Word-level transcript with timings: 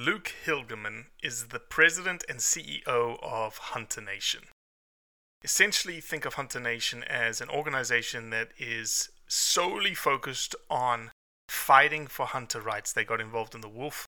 Luke 0.00 0.32
Hilgemann 0.46 1.08
is 1.22 1.48
the 1.48 1.58
president 1.58 2.24
and 2.26 2.38
CEO 2.38 3.22
of 3.22 3.58
Hunter 3.58 4.00
Nation. 4.00 4.44
Essentially, 5.44 6.00
think 6.00 6.24
of 6.24 6.34
Hunter 6.34 6.58
Nation 6.58 7.04
as 7.04 7.42
an 7.42 7.50
organization 7.50 8.30
that 8.30 8.52
is 8.58 9.10
solely 9.28 9.94
focused 9.94 10.54
on 10.70 11.10
fighting 11.50 12.06
for 12.06 12.24
hunter 12.24 12.62
rights. 12.62 12.94
They 12.94 13.04
got 13.04 13.20
involved 13.20 13.54
in 13.54 13.60
the 13.60 13.68
wolf 13.68 14.06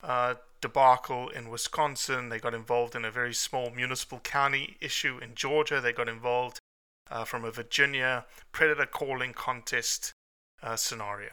uh, 0.00 0.34
debacle 0.60 1.28
in 1.30 1.50
Wisconsin. 1.50 2.28
They 2.28 2.38
got 2.38 2.54
involved 2.54 2.94
in 2.94 3.04
a 3.04 3.10
very 3.10 3.34
small 3.34 3.70
municipal 3.70 4.20
county 4.20 4.76
issue 4.80 5.18
in 5.18 5.34
Georgia. 5.34 5.80
They 5.80 5.92
got 5.92 6.08
involved 6.08 6.60
uh, 7.10 7.24
from 7.24 7.44
a 7.44 7.50
Virginia 7.50 8.26
predator 8.52 8.86
calling 8.86 9.32
contest 9.32 10.12
uh, 10.62 10.76
scenario 10.76 11.30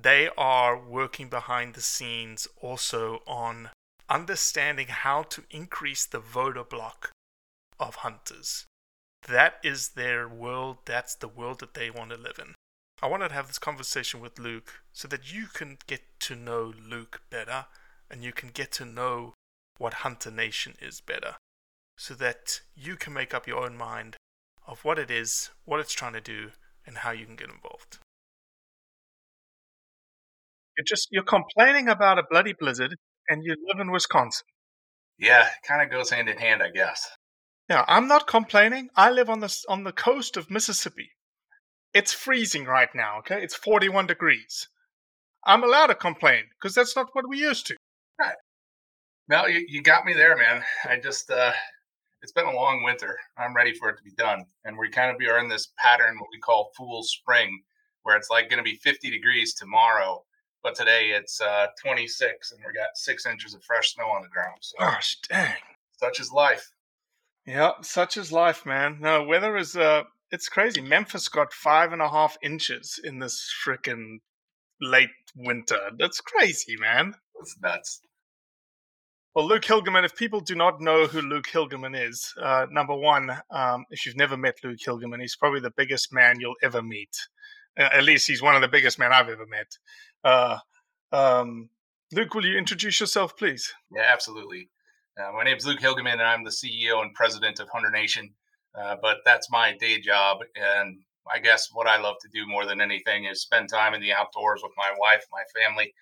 they 0.00 0.28
are 0.36 0.78
working 0.78 1.28
behind 1.28 1.74
the 1.74 1.80
scenes 1.80 2.46
also 2.60 3.22
on 3.26 3.70
understanding 4.08 4.86
how 4.88 5.22
to 5.24 5.42
increase 5.50 6.06
the 6.06 6.20
voter 6.20 6.64
block 6.64 7.10
of 7.80 7.96
hunters. 7.96 8.64
That 9.26 9.58
is 9.64 9.90
their 9.90 10.28
world, 10.28 10.78
that's 10.84 11.14
the 11.14 11.28
world 11.28 11.58
that 11.60 11.74
they 11.74 11.90
want 11.90 12.10
to 12.10 12.16
live 12.16 12.38
in. 12.38 12.54
I 13.02 13.08
wanted 13.08 13.28
to 13.28 13.34
have 13.34 13.48
this 13.48 13.58
conversation 13.58 14.20
with 14.20 14.38
Luke 14.38 14.82
so 14.92 15.08
that 15.08 15.32
you 15.32 15.46
can 15.46 15.78
get 15.86 16.02
to 16.20 16.34
know 16.34 16.72
Luke 16.88 17.22
better 17.30 17.66
and 18.10 18.22
you 18.22 18.32
can 18.32 18.50
get 18.50 18.72
to 18.72 18.84
know 18.84 19.34
what 19.78 19.94
Hunter 19.94 20.30
Nation 20.30 20.74
is 20.80 21.00
better 21.00 21.36
so 21.96 22.14
that 22.14 22.60
you 22.76 22.96
can 22.96 23.12
make 23.12 23.34
up 23.34 23.46
your 23.46 23.64
own 23.64 23.76
mind 23.76 24.16
of 24.66 24.84
what 24.84 24.98
it 24.98 25.10
is, 25.10 25.50
what 25.64 25.80
it's 25.80 25.92
trying 25.92 26.12
to 26.12 26.20
do, 26.20 26.52
and 26.86 26.98
how 26.98 27.10
you 27.10 27.26
can 27.26 27.36
get 27.36 27.50
involved. 27.50 27.98
You're 30.78 30.84
just 30.84 31.08
you're 31.10 31.24
complaining 31.24 31.88
about 31.88 32.18
a 32.18 32.22
bloody 32.30 32.54
blizzard, 32.58 32.94
and 33.28 33.42
you 33.44 33.56
live 33.66 33.80
in 33.80 33.90
Wisconsin. 33.90 34.46
Yeah, 35.18 35.48
kind 35.66 35.82
of 35.82 35.90
goes 35.90 36.10
hand 36.10 36.28
in 36.28 36.38
hand, 36.38 36.62
I 36.62 36.70
guess. 36.70 37.10
Yeah, 37.68 37.84
I'm 37.88 38.06
not 38.06 38.28
complaining. 38.28 38.88
I 38.96 39.10
live 39.10 39.28
on 39.28 39.40
the 39.40 39.64
on 39.68 39.82
the 39.82 39.92
coast 39.92 40.36
of 40.36 40.50
Mississippi. 40.50 41.10
It's 41.92 42.12
freezing 42.12 42.64
right 42.64 42.88
now. 42.94 43.18
Okay, 43.18 43.42
it's 43.42 43.56
41 43.56 44.06
degrees. 44.06 44.68
I'm 45.44 45.64
allowed 45.64 45.88
to 45.88 45.96
complain 45.96 46.44
because 46.60 46.74
that's 46.74 46.94
not 46.94 47.08
what 47.12 47.28
we 47.28 47.38
used 47.38 47.66
to. 47.66 47.76
No, 49.28 49.46
you, 49.46 49.64
you 49.68 49.82
got 49.82 50.06
me 50.06 50.14
there, 50.14 50.36
man. 50.36 50.62
I 50.88 50.98
just, 50.98 51.30
uh, 51.30 51.52
it's 52.22 52.32
been 52.32 52.46
a 52.46 52.54
long 52.54 52.82
winter. 52.82 53.18
I'm 53.36 53.54
ready 53.54 53.74
for 53.74 53.90
it 53.90 53.98
to 53.98 54.02
be 54.02 54.12
done. 54.16 54.46
And 54.64 54.78
we 54.78 54.88
kind 54.88 55.10
of 55.10 55.28
are 55.28 55.38
in 55.38 55.50
this 55.50 55.68
pattern, 55.76 56.16
what 56.18 56.30
we 56.32 56.38
call 56.38 56.70
fool 56.76 57.02
spring, 57.02 57.62
where 58.04 58.16
it's 58.16 58.30
like 58.30 58.48
going 58.48 58.58
to 58.58 58.64
be 58.64 58.76
50 58.76 59.10
degrees 59.10 59.52
tomorrow. 59.52 60.24
But 60.68 60.74
today 60.74 61.12
it's 61.16 61.40
uh, 61.40 61.68
26 61.82 62.52
and 62.52 62.60
we 62.60 62.74
got 62.74 62.88
six 62.94 63.24
inches 63.24 63.54
of 63.54 63.64
fresh 63.64 63.94
snow 63.94 64.04
on 64.04 64.20
the 64.20 64.28
ground. 64.28 64.58
So 64.60 64.76
Gosh, 64.78 65.16
dang. 65.26 65.54
such 65.92 66.20
is 66.20 66.30
life. 66.30 66.72
Yeah, 67.46 67.70
such 67.80 68.18
is 68.18 68.30
life, 68.30 68.66
man. 68.66 68.98
No, 69.00 69.24
weather 69.24 69.56
is 69.56 69.76
uh, 69.76 70.02
it's 70.30 70.50
crazy. 70.50 70.82
Memphis 70.82 71.30
got 71.30 71.54
five 71.54 71.94
and 71.94 72.02
a 72.02 72.10
half 72.10 72.36
inches 72.42 73.00
in 73.02 73.18
this 73.18 73.50
frickin' 73.64 74.18
late 74.78 75.08
winter. 75.34 75.78
That's 75.98 76.20
crazy, 76.20 76.76
man. 76.78 77.14
That's 77.34 77.56
nuts. 77.62 78.02
Well, 79.34 79.48
Luke 79.48 79.62
Hilgemann, 79.62 80.04
if 80.04 80.16
people 80.16 80.40
do 80.40 80.54
not 80.54 80.82
know 80.82 81.06
who 81.06 81.22
Luke 81.22 81.46
Hilgemann 81.50 81.98
is, 81.98 82.34
uh, 82.42 82.66
number 82.70 82.94
one, 82.94 83.30
um, 83.50 83.86
if 83.88 84.04
you've 84.04 84.16
never 84.18 84.36
met 84.36 84.58
Luke 84.62 84.80
Hilgemann, 84.86 85.22
he's 85.22 85.36
probably 85.36 85.60
the 85.60 85.72
biggest 85.74 86.12
man 86.12 86.40
you'll 86.40 86.56
ever 86.62 86.82
meet. 86.82 87.16
Uh, 87.78 87.88
at 87.92 88.04
least 88.04 88.26
he's 88.26 88.42
one 88.42 88.54
of 88.54 88.60
the 88.60 88.68
biggest 88.68 88.98
men 88.98 89.14
I've 89.14 89.30
ever 89.30 89.46
met. 89.46 89.78
Uh, 90.24 90.58
um, 91.12 91.68
Luke, 92.12 92.34
will 92.34 92.44
you 92.44 92.56
introduce 92.56 93.00
yourself, 93.00 93.36
please? 93.36 93.72
Yeah, 93.94 94.08
absolutely. 94.10 94.70
Uh, 95.18 95.32
my 95.32 95.44
name 95.44 95.56
is 95.56 95.66
Luke 95.66 95.80
Hilgemann, 95.80 96.14
and 96.14 96.22
I'm 96.22 96.44
the 96.44 96.50
CEO 96.50 97.02
and 97.02 97.14
president 97.14 97.60
of 97.60 97.68
Hunter 97.72 97.90
Nation. 97.90 98.30
Uh, 98.74 98.96
but 99.00 99.18
that's 99.24 99.50
my 99.50 99.76
day 99.78 100.00
job, 100.00 100.38
and 100.54 101.00
I 101.32 101.38
guess 101.38 101.68
what 101.72 101.86
I 101.86 102.00
love 102.00 102.16
to 102.22 102.28
do 102.32 102.46
more 102.46 102.66
than 102.66 102.80
anything 102.80 103.24
is 103.24 103.42
spend 103.42 103.68
time 103.68 103.94
in 103.94 104.00
the 104.00 104.12
outdoors 104.12 104.60
with 104.62 104.72
my 104.76 104.90
wife, 104.98 105.24
my 105.32 105.42
family. 105.64 105.92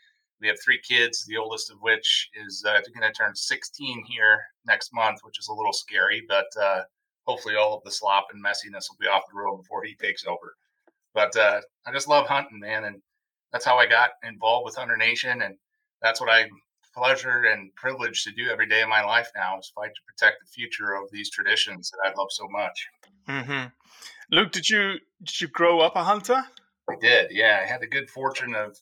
We 0.41 0.49
have 0.49 0.59
three 0.63 0.81
kids, 0.87 1.25
the 1.25 1.39
oldest 1.39 1.71
of 1.71 1.79
which 1.81 2.29
is 2.47 2.63
uh, 2.67 2.81
going 2.95 3.11
to 3.11 3.13
turn 3.13 3.35
16 3.35 4.05
here 4.07 4.41
next 4.67 4.91
month, 4.93 5.21
which 5.23 5.39
is 5.39 5.49
a 5.49 5.55
little 5.55 5.73
scary, 5.73 6.23
but 6.29 6.47
uh, 6.61 6.83
hopefully 7.27 7.57
all 7.57 7.75
of 7.75 7.83
the 7.85 7.91
slop 7.91 8.27
and 8.33 8.45
messiness 8.45 8.85
will 8.91 8.99
be 9.01 9.07
off 9.07 9.23
the 9.31 9.39
road 9.39 9.57
before 9.59 9.83
he 9.83 9.95
takes 9.95 10.27
over. 10.27 10.55
But 11.15 11.35
uh, 11.37 11.63
I 11.87 11.93
just 11.93 12.09
love 12.09 12.27
hunting, 12.27 12.61
man, 12.61 12.85
and 12.85 13.01
that's 13.57 13.65
how 13.65 13.79
I 13.79 13.87
got 13.87 14.11
involved 14.23 14.67
with 14.67 14.77
Hunter 14.77 14.99
Nation, 14.99 15.41
and 15.41 15.57
that's 16.03 16.21
what 16.21 16.29
I 16.29 16.51
pleasure 16.95 17.45
and 17.51 17.75
privilege 17.75 18.23
to 18.25 18.31
do 18.33 18.51
every 18.51 18.67
day 18.67 18.83
of 18.83 18.89
my 18.91 19.03
life 19.03 19.31
now 19.35 19.59
is 19.59 19.73
fight 19.75 19.93
to 19.95 20.01
protect 20.07 20.43
the 20.43 20.49
future 20.49 20.93
of 20.93 21.11
these 21.11 21.31
traditions 21.31 21.91
that 21.91 22.07
I 22.07 22.15
love 22.19 22.29
so 22.31 22.47
much. 22.51 22.87
Mm-hmm. 23.27 23.69
Luke, 24.31 24.53
did 24.53 24.69
you 24.69 24.99
did 25.23 25.41
you 25.41 25.49
grow 25.49 25.81
up 25.81 25.97
a 25.97 26.05
hunter? 26.05 26.45
I 26.91 26.97
did, 27.01 27.31
yeah. 27.31 27.61
I 27.63 27.67
had 27.67 27.81
the 27.81 27.87
good 27.87 28.11
fortune 28.11 28.55
of 28.55 28.77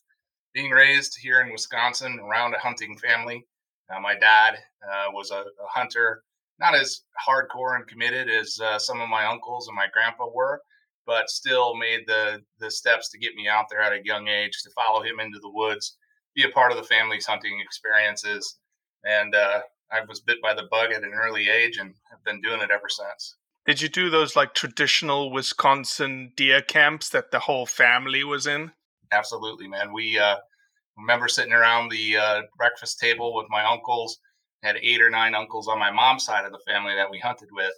being 0.53 0.71
raised 0.71 1.17
here 1.21 1.39
in 1.39 1.53
Wisconsin 1.53 2.19
around 2.19 2.53
a 2.53 2.59
hunting 2.59 2.97
family. 2.97 3.47
Uh, 3.89 4.01
my 4.01 4.15
dad 4.15 4.55
uh, 4.85 5.07
was 5.13 5.31
a, 5.31 5.35
a 5.35 5.67
hunter, 5.69 6.21
not 6.59 6.75
as 6.75 7.03
hardcore 7.25 7.77
and 7.77 7.87
committed 7.87 8.29
as 8.29 8.59
uh, 8.61 8.77
some 8.77 8.99
of 8.99 9.07
my 9.07 9.25
uncles 9.25 9.69
and 9.69 9.75
my 9.77 9.87
grandpa 9.93 10.27
were, 10.33 10.59
but 11.05 11.29
still 11.29 11.75
made 11.75 12.01
the 12.07 12.41
the 12.59 12.71
steps 12.71 13.09
to 13.09 13.17
get 13.17 13.35
me 13.35 13.47
out 13.47 13.65
there 13.69 13.81
at 13.81 13.93
a 13.93 14.05
young 14.05 14.27
age 14.27 14.61
to 14.63 14.69
follow 14.71 15.01
him 15.01 15.19
into 15.19 15.39
the 15.39 15.49
woods, 15.49 15.97
be 16.35 16.43
a 16.43 16.49
part 16.49 16.71
of 16.71 16.77
the 16.77 16.83
family's 16.83 17.25
hunting 17.25 17.59
experiences, 17.63 18.57
and 19.03 19.35
uh, 19.35 19.61
I 19.91 20.01
was 20.07 20.19
bit 20.19 20.41
by 20.41 20.53
the 20.53 20.67
bug 20.69 20.91
at 20.91 21.03
an 21.03 21.13
early 21.13 21.49
age 21.49 21.77
and 21.77 21.93
have 22.09 22.23
been 22.23 22.41
doing 22.41 22.61
it 22.61 22.71
ever 22.71 22.89
since. 22.89 23.35
Did 23.65 23.81
you 23.81 23.89
do 23.89 24.09
those 24.09 24.35
like 24.35 24.53
traditional 24.53 25.31
Wisconsin 25.31 26.31
deer 26.35 26.61
camps 26.61 27.09
that 27.09 27.31
the 27.31 27.39
whole 27.39 27.65
family 27.65 28.23
was 28.23 28.45
in? 28.45 28.71
Absolutely, 29.11 29.67
man. 29.67 29.91
We 29.91 30.19
uh, 30.19 30.37
remember 30.97 31.27
sitting 31.27 31.53
around 31.53 31.89
the 31.89 32.17
uh, 32.17 32.41
breakfast 32.57 32.99
table 32.99 33.33
with 33.35 33.47
my 33.49 33.63
uncles. 33.63 34.19
Had 34.63 34.77
eight 34.81 35.01
or 35.01 35.11
nine 35.11 35.35
uncles 35.35 35.67
on 35.67 35.77
my 35.77 35.91
mom's 35.91 36.25
side 36.25 36.43
of 36.43 36.51
the 36.51 36.61
family 36.65 36.95
that 36.95 37.11
we 37.11 37.19
hunted 37.19 37.49
with, 37.51 37.73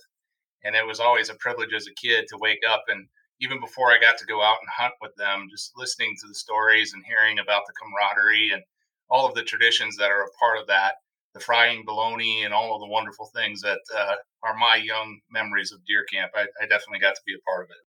and 0.64 0.74
it 0.74 0.86
was 0.86 1.02
always 1.02 1.30
a 1.30 1.36
privilege 1.36 1.74
as 1.74 1.86
a 1.88 1.94
kid 1.94 2.26
to 2.30 2.38
wake 2.38 2.62
up 2.70 2.86
and 2.88 3.08
even 3.40 3.60
before 3.60 3.92
I 3.92 4.00
got 4.00 4.18
to 4.18 4.26
go 4.26 4.42
out 4.42 4.58
and 4.62 4.70
hunt 4.70 4.94
with 5.02 5.16
them, 5.16 5.48
just 5.50 5.74
listening 5.76 6.16
to 6.22 6.28
the 6.28 6.36
stories 6.36 6.94
and 6.94 7.04
hearing 7.06 7.40
about 7.40 7.64
the 7.68 7.74
camaraderie 7.80 8.52
and 8.54 8.64
all 9.10 9.28
of 9.28 9.36
the 9.36 9.44
traditions 9.44 9.96
that 9.98 10.12
are 10.12 10.24
a 10.24 10.38
part 10.40 10.60
of 10.60 10.68
that, 10.68 10.96
the 11.34 11.40
frying 11.40 11.84
bologna 11.86 12.44
and 12.44 12.54
all 12.54 12.74
of 12.76 12.82
the 12.82 12.88
wonderful 12.88 13.30
things 13.36 13.62
that 13.62 13.80
uh, 13.96 14.16
are 14.44 14.56
my 14.58 14.76
young 14.76 15.20
memories 15.30 15.72
of 15.72 15.86
deer 15.86 16.04
camp. 16.12 16.32
I, 16.36 16.48
I 16.62 16.66
definitely 16.68 17.00
got 17.00 17.16
to 17.16 17.22
be 17.26 17.34
a 17.34 17.50
part 17.50 17.66
of 17.66 17.70
it. 17.70 17.78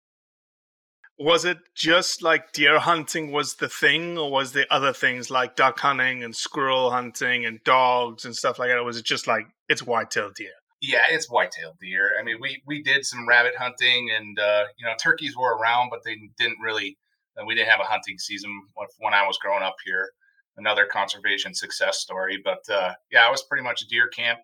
Was 1.23 1.45
it 1.45 1.59
just 1.75 2.23
like 2.23 2.53
deer 2.53 2.79
hunting 2.79 3.31
was 3.31 3.57
the 3.57 3.69
thing, 3.69 4.17
or 4.17 4.31
was 4.31 4.53
there 4.53 4.67
other 4.71 4.95
things 4.95 5.31
like 5.31 5.55
duck 5.55 5.79
hunting 5.81 6.25
and 6.25 6.35
squirrel 6.35 6.91
hunting 6.91 7.45
and 7.45 7.63
dogs 7.63 8.25
and 8.25 8.35
stuff 8.35 8.59
like 8.59 8.71
that? 8.71 8.79
Or 8.79 8.85
was 8.85 8.97
it 8.97 9.05
just 9.05 9.27
like 9.27 9.47
it's 9.69 9.83
white-tailed 9.83 10.35
deer? 10.35 10.53
Yeah, 10.81 11.03
it's 11.11 11.31
white-tailed 11.31 11.77
deer. 11.81 12.13
I 12.19 12.23
mean, 12.23 12.37
we 12.41 12.63
we 12.67 12.83
did 12.83 13.05
some 13.05 13.29
rabbit 13.29 13.55
hunting, 13.59 14.11
and 14.17 14.39
uh, 14.39 14.65
you 14.79 14.87
know, 14.87 14.95
turkeys 15.03 15.37
were 15.37 15.57
around, 15.57 15.91
but 15.91 16.01
they 16.05 16.17
didn't 16.39 16.59
really. 16.63 16.97
Uh, 17.39 17.45
we 17.47 17.55
didn't 17.55 17.69
have 17.69 17.81
a 17.81 17.85
hunting 17.85 18.19
season 18.19 18.51
when, 18.99 19.15
I 19.15 19.27
was 19.27 19.39
growing 19.39 19.63
up 19.63 19.77
here. 19.85 20.11
another 20.57 20.87
conservation 20.87 21.55
success 21.55 21.99
story. 21.99 22.41
But 22.43 22.63
uh, 22.73 22.95
yeah, 23.11 23.27
I 23.27 23.31
was 23.31 23.43
pretty 23.43 23.65
much 23.65 23.83
a 23.83 23.89
deer 23.89 24.09
camp. 24.09 24.41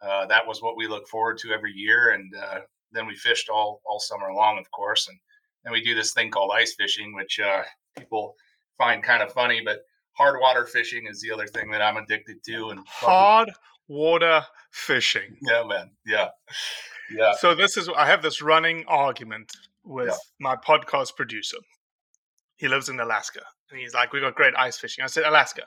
Uh, 0.00 0.26
that 0.26 0.46
was 0.46 0.62
what 0.62 0.76
we 0.76 0.86
look 0.88 1.06
forward 1.08 1.38
to 1.38 1.52
every 1.52 1.72
year, 1.72 2.10
and 2.10 2.34
uh, 2.34 2.60
then 2.92 3.06
we 3.06 3.14
fished 3.14 3.48
all 3.48 3.80
all 3.84 4.00
summer 4.00 4.32
long, 4.34 4.58
of 4.58 4.70
course, 4.70 5.08
and 5.08 5.18
then 5.64 5.72
we 5.72 5.82
do 5.82 5.94
this 5.94 6.12
thing 6.12 6.30
called 6.30 6.52
ice 6.54 6.74
fishing, 6.74 7.14
which 7.14 7.38
uh, 7.40 7.62
people 7.96 8.34
find 8.78 9.02
kind 9.02 9.22
of 9.22 9.32
funny, 9.32 9.62
but 9.64 9.80
hard 10.12 10.40
water 10.40 10.66
fishing 10.66 11.06
is 11.08 11.20
the 11.20 11.30
other 11.30 11.46
thing 11.46 11.70
that 11.70 11.82
I'm 11.82 11.96
addicted 11.96 12.42
to. 12.46 12.70
And 12.70 12.80
hard 12.86 13.50
water 13.92 14.42
fishing. 14.70 15.36
Yeah, 15.42 15.64
man. 15.64 15.90
Yeah. 16.06 16.28
Yeah. 17.10 17.32
So 17.38 17.54
this 17.54 17.76
is 17.76 17.88
I 17.96 18.06
have 18.06 18.22
this 18.22 18.40
running 18.40 18.84
argument 18.88 19.52
with 19.84 20.08
yeah. 20.08 20.16
my 20.40 20.56
podcast 20.56 21.14
producer. 21.16 21.58
He 22.56 22.68
lives 22.68 22.88
in 22.88 23.00
Alaska, 23.00 23.42
and 23.70 23.78
he's 23.80 23.94
like, 23.94 24.12
"We 24.12 24.20
got 24.20 24.34
great 24.34 24.54
ice 24.56 24.78
fishing." 24.78 25.04
I 25.04 25.08
said, 25.08 25.24
"Alaska, 25.24 25.62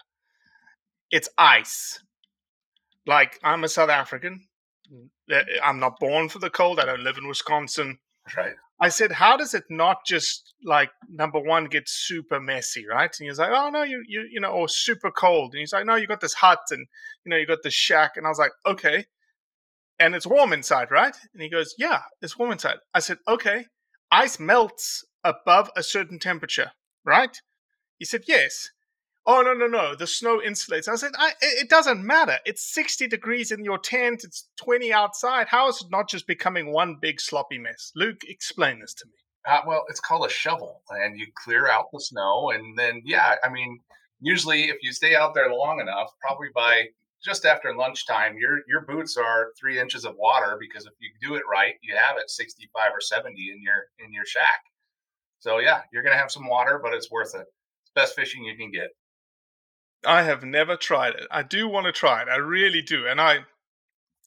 it's 1.12 1.30
ice. 1.38 2.00
Like 3.06 3.39
I'm 3.44 3.63
a 3.63 3.68
South 3.68 3.89
African. 3.89 4.48
I'm 5.63 5.80
not 5.80 6.00
born 6.00 6.30
for 6.30 6.39
the 6.39 6.50
cold. 6.50 6.80
I 6.80 6.86
don't 6.86 7.04
live 7.04 7.18
in 7.18 7.27
Wisconsin. 7.27 8.00
Right. 8.36 8.54
I 8.80 8.89
said, 8.89 9.13
how 9.13 9.38
does 9.38 9.54
it 9.54 9.63
not 9.69 10.06
just 10.06 10.54
like 10.63 10.89
number 11.10 11.39
one 11.39 11.66
get 11.66 11.88
super 11.88 12.42
messy, 12.42 12.86
right? 12.86 13.10
And 13.19 13.27
he's 13.30 13.39
like, 13.39 13.51
oh 13.54 13.69
no, 13.69 13.83
you 13.83 14.04
you 14.07 14.27
you 14.30 14.39
know, 14.39 14.51
or 14.51 14.68
super 14.68 15.12
cold. 15.12 15.54
And 15.54 15.60
he's 15.60 15.74
like, 15.74 15.86
no, 15.86 15.95
you 15.95 16.07
got 16.07 16.22
this 16.22 16.33
hut 16.33 16.60
and 16.72 16.86
you 17.25 17.30
know 17.30 17.38
you 17.38 17.45
got 17.45 17.63
this 17.63 17.74
shack. 17.74 18.13
And 18.18 18.25
I 18.25 18.30
was 18.30 18.39
like, 18.39 18.51
okay, 18.66 19.06
and 20.00 20.13
it's 20.13 20.27
warm 20.27 20.51
inside, 20.51 20.92
right? 20.92 21.16
And 21.33 21.42
he 21.42 21.50
goes, 21.50 21.74
yeah, 21.77 22.01
it's 22.22 22.38
warm 22.38 22.51
inside. 22.51 22.77
I 22.94 23.00
said, 23.00 23.18
okay, 23.27 23.66
ice 24.12 24.39
melts 24.39 25.06
above 25.24 25.69
a 25.77 25.83
certain 25.83 26.19
temperature, 26.19 26.72
right? 27.06 27.39
He 27.98 28.06
said, 28.06 28.24
yes. 28.27 28.69
Oh 29.27 29.42
no 29.42 29.54
no 29.54 29.66
no! 29.66 29.95
The 29.95 30.06
snow 30.06 30.39
insulates. 30.39 30.88
I 30.88 30.95
said, 30.95 31.13
I, 31.18 31.33
it 31.42 31.68
doesn't 31.68 32.06
matter. 32.06 32.38
It's 32.45 32.72
sixty 32.72 33.07
degrees 33.07 33.51
in 33.51 33.63
your 33.63 33.80
tent. 33.80 34.24
It's 34.24 34.50
twenty 34.56 34.94
outside. 34.94 35.48
How 35.48 35.68
is 35.68 35.81
it 35.81 35.88
not 35.89 36.07
just 36.07 36.27
becoming 36.27 36.72
one 36.72 36.98
big 37.01 37.19
sloppy 37.19 37.57
mess? 37.57 37.92
Luke, 37.95 38.22
explain 38.27 38.80
this 38.81 38.94
to 38.94 39.06
me. 39.07 39.13
Uh, 39.48 39.62
well, 39.66 39.83
it's 39.89 40.00
called 40.00 40.27
a 40.27 40.30
shovel, 40.30 40.83
and 40.89 41.18
you 41.18 41.25
clear 41.44 41.68
out 41.68 41.86
the 41.92 42.00
snow, 42.00 42.51
and 42.51 42.77
then 42.77 43.01
yeah, 43.04 43.36
I 43.44 43.50
mean, 43.50 43.80
usually 44.19 44.66
if 44.66 44.77
you 44.83 44.92
stay 44.92 45.16
out 45.16 45.33
there 45.33 45.51
long 45.51 45.80
enough, 45.80 46.10
probably 46.22 46.50
by 46.54 46.86
just 47.24 47.45
after 47.45 47.75
lunchtime, 47.75 48.38
your 48.38 48.60
your 48.68 48.81
boots 48.86 49.18
are 49.18 49.54
three 49.60 49.80
inches 49.80 50.06
of 50.06 50.13
water 50.18 50.57
because 50.60 50.86
if 50.86 50.94
you 51.00 51.10
do 51.27 51.33
it 51.33 51.44
right, 51.51 51.74
you 51.81 51.95
have 51.95 52.18
it 52.18 52.30
sixty 52.30 52.69
five 52.75 52.92
or 52.94 53.01
seventy 53.01 53.50
in 53.51 53.63
your 53.63 53.86
in 54.06 54.13
your 54.13 54.25
shack. 54.25 54.62
So 55.39 55.57
yeah, 55.57 55.81
you're 55.92 56.04
gonna 56.04 56.16
have 56.16 56.31
some 56.31 56.48
water, 56.48 56.80
but 56.81 56.94
it's 56.94 57.10
worth 57.10 57.33
it. 57.33 57.48
It's 57.83 57.92
best 57.95 58.16
fishing 58.16 58.44
you 58.44 58.56
can 58.56 58.69
get. 58.69 58.89
I 60.06 60.24
have 60.24 60.44
never 60.44 60.75
tried 60.75 61.16
it. 61.16 61.28
I 61.31 61.44
do 61.44 61.68
want 61.68 61.86
to 61.86 61.92
try 61.92 62.22
it. 62.22 62.28
I 62.30 62.38
really 62.38 62.81
do. 62.81 63.07
And 63.07 63.19
I 63.19 63.40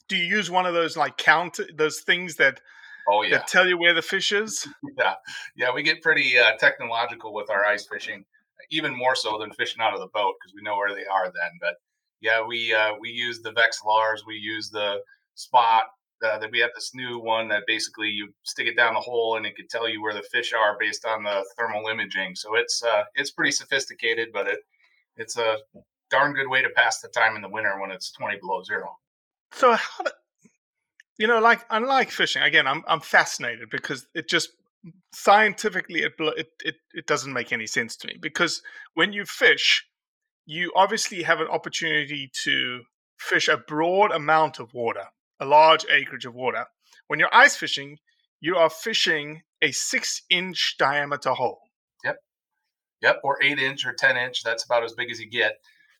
do 0.08 0.16
you 0.16 0.24
use 0.24 0.50
one 0.50 0.66
of 0.66 0.74
those 0.74 0.96
like 0.96 1.16
count 1.16 1.60
those 1.76 2.00
things 2.00 2.36
that 2.36 2.60
oh 3.08 3.22
yeah 3.22 3.38
that 3.38 3.46
tell 3.46 3.68
you 3.68 3.78
where 3.78 3.94
the 3.94 4.02
fish 4.02 4.32
is? 4.32 4.66
yeah, 4.98 5.14
yeah. 5.56 5.72
We 5.72 5.82
get 5.82 6.02
pretty 6.02 6.38
uh, 6.38 6.52
technological 6.58 7.34
with 7.34 7.50
our 7.50 7.64
ice 7.64 7.86
fishing, 7.86 8.24
even 8.70 8.96
more 8.96 9.14
so 9.14 9.38
than 9.38 9.52
fishing 9.52 9.82
out 9.82 9.94
of 9.94 10.00
the 10.00 10.08
boat 10.08 10.34
because 10.40 10.54
we 10.54 10.62
know 10.62 10.76
where 10.76 10.94
they 10.94 11.06
are 11.06 11.26
then. 11.26 11.58
But 11.60 11.74
yeah, 12.20 12.44
we 12.44 12.74
uh, 12.74 12.94
we 13.00 13.10
use 13.10 13.40
the 13.40 13.52
Vexilars. 13.52 14.26
We 14.26 14.36
use 14.36 14.70
the 14.70 14.98
spot. 15.34 15.84
Uh, 16.20 16.36
that 16.36 16.50
we 16.50 16.58
have 16.58 16.70
this 16.74 16.90
new 16.96 17.20
one 17.20 17.46
that 17.46 17.62
basically 17.68 18.08
you 18.08 18.28
stick 18.42 18.66
it 18.66 18.76
down 18.76 18.92
the 18.92 18.98
hole 18.98 19.36
and 19.36 19.46
it 19.46 19.54
can 19.54 19.68
tell 19.68 19.88
you 19.88 20.02
where 20.02 20.12
the 20.12 20.24
fish 20.32 20.52
are 20.52 20.76
based 20.80 21.06
on 21.06 21.22
the 21.22 21.44
thermal 21.56 21.86
imaging. 21.86 22.34
So 22.34 22.56
it's 22.56 22.82
uh, 22.82 23.04
it's 23.14 23.30
pretty 23.30 23.52
sophisticated, 23.52 24.30
but 24.32 24.48
it 24.48 24.58
it's 25.18 25.36
a 25.36 25.58
darn 26.10 26.32
good 26.32 26.48
way 26.48 26.62
to 26.62 26.70
pass 26.70 27.00
the 27.00 27.08
time 27.08 27.36
in 27.36 27.42
the 27.42 27.48
winter 27.48 27.78
when 27.80 27.90
it's 27.90 28.10
20 28.12 28.38
below 28.40 28.62
zero. 28.62 28.96
So 29.52 29.72
how 29.74 30.04
do, 30.04 30.10
you 31.18 31.26
know, 31.26 31.40
like 31.40 31.64
unlike 31.70 32.10
fishing, 32.10 32.42
again, 32.42 32.66
I'm 32.66 32.82
I'm 32.86 33.00
fascinated 33.00 33.70
because 33.70 34.06
it 34.14 34.28
just 34.28 34.50
scientifically 35.12 36.02
it 36.02 36.12
it 36.18 36.48
it, 36.64 36.74
it 36.94 37.06
doesn't 37.06 37.32
make 37.32 37.52
any 37.52 37.66
sense 37.66 37.96
to 37.96 38.06
me 38.06 38.16
because 38.20 38.62
when 38.94 39.12
you 39.12 39.24
fish, 39.24 39.84
you 40.46 40.72
obviously 40.76 41.22
have 41.22 41.40
an 41.40 41.48
opportunity 41.48 42.30
to 42.44 42.82
fish 43.18 43.48
a 43.48 43.56
broad 43.56 44.12
amount 44.12 44.60
of 44.60 44.72
water, 44.72 45.04
a 45.40 45.44
large 45.44 45.84
acreage 45.90 46.24
of 46.24 46.34
water. 46.34 46.66
When 47.08 47.18
you're 47.18 47.34
ice 47.34 47.56
fishing, 47.56 47.98
you 48.40 48.56
are 48.56 48.70
fishing 48.70 49.42
a 49.60 49.72
six 49.72 50.22
inch 50.30 50.76
diameter 50.78 51.30
hole. 51.30 51.58
Yep, 53.02 53.20
or 53.22 53.42
eight 53.42 53.58
inch 53.58 53.86
or 53.86 53.92
10 53.92 54.16
inch. 54.16 54.42
That's 54.42 54.64
about 54.64 54.84
as 54.84 54.92
big 54.92 55.10
as 55.10 55.20
you 55.20 55.28
get. 55.28 55.58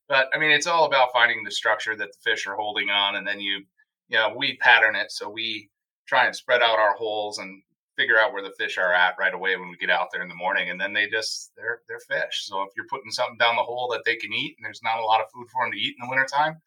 But 0.09 0.29
I 0.35 0.39
mean, 0.39 0.51
it's 0.51 0.67
all 0.67 0.87
about 0.87 1.13
finding 1.13 1.45
the 1.45 1.51
structure 1.51 1.95
that 1.95 2.09
the 2.13 2.31
fish 2.31 2.47
are 2.47 2.57
holding 2.57 2.91
on. 2.91 3.17
And 3.17 3.27
then 3.27 3.41
you, 3.41 3.65
you 4.09 4.19
know, 4.19 4.35
we 4.37 4.57
pattern 4.57 4.97
it. 4.97 5.13
So 5.13 5.29
we 5.29 5.71
try 6.07 6.27
and 6.27 6.35
spread 6.35 6.63
out 6.63 6.79
our 6.79 6.95
holes 6.95 7.39
and 7.39 7.63
figure 7.97 8.19
out 8.19 8.33
where 8.33 8.43
the 8.43 8.55
fish 8.59 8.79
are 8.79 8.93
at 8.93 9.17
right 9.19 9.35
away 9.35 9.57
when 9.57 9.69
we 9.69 9.77
get 9.77 9.91
out 9.91 10.09
there 10.13 10.23
in 10.23 10.29
the 10.29 10.35
morning. 10.35 10.71
And 10.71 10.81
then 10.81 10.93
they 10.93 11.09
just, 11.09 11.53
they're, 11.57 11.81
they're 11.89 12.01
fish. 12.01 12.47
So 12.47 12.63
if 12.63 12.71
you're 12.77 12.87
putting 12.89 13.11
something 13.11 13.37
down 13.37 13.57
the 13.57 13.63
hole 13.63 13.89
that 13.93 14.05
they 14.05 14.17
can 14.17 14.33
eat 14.33 14.57
and 14.57 14.65
there's 14.65 14.83
not 14.83 14.99
a 14.99 15.05
lot 15.05 15.21
of 15.21 15.31
food 15.33 15.49
for 15.53 15.65
them 15.65 15.73
to 15.73 15.79
eat 15.79 15.97
in 16.01 16.07
the 16.07 16.11
wintertime, 16.11 16.61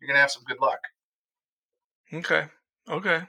you're 0.00 0.08
going 0.08 0.16
to 0.16 0.20
have 0.20 0.30
some 0.30 0.44
good 0.44 0.60
luck. 0.60 0.78
Okay. 2.12 2.46
Okay. 2.88 3.22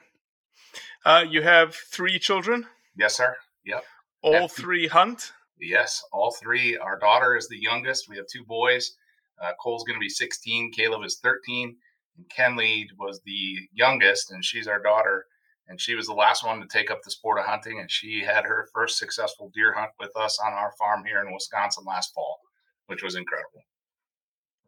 Uh, 1.03 1.25
you 1.27 1.41
have 1.41 1.75
three 1.75 2.19
children? 2.19 2.67
Yes, 2.95 3.17
sir. 3.17 3.35
Yep. 3.65 3.83
All 4.21 4.47
three 4.47 4.87
hunt? 4.87 5.33
Yes, 5.59 6.03
all 6.11 6.31
three. 6.31 6.77
Our 6.77 6.99
daughter 6.99 7.35
is 7.35 7.47
the 7.47 7.59
youngest. 7.59 8.09
We 8.09 8.17
have 8.17 8.27
two 8.27 8.43
boys. 8.43 8.95
Uh, 9.41 9.51
Cole's 9.61 9.83
going 9.83 9.97
to 9.97 10.03
be 10.03 10.09
16. 10.09 10.71
Caleb 10.71 11.03
is 11.03 11.19
13. 11.23 11.75
And 12.17 12.29
Kenley 12.29 12.85
was 12.97 13.21
the 13.25 13.55
youngest, 13.73 14.31
and 14.31 14.43
she's 14.43 14.67
our 14.67 14.81
daughter. 14.81 15.25
And 15.67 15.79
she 15.81 15.95
was 15.95 16.07
the 16.07 16.13
last 16.13 16.45
one 16.45 16.61
to 16.61 16.67
take 16.67 16.89
up 16.89 17.01
the 17.03 17.11
sport 17.11 17.39
of 17.39 17.45
hunting. 17.45 17.79
And 17.79 17.91
she 17.91 18.23
had 18.23 18.45
her 18.45 18.67
first 18.73 18.97
successful 18.97 19.51
deer 19.53 19.73
hunt 19.73 19.91
with 19.99 20.15
us 20.15 20.39
on 20.43 20.53
our 20.53 20.71
farm 20.79 21.03
here 21.05 21.21
in 21.21 21.33
Wisconsin 21.33 21.83
last 21.85 22.13
fall, 22.13 22.39
which 22.87 23.03
was 23.03 23.15
incredible. 23.15 23.63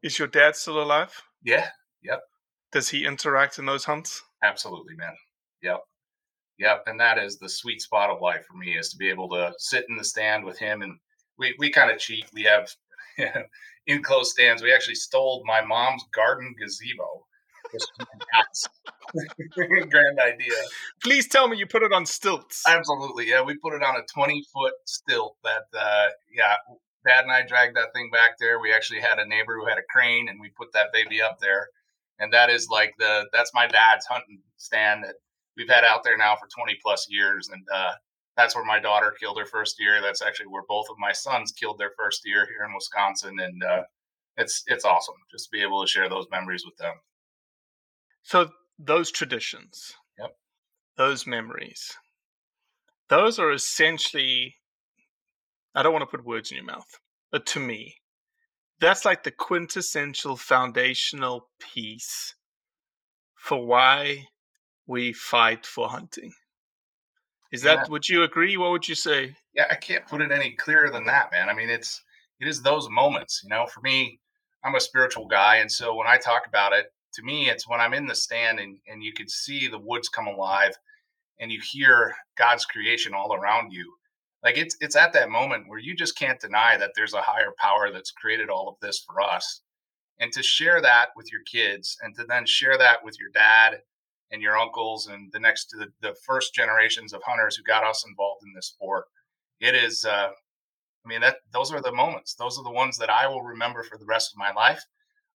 Is 0.02 0.20
your 0.20 0.28
dad 0.28 0.56
still 0.56 0.82
alive? 0.82 1.22
Yeah. 1.44 1.70
Yep. 2.04 2.22
Does 2.72 2.90
he 2.90 3.06
interact 3.06 3.60
in 3.60 3.66
those 3.66 3.86
hunts? 3.86 4.22
Absolutely, 4.44 4.96
man. 4.96 5.14
Yep. 5.62 5.80
Yep, 6.60 6.84
and 6.88 7.00
that 7.00 7.18
is 7.18 7.38
the 7.38 7.48
sweet 7.50 7.82
spot 7.82 8.10
of 8.10 8.22
life 8.22 8.46
for 8.46 8.58
me 8.58 8.78
is 8.78 8.90
to 8.90 8.98
be 8.98 9.10
able 9.10 9.30
to 9.30 9.54
sit 9.58 9.86
in 9.90 9.96
the 9.96 10.04
stand 10.04 10.44
with 10.44 10.60
him, 10.60 10.82
and 10.82 11.00
we 11.38 11.56
we 11.58 11.70
kind 11.70 11.90
of 11.90 11.98
cheat. 12.00 12.26
We 12.34 12.44
have 12.44 12.70
in 13.88 14.04
close 14.04 14.32
stands. 14.32 14.62
We 14.62 14.74
actually 14.74 14.96
stole 14.96 15.44
my 15.46 15.62
mom's 15.62 16.04
garden 16.14 16.54
gazebo. 16.60 17.26
Grand 19.56 20.20
idea. 20.20 20.54
Please 21.04 21.28
tell 21.28 21.48
me 21.48 21.58
you 21.58 21.68
put 21.68 21.84
it 21.84 21.94
on 21.94 22.06
stilts. 22.06 22.64
Absolutely, 22.68 23.30
yeah. 23.30 23.42
We 23.42 23.56
put 23.58 23.74
it 23.74 23.84
on 23.84 23.96
a 23.96 24.04
twenty 24.14 24.44
foot 24.54 24.74
stilt. 24.86 25.38
That 25.44 25.80
uh, 25.80 26.10
yeah, 26.34 26.56
Dad 27.08 27.24
and 27.24 27.32
I 27.32 27.46
dragged 27.46 27.78
that 27.78 27.94
thing 27.94 28.10
back 28.12 28.38
there. 28.40 28.60
We 28.60 28.74
actually 28.74 29.00
had 29.00 29.20
a 29.20 29.26
neighbor 29.26 29.56
who 29.58 29.68
had 29.68 29.78
a 29.78 29.84
crane, 29.90 30.28
and 30.28 30.42
we 30.42 30.50
put 30.50 30.74
that 30.74 30.92
baby 30.92 31.22
up 31.22 31.40
there. 31.40 31.70
And 32.20 32.34
that 32.34 32.50
is 32.50 32.68
like 32.70 32.96
the 33.00 33.28
that's 33.32 33.54
my 33.54 33.68
dad's 33.68 34.06
hunting 34.06 34.42
stand 34.58 35.06
that 35.06 35.16
we've 35.60 35.70
had 35.70 35.84
out 35.84 36.04
there 36.04 36.18
now 36.18 36.36
for 36.38 36.48
20 36.48 36.80
plus 36.82 37.06
years. 37.10 37.50
And 37.50 37.64
uh, 37.72 37.92
that's 38.36 38.56
where 38.56 38.66
my 38.66 38.80
daughter 38.80 39.14
killed 39.20 39.38
her 39.38 39.46
first 39.46 39.78
deer. 39.78 40.02
That's 40.02 40.22
actually 40.22 40.48
where 40.48 40.64
both 40.68 40.88
of 40.90 40.96
my 40.98 41.12
sons 41.12 41.52
killed 41.52 41.78
their 41.78 41.92
first 41.98 42.24
deer 42.24 42.48
here 42.48 42.66
in 42.66 42.74
Wisconsin. 42.74 43.38
And 43.40 43.64
uh, 43.64 43.84
it's 44.38 44.64
it's 44.68 44.86
awesome 44.86 45.16
just 45.30 45.46
to 45.46 45.50
be 45.52 45.62
able 45.62 45.84
to 45.84 45.92
share 45.92 46.10
those 46.10 46.28
memories 46.32 46.64
with 46.66 46.78
them. 46.78 46.94
So 48.24 48.50
those 48.80 49.12
traditions, 49.12 49.94
yep, 50.18 50.32
those 50.98 51.28
memories, 51.28 51.92
those 53.10 53.38
are 53.38 53.52
essentially. 53.52 54.56
I 55.76 55.84
don't 55.84 55.94
want 55.94 56.02
to 56.02 56.18
put 56.18 56.26
words 56.26 56.50
in 56.50 56.58
your 56.58 56.66
mouth, 56.66 56.88
but 57.32 57.46
to 57.48 57.60
me, 57.60 57.96
that's 58.80 59.06
like 59.06 59.24
the 59.24 59.32
quintessential 59.32 60.36
foundational 60.36 61.48
piece 61.60 62.34
for 63.36 63.66
why 63.66 64.26
we 64.90 65.14
fight 65.14 65.68
for 65.68 65.88
hunting. 65.88 66.34
Is 67.52 67.62
that 67.62 67.78
yeah. 67.78 67.86
would 67.90 68.10
you 68.10 68.24
agree? 68.24 68.58
What 68.58 68.72
would 68.72 68.88
you 68.88 68.96
say? 68.96 69.36
Yeah, 69.54 69.66
I 69.70 69.76
can't 69.76 70.06
put 70.08 70.22
it 70.22 70.32
any 70.32 70.52
clearer 70.52 70.90
than 70.90 71.06
that, 71.06 71.32
man. 71.32 71.48
I 71.48 71.54
mean, 71.54 71.70
it's 71.70 72.04
it 72.40 72.48
is 72.48 72.62
those 72.62 72.90
moments, 72.90 73.42
you 73.44 73.50
know. 73.50 73.68
For 73.68 73.82
me, 73.82 74.20
I'm 74.64 74.76
a 74.76 74.82
spiritual 74.82 75.28
guy, 75.28 75.58
and 75.58 75.72
so 75.72 75.96
when 75.96 76.08
I 76.08 76.18
talk 76.18 76.48
about 76.48 76.74
it, 76.74 76.92
to 77.14 77.22
me, 77.22 77.50
it's 77.50 77.68
when 77.68 77.80
I'm 77.80 77.94
in 77.94 78.08
the 78.08 78.16
stand 78.16 78.60
and 78.60 78.78
and 78.88 79.04
you 79.04 79.14
can 79.14 79.30
see 79.30 79.68
the 79.68 79.80
woods 79.80 80.10
come 80.10 80.28
alive, 80.28 80.74
and 81.40 81.52
you 81.52 81.62
hear 81.62 82.16
God's 82.36 82.66
creation 82.66 83.14
all 83.14 83.34
around 83.36 83.72
you. 83.72 83.94
Like 84.44 84.58
it's 84.58 84.76
it's 84.82 84.96
at 84.96 85.14
that 85.14 85.30
moment 85.30 85.68
where 85.68 85.80
you 85.80 85.96
just 85.96 86.18
can't 86.18 86.42
deny 86.42 86.78
that 86.78 86.92
there's 86.96 87.14
a 87.14 87.22
higher 87.22 87.54
power 87.60 87.92
that's 87.92 88.12
created 88.12 88.50
all 88.50 88.68
of 88.68 88.76
this 88.82 89.04
for 89.06 89.22
us, 89.22 89.62
and 90.20 90.32
to 90.34 90.42
share 90.42 90.82
that 90.82 91.10
with 91.16 91.32
your 91.32 91.42
kids, 91.44 91.96
and 92.02 92.16
to 92.16 92.26
then 92.26 92.48
share 92.48 92.78
that 92.80 93.04
with 93.04 93.20
your 93.20 93.30
dad 93.30 93.82
and 94.32 94.42
your 94.42 94.58
uncles 94.58 95.08
and 95.08 95.32
the 95.32 95.40
next 95.40 95.66
to 95.68 95.78
the, 95.78 95.88
the 96.02 96.16
first 96.26 96.54
generations 96.54 97.14
of 97.14 97.22
hunters 97.26 97.56
who 97.56 97.64
got 97.64 97.84
us 97.84 98.06
involved 98.08 98.44
in 98.46 98.54
this 98.54 98.68
sport. 98.68 99.06
It 99.60 99.76
is, 99.76 100.06
uh, 100.06 100.30
I 100.30 101.08
mean, 101.08 101.22
that 101.22 101.38
those 101.52 101.72
are 101.72 101.82
the 101.82 101.92
moments. 101.92 102.36
Those 102.36 102.58
are 102.58 102.64
the 102.64 102.72
ones 102.72 102.98
that 102.98 103.10
I 103.10 103.28
will 103.28 103.42
remember 103.42 103.84
for 103.84 103.98
the 103.98 104.06
rest 104.06 104.32
of 104.34 104.38
my 104.38 104.52
life. 104.52 104.84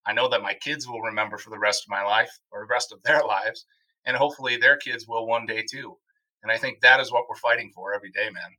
I 0.06 0.12
know 0.12 0.28
that 0.28 0.42
my 0.42 0.54
kids 0.54 0.86
will 0.86 1.00
remember 1.00 1.38
for 1.38 1.50
the 1.50 1.58
rest 1.58 1.84
of 1.84 1.90
my 1.90 2.02
life 2.02 2.30
or 2.50 2.60
the 2.60 2.72
rest 2.72 2.92
of 2.92 3.02
their 3.02 3.22
lives, 3.26 3.66
and 4.04 4.16
hopefully 4.16 4.56
their 4.56 4.76
kids 4.76 5.06
will 5.08 5.26
one 5.26 5.46
day 5.46 5.64
too. 5.68 5.96
And 6.42 6.52
I 6.52 6.58
think 6.58 6.80
that 6.80 7.00
is 7.00 7.10
what 7.10 7.24
we're 7.28 7.36
fighting 7.36 7.72
for 7.74 7.94
every 7.94 8.10
day, 8.10 8.28
man. 8.30 8.50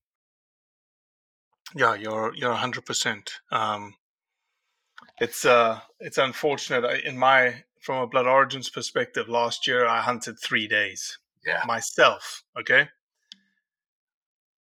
Yeah, 1.75 1.95
you're 1.95 2.33
you're 2.35 2.53
hundred 2.53 2.85
percent. 2.85 3.31
Um, 3.51 3.93
it's 5.19 5.45
uh, 5.45 5.79
it's 5.99 6.17
unfortunate. 6.17 7.03
In 7.05 7.17
my 7.17 7.63
from 7.85 8.01
a 8.01 8.07
Blood 8.07 8.25
Origins 8.25 8.67
perspective, 8.67 9.29
last 9.29 9.67
year 9.67 9.85
I 9.85 10.01
hunted 10.01 10.39
three 10.39 10.67
days. 10.67 11.19
Yeah. 11.45 11.61
Myself, 11.67 12.43
okay. 12.59 12.89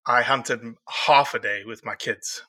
I 0.05 0.21
hunted 0.21 0.59
half 0.89 1.33
a 1.33 1.39
day 1.39 1.63
with 1.65 1.85
my 1.85 1.95
kids 1.95 2.43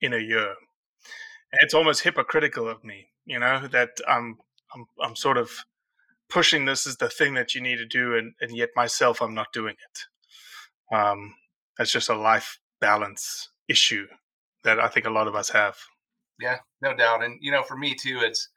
in 0.00 0.12
a 0.12 0.18
year. 0.18 0.48
And 0.48 1.60
it's 1.60 1.74
almost 1.74 2.02
hypocritical 2.02 2.68
of 2.68 2.82
me, 2.82 3.06
you 3.24 3.38
know, 3.38 3.68
that 3.68 3.90
I'm 4.08 4.38
I'm 4.74 4.86
I'm 5.00 5.14
sort 5.14 5.38
of 5.38 5.52
pushing 6.28 6.64
this 6.64 6.88
as 6.88 6.96
the 6.96 7.08
thing 7.08 7.34
that 7.34 7.54
you 7.54 7.60
need 7.60 7.76
to 7.76 7.86
do, 7.86 8.16
and, 8.16 8.32
and 8.40 8.56
yet 8.56 8.70
myself 8.74 9.22
I'm 9.22 9.34
not 9.34 9.52
doing 9.52 9.76
it. 9.76 10.96
Um, 10.96 11.36
that's 11.78 11.92
just 11.92 12.08
a 12.08 12.16
life 12.16 12.58
balance 12.80 13.50
issue 13.68 14.06
that 14.64 14.80
I 14.80 14.88
think 14.88 15.06
a 15.06 15.10
lot 15.10 15.28
of 15.28 15.36
us 15.36 15.50
have. 15.50 15.76
Yeah, 16.40 16.56
no 16.82 16.96
doubt. 16.96 17.22
And 17.22 17.38
you 17.40 17.52
know, 17.52 17.62
for 17.62 17.76
me 17.76 17.94
too, 17.94 18.18
it's 18.22 18.48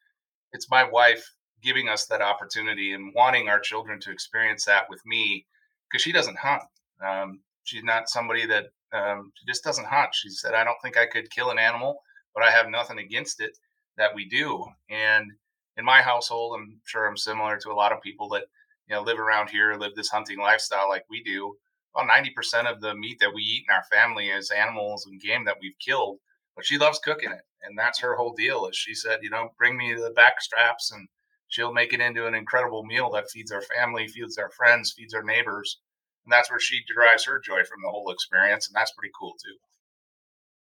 it's 0.58 0.72
my 0.72 0.84
wife 0.84 1.24
giving 1.62 1.88
us 1.88 2.08
that 2.08 2.22
opportunity 2.22 2.94
and 2.94 3.14
wanting 3.16 3.48
our 3.48 3.60
children 3.60 4.00
to 4.00 4.12
experience 4.12 4.66
that 4.66 4.90
with 4.90 5.02
me 5.06 5.46
because 5.88 6.02
she 6.02 6.12
doesn't 6.12 6.38
hunt. 6.38 6.64
Um, 7.08 7.42
she's 7.64 7.84
not 7.84 8.10
somebody 8.10 8.48
that 8.48 8.66
um, 8.92 9.32
she 9.36 9.46
just 9.46 9.64
doesn't 9.64 9.86
hunt. 9.86 10.10
She 10.14 10.30
said, 10.30 10.56
"I 10.56 10.64
don't 10.64 10.82
think 10.82 10.98
I 10.98 11.06
could 11.06 11.30
kill 11.30 11.52
an 11.52 11.60
animal, 11.60 12.02
but 12.34 12.44
I 12.44 12.50
have 12.50 12.70
nothing 12.70 12.98
against 12.98 13.40
it 13.40 13.56
that 13.98 14.16
we 14.16 14.26
do." 14.28 14.66
And 14.90 15.32
in 15.78 15.86
my 15.86 16.02
household, 16.02 16.58
I'm 16.58 16.82
sure 16.86 17.06
I'm 17.06 17.18
similar 17.18 17.58
to 17.58 17.72
a 17.72 17.80
lot 17.82 17.92
of 17.92 18.02
people 18.02 18.28
that 18.30 18.46
you 18.88 18.96
know 18.96 19.04
live 19.04 19.20
around 19.20 19.52
here, 19.52 19.76
live 19.76 19.94
this 19.96 20.10
hunting 20.10 20.40
lifestyle 20.40 20.90
like 20.90 21.06
we 21.08 21.22
do. 21.22 21.56
About 21.96 22.10
90% 22.10 22.72
of 22.72 22.82
the 22.82 22.96
meat 22.96 23.18
that 23.20 23.34
we 23.34 23.42
eat 23.42 23.66
in 23.70 23.76
our 23.76 23.84
family 23.92 24.30
is 24.30 24.50
animals 24.52 25.06
and 25.06 25.22
game 25.22 25.46
that 25.46 25.58
we've 25.62 25.78
killed. 25.80 26.18
But 26.58 26.66
she 26.66 26.80
loves 26.80 26.98
cooking 26.98 27.32
it, 27.32 27.46
and 27.62 27.78
that's 27.78 28.00
her 28.00 28.16
whole 28.16 28.34
deal. 28.34 28.66
Is 28.66 28.76
she 28.76 28.96
said, 28.96 29.20
you 29.22 29.30
know, 29.30 29.50
bring 29.60 29.78
me 29.78 29.94
the 29.94 30.10
back 30.10 30.42
straps, 30.42 30.92
and 30.92 31.08
she'll 31.48 31.72
make 31.72 31.94
it 31.94 32.02
into 32.02 32.26
an 32.26 32.34
incredible 32.34 32.84
meal 32.84 33.12
that 33.12 33.30
feeds 33.30 33.52
our 33.52 33.62
family, 33.62 34.08
feeds 34.08 34.40
our 34.40 34.50
friends, 34.50 34.92
feeds 34.92 35.14
our 35.14 35.22
neighbors, 35.24 35.80
and 36.26 36.34
that's 36.34 36.50
where 36.50 36.60
she 36.60 36.82
derives 36.88 37.26
her 37.26 37.40
joy 37.40 37.64
from 37.64 37.82
the 37.84 37.90
whole 37.90 38.12
experience, 38.12 38.68
and 38.68 38.76
that's 38.76 38.92
pretty 38.92 39.12
cool 39.18 39.34
too. 39.34 39.56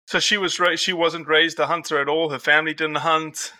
So 0.08 0.18
she 0.18 0.36
was 0.36 0.58
raised. 0.58 0.82
She 0.82 0.92
wasn't 0.92 1.28
raised 1.28 1.60
a 1.60 1.66
hunter 1.66 2.00
at 2.00 2.08
all. 2.08 2.30
Her 2.30 2.40
family 2.40 2.74
didn't 2.74 2.96
hunt. 2.96 3.52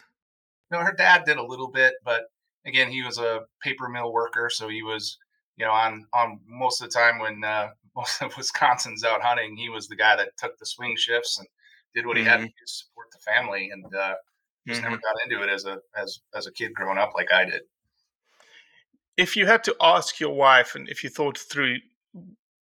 No, 0.72 0.80
her 0.80 0.92
dad 0.92 1.24
did 1.26 1.38
a 1.38 1.46
little 1.46 1.70
bit, 1.70 1.94
but 2.04 2.24
again, 2.66 2.90
he 2.90 3.02
was 3.02 3.18
a 3.18 3.42
paper 3.62 3.88
mill 3.88 4.12
worker, 4.12 4.50
so 4.50 4.68
he 4.68 4.82
was, 4.82 5.16
you 5.56 5.64
know, 5.64 5.72
on 5.72 6.06
on 6.12 6.40
most 6.44 6.82
of 6.82 6.88
the 6.88 6.98
time 6.98 7.20
when 7.20 7.44
uh, 7.44 7.68
most 7.96 8.20
of 8.20 8.36
Wisconsin's 8.36 9.04
out 9.04 9.22
hunting, 9.22 9.56
he 9.56 9.68
was 9.68 9.86
the 9.86 9.96
guy 9.96 10.16
that 10.16 10.36
took 10.36 10.58
the 10.58 10.66
swing 10.66 10.96
shifts 10.96 11.38
and 11.38 11.46
did 11.96 12.06
what 12.06 12.16
he 12.16 12.22
mm-hmm. 12.22 12.42
had 12.42 12.46
to 12.46 12.66
support 12.66 13.08
the 13.10 13.18
family, 13.18 13.70
and 13.72 13.84
uh, 13.86 14.14
just 14.68 14.80
mm-hmm. 14.80 14.90
never 14.90 15.02
got 15.02 15.16
into 15.24 15.42
it 15.42 15.50
as 15.50 15.64
a 15.64 15.78
as 15.96 16.20
as 16.34 16.46
a 16.46 16.52
kid 16.52 16.74
growing 16.74 16.98
up 16.98 17.12
like 17.14 17.32
I 17.32 17.46
did. 17.46 17.62
If 19.16 19.34
you 19.34 19.46
had 19.46 19.64
to 19.64 19.74
ask 19.80 20.20
your 20.20 20.34
wife, 20.34 20.74
and 20.74 20.88
if 20.88 21.02
you 21.02 21.08
thought 21.08 21.38
through, 21.38 21.78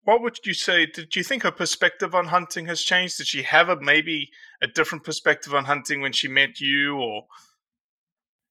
what 0.04 0.22
would 0.22 0.38
you 0.46 0.54
say? 0.54 0.86
Did 0.86 1.16
you 1.16 1.24
think 1.24 1.44
her 1.44 1.52
perspective 1.52 2.13
on 2.13 2.28
hunting 2.28 2.68
has 2.68 2.82
changed? 2.82 3.18
Did 3.18 3.28
she 3.28 3.42
have 3.44 3.70
a 3.70 3.80
maybe 3.80 4.30
a 4.62 4.68
different 4.68 5.04
perspective 5.04 5.56
on 5.56 5.66
hunting 5.66 6.00
when 6.00 6.13
she 6.13 6.28
met 6.28 6.62
you, 6.62 6.96
or 6.96 7.24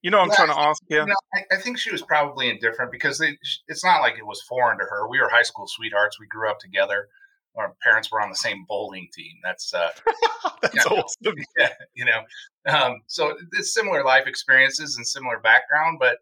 you 0.03 0.11
know, 0.11 0.19
I'm 0.19 0.33
trying 0.33 0.49
to 0.49 0.59
ask 0.59 0.83
you. 0.89 1.01
I, 1.01 1.43
I, 1.53 1.57
think 1.59 1.79
she 1.79 1.93
was 1.93 2.03
probably 2.03 2.51
indifferent 2.51 2.91
because 2.91 3.19
they, 3.19 3.39
it's 3.69 3.85
not 3.85 4.01
like 4.01 4.19
it 4.19 4.27
was 4.27 4.43
foreign 4.43 4.79
to 4.79 4.85
her. 4.85 5.09
We 5.09 5.21
were 5.21 5.29
high 5.29 5.45
school 5.45 5.69
sweethearts. 5.69 6.19
We 6.19 6.27
grew 6.27 6.51
up 6.51 6.59
together. 6.59 7.07
Our 7.55 7.75
parents 7.83 8.11
were 8.11 8.21
on 8.21 8.31
the 8.31 8.37
same 8.37 8.65
bowling 8.69 9.09
team. 9.13 9.35
That's 9.43 9.75
uh, 9.75 9.91
that's 10.63 10.75
you 10.75 10.91
know, 10.91 11.03
awesome. 11.03 11.35
Yeah, 11.59 11.69
you 11.95 12.05
know, 12.05 12.23
um, 12.67 13.03
so 13.07 13.37
it's 13.53 13.75
similar 13.75 14.05
life 14.05 14.27
experiences 14.27 14.97
and 14.97 15.07
similar 15.07 15.39
background, 15.41 15.99
but 16.01 16.19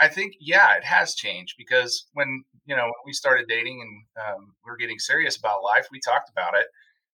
I 0.00 0.08
think 0.08 0.34
yeah, 0.40 0.76
it 0.76 0.84
has 0.84 1.14
changed 1.14 1.56
because 1.58 2.06
when 2.14 2.44
you 2.64 2.76
know 2.76 2.90
we 3.04 3.12
started 3.12 3.46
dating 3.48 3.80
and 3.80 4.26
um, 4.26 4.54
we 4.64 4.70
were 4.70 4.76
getting 4.76 4.98
serious 4.98 5.36
about 5.36 5.62
life, 5.62 5.88
we 5.92 6.00
talked 6.00 6.30
about 6.30 6.54
it, 6.54 6.66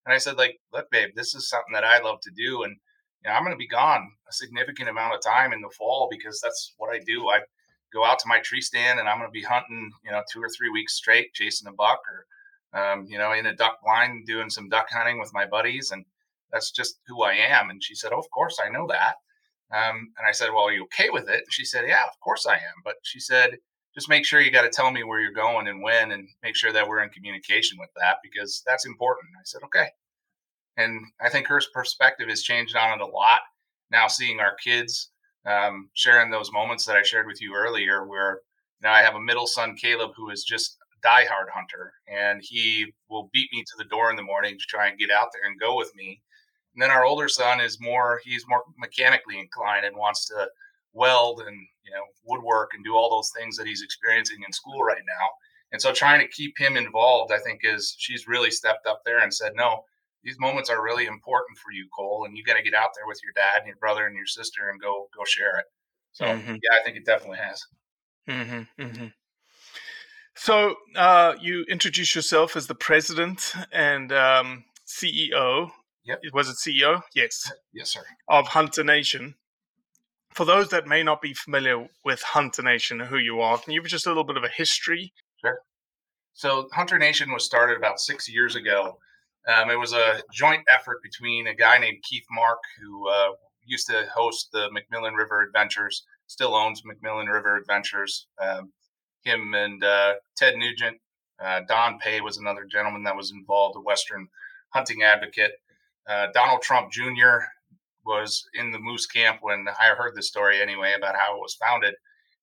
and 0.06 0.14
I 0.14 0.18
said 0.18 0.37
like, 0.37 0.58
look, 0.72 0.90
babe, 0.90 1.11
this 1.16 1.34
is 1.34 1.49
something 1.49 1.72
that 1.72 1.84
I 1.84 2.00
love 2.00 2.20
to 2.22 2.30
do, 2.37 2.62
and 2.62 2.76
you 3.25 3.30
know, 3.30 3.37
I'm 3.37 3.42
going 3.42 3.54
to 3.54 3.58
be 3.58 3.68
gone 3.68 4.11
a 4.28 4.32
significant 4.32 4.88
amount 4.88 5.14
of 5.14 5.20
time 5.20 5.52
in 5.52 5.61
the 5.61 5.70
fall 5.70 6.08
because 6.11 6.40
that's 6.40 6.75
what 6.76 6.94
I 6.94 6.99
do. 7.04 7.28
I 7.28 7.40
go 7.92 8.04
out 8.04 8.18
to 8.20 8.28
my 8.28 8.40
tree 8.40 8.61
stand 8.61 8.99
and 8.99 9.08
I'm 9.08 9.18
going 9.18 9.28
to 9.28 9.32
be 9.32 9.42
hunting, 9.42 9.90
you 10.04 10.11
know, 10.11 10.22
two 10.32 10.42
or 10.42 10.49
three 10.49 10.70
weeks 10.70 10.94
straight, 10.94 11.32
chasing 11.34 11.68
a 11.68 11.72
buck 11.72 12.00
or, 12.11 12.26
um, 12.75 13.07
you 13.09 13.19
know, 13.19 13.33
in 13.33 13.47
a 13.47 13.55
duck 13.55 13.79
blind, 13.83 14.26
doing 14.26 14.50
some 14.50 14.69
duck 14.69 14.88
hunting 14.91 15.19
with 15.19 15.33
my 15.35 15.47
buddies. 15.47 15.91
And 15.91 16.05
that's 16.52 16.71
just 16.71 17.00
who 17.07 17.23
I 17.23 17.35
am. 17.35 17.71
And 17.71 17.83
she 17.83 17.95
said, 17.95 18.12
Oh, 18.12 18.19
of 18.19 18.31
course, 18.31 18.59
I 18.64 18.69
know 18.71 18.87
that. 18.88 19.17
Um, 19.75 20.12
and 20.19 20.26
I 20.29 20.33
said, 20.33 20.50
Well, 20.50 20.64
are 20.64 20.73
you 20.73 20.85
okay 20.85 21.11
with 21.11 21.29
it? 21.29 21.43
And 21.45 21.52
she 21.52 21.64
said, 21.64 21.85
Yeah, 21.87 22.02
of 22.05 22.19
course 22.21 22.47
I 22.47 22.55
am. 22.55 22.83
But 22.85 22.97
she 23.02 23.21
said, 23.21 23.59
just 23.95 24.09
make 24.09 24.25
sure 24.25 24.41
you 24.41 24.50
got 24.50 24.62
to 24.62 24.71
tell 24.71 24.91
me 24.91 25.05
where 25.05 25.21
you're 25.21 25.33
going 25.33 25.69
and 25.69 25.83
when 25.83 26.12
and 26.12 26.26
make 26.43 26.57
sure 26.57 26.73
that 26.73 26.88
we're 26.88 27.02
in 27.02 27.11
communication 27.11 27.76
with 27.79 27.91
that 27.97 28.17
because 28.23 28.62
that's 28.67 28.87
important. 28.87 29.29
I 29.37 29.43
said, 29.45 29.61
okay. 29.64 29.88
And 30.76 31.05
I 31.21 31.29
think 31.29 31.47
her 31.49 31.61
perspective 31.75 32.29
has 32.29 32.43
changed 32.43 32.75
on 32.75 32.99
it 32.99 33.02
a 33.02 33.07
lot. 33.07 33.41
Now 33.91 34.09
seeing 34.09 34.41
our 34.41 34.55
kids 34.55 35.11
um, 35.47 35.91
sharing 35.95 36.31
those 36.31 36.52
moments 36.52 36.87
that 36.87 36.97
I 36.97 37.02
shared 37.02 37.26
with 37.26 37.43
you 37.43 37.55
earlier, 37.55 38.07
where 38.07 38.41
now 38.81 38.93
I 38.93 39.02
have 39.02 39.14
a 39.14 39.21
middle 39.21 39.47
son, 39.47 39.76
Caleb, 39.76 40.12
who 40.17 40.31
is 40.31 40.45
just 40.45 40.79
diehard 41.04 41.50
hunter, 41.52 41.92
and 42.06 42.40
he 42.42 42.92
will 43.09 43.30
beat 43.32 43.49
me 43.52 43.62
to 43.62 43.75
the 43.78 43.85
door 43.85 44.11
in 44.11 44.16
the 44.16 44.23
morning 44.23 44.56
to 44.59 44.64
try 44.68 44.88
and 44.88 44.99
get 44.99 45.11
out 45.11 45.28
there 45.32 45.49
and 45.49 45.61
go 45.61 45.76
with 45.76 45.92
me. 45.94 46.23
And 46.75 46.82
then 46.82 46.90
our 46.90 47.04
older 47.04 47.28
son 47.28 47.61
is 47.61 47.80
more 47.80 48.21
he's 48.25 48.44
more 48.49 48.62
mechanically 48.78 49.38
inclined 49.38 49.85
and 49.85 49.97
wants 49.97 50.26
to 50.28 50.49
weld 50.94 51.40
and 51.47 51.56
you 51.85 51.92
know 51.92 52.04
woodwork 52.25 52.71
and 52.75 52.85
do 52.85 52.94
all 52.94 53.11
those 53.11 53.30
things 53.37 53.56
that 53.56 53.66
he's 53.66 53.82
experiencing 53.82 54.38
in 54.47 54.52
school 54.52 54.82
right 54.82 55.02
now. 55.06 55.28
And 55.73 55.80
so 55.80 55.92
trying 55.92 56.21
to 56.21 56.28
keep 56.28 56.59
him 56.59 56.76
involved, 56.76 57.32
I 57.32 57.38
think, 57.38 57.61
is 57.64 57.94
she's 57.99 58.28
really 58.28 58.50
stepped 58.50 58.87
up 58.87 59.00
there 59.06 59.21
and 59.21 59.32
said, 59.32 59.52
no, 59.54 59.85
these 60.23 60.38
moments 60.38 60.68
are 60.68 60.85
really 60.85 61.06
important 61.06 61.59
for 61.59 61.73
you, 61.73 61.88
Cole, 61.97 62.25
and 62.26 62.37
you 62.37 62.44
got 62.44 62.56
to 62.56 62.62
get 62.62 62.75
out 62.75 62.90
there 62.94 63.06
with 63.06 63.21
your 63.25 63.32
dad 63.35 63.59
and 63.59 63.66
your 63.66 63.76
brother 63.76 64.06
and 64.06 64.14
your 64.14 64.26
sister 64.26 64.68
and 64.71 64.80
go 64.80 65.09
go 65.16 65.25
share 65.25 65.59
it. 65.59 65.64
So 66.12 66.26
mm-hmm. 66.26 66.52
yeah, 66.52 66.78
I 66.78 66.85
think 66.85 66.97
it 66.97 67.06
definitely 67.06 67.38
has. 67.38 67.64
Mm-hmm, 68.28 68.82
mm-hmm. 68.82 69.06
So 70.34 70.76
uh, 70.96 71.34
you 71.40 71.64
introduce 71.68 72.14
yourself 72.14 72.56
as 72.56 72.66
the 72.66 72.74
president 72.74 73.54
and 73.72 74.12
um, 74.12 74.64
CEO. 74.86 75.70
Yep. 76.04 76.20
Was 76.32 76.48
it 76.48 76.56
CEO? 76.56 77.02
Yes. 77.14 77.52
Yes, 77.72 77.90
sir. 77.90 78.02
Of 78.28 78.48
Hunter 78.48 78.82
Nation. 78.82 79.34
For 80.34 80.44
those 80.44 80.68
that 80.70 80.86
may 80.86 81.02
not 81.02 81.20
be 81.20 81.34
familiar 81.34 81.86
with 82.04 82.22
Hunter 82.22 82.62
Nation, 82.62 82.98
who 82.98 83.18
you 83.18 83.40
are, 83.40 83.58
can 83.58 83.72
you 83.72 83.82
give 83.82 83.90
just 83.90 84.06
a 84.06 84.10
little 84.10 84.24
bit 84.24 84.38
of 84.38 84.44
a 84.44 84.48
history? 84.48 85.12
Sure. 85.40 85.58
So 86.32 86.68
Hunter 86.72 86.98
Nation 86.98 87.30
was 87.30 87.44
started 87.44 87.76
about 87.76 88.00
six 88.00 88.28
years 88.28 88.56
ago 88.56 88.96
um, 89.48 89.70
it 89.70 89.78
was 89.78 89.92
a 89.92 90.22
joint 90.32 90.62
effort 90.68 91.02
between 91.02 91.48
a 91.48 91.54
guy 91.54 91.78
named 91.78 92.02
Keith 92.02 92.26
Mark, 92.30 92.58
who 92.80 93.08
uh, 93.08 93.32
used 93.64 93.88
to 93.88 94.06
host 94.14 94.50
the 94.52 94.68
MacMillan 94.70 95.16
River 95.16 95.42
Adventures, 95.42 96.04
still 96.26 96.54
owns 96.54 96.82
MacMillan 96.82 97.32
River 97.32 97.56
Adventures. 97.56 98.28
Um, 98.40 98.72
him 99.25 99.55
and 99.55 99.83
uh, 99.83 100.14
Ted 100.37 100.57
Nugent, 100.57 100.99
uh, 101.43 101.61
Don 101.69 101.99
Peay 101.99 102.21
was 102.21 102.38
another 102.38 102.64
gentleman 102.64 103.02
that 103.05 103.17
was 103.17 103.33
involved, 103.33 103.76
a 103.76 103.81
Western 103.81 104.29
hunting 104.71 105.02
advocate. 105.02 105.52
Uh, 106.09 106.29
Donald 106.35 106.62
Trump 106.62 106.91
Jr. 106.93 107.38
was 108.05 108.49
in 108.55 108.71
the 108.71 108.79
moose 108.79 109.07
camp 109.07 109.38
when 109.41 109.67
I 109.69 109.88
heard 109.97 110.14
this 110.14 110.29
story 110.29 110.61
anyway 110.61 110.95
about 110.97 111.17
how 111.17 111.37
it 111.37 111.41
was 111.41 111.55
founded. 111.55 111.95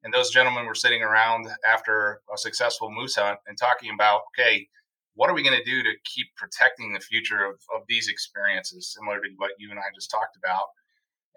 And 0.03 0.13
those 0.13 0.29
gentlemen 0.29 0.65
were 0.65 0.75
sitting 0.75 1.01
around 1.01 1.47
after 1.67 2.21
a 2.33 2.37
successful 2.37 2.89
moose 2.89 3.15
hunt 3.15 3.39
and 3.47 3.57
talking 3.57 3.91
about, 3.93 4.21
okay, 4.29 4.67
what 5.15 5.29
are 5.29 5.33
we 5.33 5.43
going 5.43 5.57
to 5.57 5.69
do 5.69 5.83
to 5.83 5.91
keep 6.05 6.27
protecting 6.37 6.93
the 6.93 6.99
future 7.01 7.43
of, 7.43 7.55
of 7.75 7.81
these 7.89 8.07
experiences, 8.07 8.95
similar 8.97 9.19
to 9.19 9.27
what 9.35 9.51
you 9.57 9.69
and 9.71 9.79
I 9.79 9.83
just 9.93 10.09
talked 10.09 10.37
about? 10.37 10.63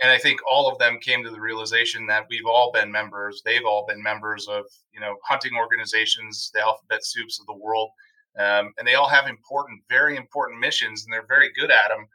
And 0.00 0.10
I 0.10 0.18
think 0.18 0.40
all 0.50 0.70
of 0.70 0.78
them 0.78 0.98
came 0.98 1.22
to 1.22 1.30
the 1.30 1.40
realization 1.40 2.06
that 2.06 2.26
we've 2.28 2.46
all 2.46 2.72
been 2.72 2.90
members. 2.90 3.42
They've 3.44 3.64
all 3.64 3.84
been 3.86 4.02
members 4.02 4.48
of, 4.48 4.64
you 4.92 5.00
know, 5.00 5.16
hunting 5.24 5.52
organizations, 5.56 6.50
the 6.54 6.60
alphabet 6.60 7.04
soups 7.04 7.38
of 7.38 7.46
the 7.46 7.54
world, 7.54 7.90
um, 8.38 8.72
and 8.78 8.88
they 8.88 8.94
all 8.94 9.08
have 9.08 9.26
important, 9.28 9.82
very 9.88 10.16
important 10.16 10.60
missions, 10.60 11.04
and 11.04 11.12
they're 11.12 11.26
very 11.26 11.52
good 11.52 11.70
at 11.70 11.88
them. 11.88 12.06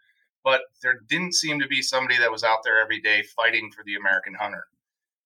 But 0.43 0.61
there 0.81 1.01
didn't 1.07 1.35
seem 1.35 1.59
to 1.59 1.67
be 1.67 1.81
somebody 1.81 2.17
that 2.17 2.31
was 2.31 2.43
out 2.43 2.59
there 2.63 2.81
every 2.81 2.99
day 2.99 3.23
fighting 3.35 3.71
for 3.71 3.83
the 3.85 3.95
American 3.95 4.33
hunter. 4.33 4.65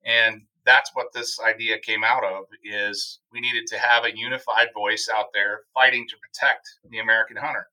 And 0.03 0.41
that's 0.65 0.91
what 0.93 1.13
this 1.13 1.39
idea 1.39 1.79
came 1.79 2.03
out 2.03 2.23
of 2.23 2.45
is 2.63 3.19
we 3.31 3.39
needed 3.39 3.65
to 3.67 3.77
have 3.77 4.03
a 4.03 4.15
unified 4.15 4.69
voice 4.75 5.09
out 5.15 5.27
there 5.33 5.61
fighting 5.73 6.07
to 6.07 6.15
protect 6.17 6.67
the 6.89 6.99
American 6.99 7.37
hunter. 7.37 7.67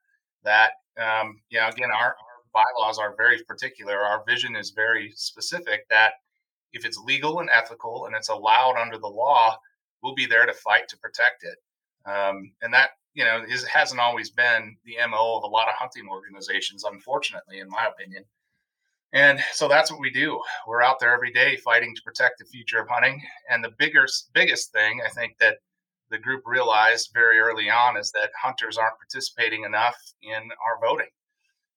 That 0.45 0.73
um, 0.99 1.41
yeah, 1.51 1.69
again, 1.69 1.91
our, 1.95 2.09
our 2.09 2.28
bylaws 2.53 2.99
are 2.99 3.15
very 3.17 3.43
particular. 3.45 3.99
Our 3.99 4.25
vision 4.27 4.57
is 4.57 4.71
very 4.71 5.13
specific 5.17 5.89
that 5.91 6.15
if 6.73 6.85
it's 6.85 6.99
legal 6.99 7.41
and 7.41 7.49
ethical 7.51 8.07
and 8.07 8.15
it's 8.15 8.29
allowed 8.29 8.77
under 8.77 8.99
the 8.99 9.09
law, 9.09 9.57
we'll 10.03 10.15
be 10.15 10.27
there 10.27 10.47
to 10.47 10.53
fight 10.53 10.89
to 10.89 10.99
protect 10.99 11.45
it. 11.45 11.59
Um, 12.09 12.53
and 12.63 12.73
that, 12.75 12.91
you 13.15 13.25
know, 13.25 13.43
is, 13.49 13.65
hasn't 13.65 14.01
always 14.01 14.31
been 14.31 14.77
the 14.85 14.97
MO 15.09 15.37
of 15.37 15.43
a 15.43 15.47
lot 15.47 15.69
of 15.69 15.75
hunting 15.75 16.09
organizations, 16.09 16.85
unfortunately, 16.85 17.59
in 17.61 17.69
my 17.69 17.87
opinion. 17.87 18.25
And 19.13 19.41
so 19.53 19.69
that's 19.69 19.91
what 19.91 20.01
we 20.01 20.11
do. 20.11 20.41
We're 20.67 20.83
out 20.83 21.01
there 21.01 21.15
every 21.15 21.33
day 21.33 21.57
fighting 21.57 21.95
to 21.95 22.03
protect 22.03 22.39
the 22.39 22.45
future 22.45 22.79
of 22.79 22.89
hunting. 22.89 23.23
And 23.51 23.65
the 23.65 23.73
biggest, 23.79 24.31
biggest 24.35 24.73
thing 24.73 25.01
I 25.05 25.09
think 25.09 25.39
that 25.41 25.59
the 26.11 26.19
group 26.19 26.43
realized 26.47 27.11
very 27.15 27.39
early 27.39 27.71
on 27.71 27.97
is 27.97 28.13
that 28.13 28.31
hunters 28.41 28.77
aren't 28.77 28.99
participating 28.99 29.65
enough 29.65 29.97
in 30.23 30.51
our 30.65 30.79
voting. 30.81 31.09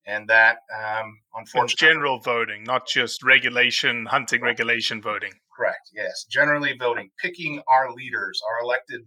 And 0.05 0.27
that, 0.29 0.57
um, 0.75 1.19
unfortunately, 1.35 1.87
general 1.93 2.19
voting, 2.19 2.63
not 2.63 2.87
just 2.87 3.23
regulation, 3.23 4.07
hunting 4.07 4.41
regulation 4.41 5.01
voting. 5.01 5.33
Correct. 5.55 5.91
Yes, 5.93 6.25
generally 6.29 6.75
voting, 6.77 7.11
picking 7.21 7.61
our 7.67 7.91
leaders, 7.93 8.41
our 8.49 8.63
elected 8.63 9.01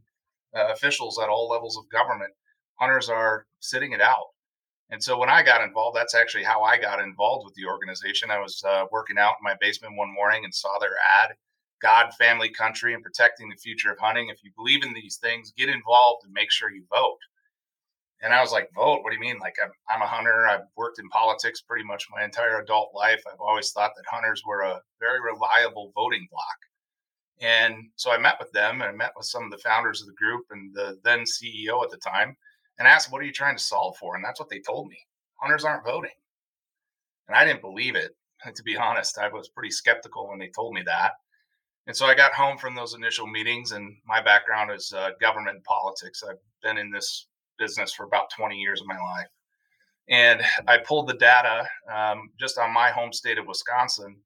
uh, 0.57 0.73
officials 0.73 1.19
at 1.19 1.29
all 1.29 1.49
levels 1.49 1.77
of 1.77 1.91
government. 1.91 2.33
Hunters 2.79 3.09
are 3.09 3.47
sitting 3.61 3.93
it 3.93 4.01
out. 4.01 4.27
And 4.91 5.03
so 5.03 5.19
when 5.19 5.31
I 5.31 5.43
got 5.43 5.65
involved, 5.65 5.97
that's 5.97 6.15
actually 6.15 6.45
how 6.45 6.63
I 6.63 6.79
got 6.79 7.01
involved 7.01 7.45
with 7.45 7.55
the 7.55 7.67
organization. 7.67 8.31
I 8.31 8.39
was 8.39 8.63
uh, 8.65 8.85
working 8.93 9.19
out 9.19 9.35
in 9.41 9.43
my 9.43 9.57
basement 9.61 9.97
one 9.97 10.13
morning 10.15 10.45
and 10.45 10.55
saw 10.55 10.79
their 10.79 10.95
ad 11.23 11.35
God, 11.85 12.15
family, 12.15 12.49
country, 12.49 12.95
and 12.95 13.03
protecting 13.03 13.51
the 13.51 13.57
future 13.57 13.93
of 13.93 13.99
hunting. 13.99 14.31
If 14.31 14.43
you 14.43 14.51
believe 14.57 14.83
in 14.83 14.95
these 14.95 15.19
things, 15.19 15.53
get 15.57 15.69
involved 15.69 16.25
and 16.25 16.33
make 16.33 16.51
sure 16.51 16.71
you 16.71 16.85
vote. 16.91 17.19
And 18.25 18.33
I 18.33 18.41
was 18.41 18.53
like, 18.53 18.73
vote? 18.75 19.03
What 19.03 19.11
do 19.11 19.17
you 19.17 19.21
mean? 19.21 19.39
Like, 19.39 19.57
I'm, 19.63 19.71
I'm 19.89 20.03
a 20.03 20.07
hunter. 20.07 20.49
I've 20.49 20.67
worked 20.77 20.99
in 20.99 21.09
politics 21.11 21.61
pretty 21.61 21.85
much 21.85 22.09
my 22.11 22.25
entire 22.25 22.61
adult 22.61 22.91
life. 22.95 23.23
I've 23.31 23.41
always 23.41 23.71
thought 23.71 23.93
that 23.97 24.05
hunters 24.11 24.43
were 24.47 24.63
a 24.63 24.81
very 24.99 25.21
reliable 25.21 25.93
voting 25.95 26.27
block. 26.31 26.59
And 27.41 27.91
so 27.97 28.11
I 28.11 28.19
met 28.19 28.37
with 28.41 28.51
them 28.53 28.81
and 28.81 28.91
I 28.91 28.93
met 28.93 29.13
with 29.15 29.27
some 29.27 29.45
of 29.45 29.51
the 29.51 29.59
founders 29.59 30.01
of 30.01 30.07
the 30.07 30.15
group 30.15 30.47
and 30.51 30.75
the 30.75 30.99
then 31.05 31.21
CEO 31.21 31.85
at 31.85 31.91
the 31.91 31.99
time 31.99 32.35
and 32.79 32.89
asked, 32.89 33.13
What 33.13 33.21
are 33.21 33.27
you 33.27 33.33
trying 33.33 33.57
to 33.57 33.63
solve 33.63 33.97
for? 33.99 34.17
And 34.17 34.25
that's 34.25 34.41
what 34.41 34.49
they 34.49 34.61
told 34.61 34.89
me 34.89 34.97
hunters 35.45 35.65
aren't 35.65 35.85
voting. 35.85 36.11
And 37.29 37.37
I 37.37 37.45
didn't 37.45 37.61
believe 37.61 37.95
it. 37.95 38.13
To 38.55 38.63
be 38.63 38.77
honest, 38.77 39.17
I 39.17 39.29
was 39.29 39.49
pretty 39.49 39.71
skeptical 39.71 40.29
when 40.29 40.39
they 40.39 40.51
told 40.55 40.75
me 40.75 40.83
that. 40.85 41.13
And 41.87 41.97
so 41.97 42.05
I 42.05 42.15
got 42.15 42.35
home 42.35 42.59
from 42.59 42.75
those 42.75 42.93
initial 42.93 43.27
meetings, 43.27 43.73
and 43.73 43.97
my 44.07 44.21
background 44.21 44.71
is 44.71 44.93
uh, 44.95 45.13
government 45.19 45.65
politics. 45.65 46.23
I've 46.23 46.37
been 46.63 46.77
in 46.77 46.91
this 46.91 47.27
business 47.59 47.93
for 47.93 48.05
about 48.05 48.31
20 48.31 48.57
years 48.57 48.81
of 48.81 48.87
my 48.87 48.99
life. 48.99 49.29
And 50.09 50.43
I 50.69 50.79
pulled 50.79 51.09
the 51.09 51.15
data 51.15 51.67
um, 51.93 52.31
just 52.39 52.59
on 52.59 52.73
my 52.73 52.91
home 52.91 53.13
state 53.13 53.39
of 53.39 53.47
Wisconsin, 53.47 54.17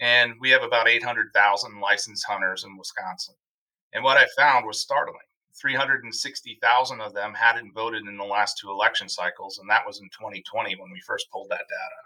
and 0.00 0.34
we 0.40 0.50
have 0.50 0.62
about 0.62 0.88
800,000 0.88 1.80
licensed 1.80 2.26
hunters 2.26 2.64
in 2.64 2.76
Wisconsin. 2.76 3.34
And 3.92 4.02
what 4.02 4.16
I 4.16 4.26
found 4.36 4.66
was 4.66 4.80
startling. 4.80 5.20
360,000 5.60 7.00
of 7.00 7.12
them 7.12 7.34
hadn't 7.34 7.74
voted 7.74 8.02
in 8.06 8.16
the 8.16 8.24
last 8.24 8.58
two 8.58 8.70
election 8.70 9.08
cycles, 9.08 9.58
and 9.58 9.68
that 9.70 9.86
was 9.86 10.00
in 10.00 10.06
2020 10.06 10.76
when 10.76 10.90
we 10.90 11.00
first 11.06 11.30
pulled 11.30 11.50
that 11.50 11.58
data. 11.68 12.00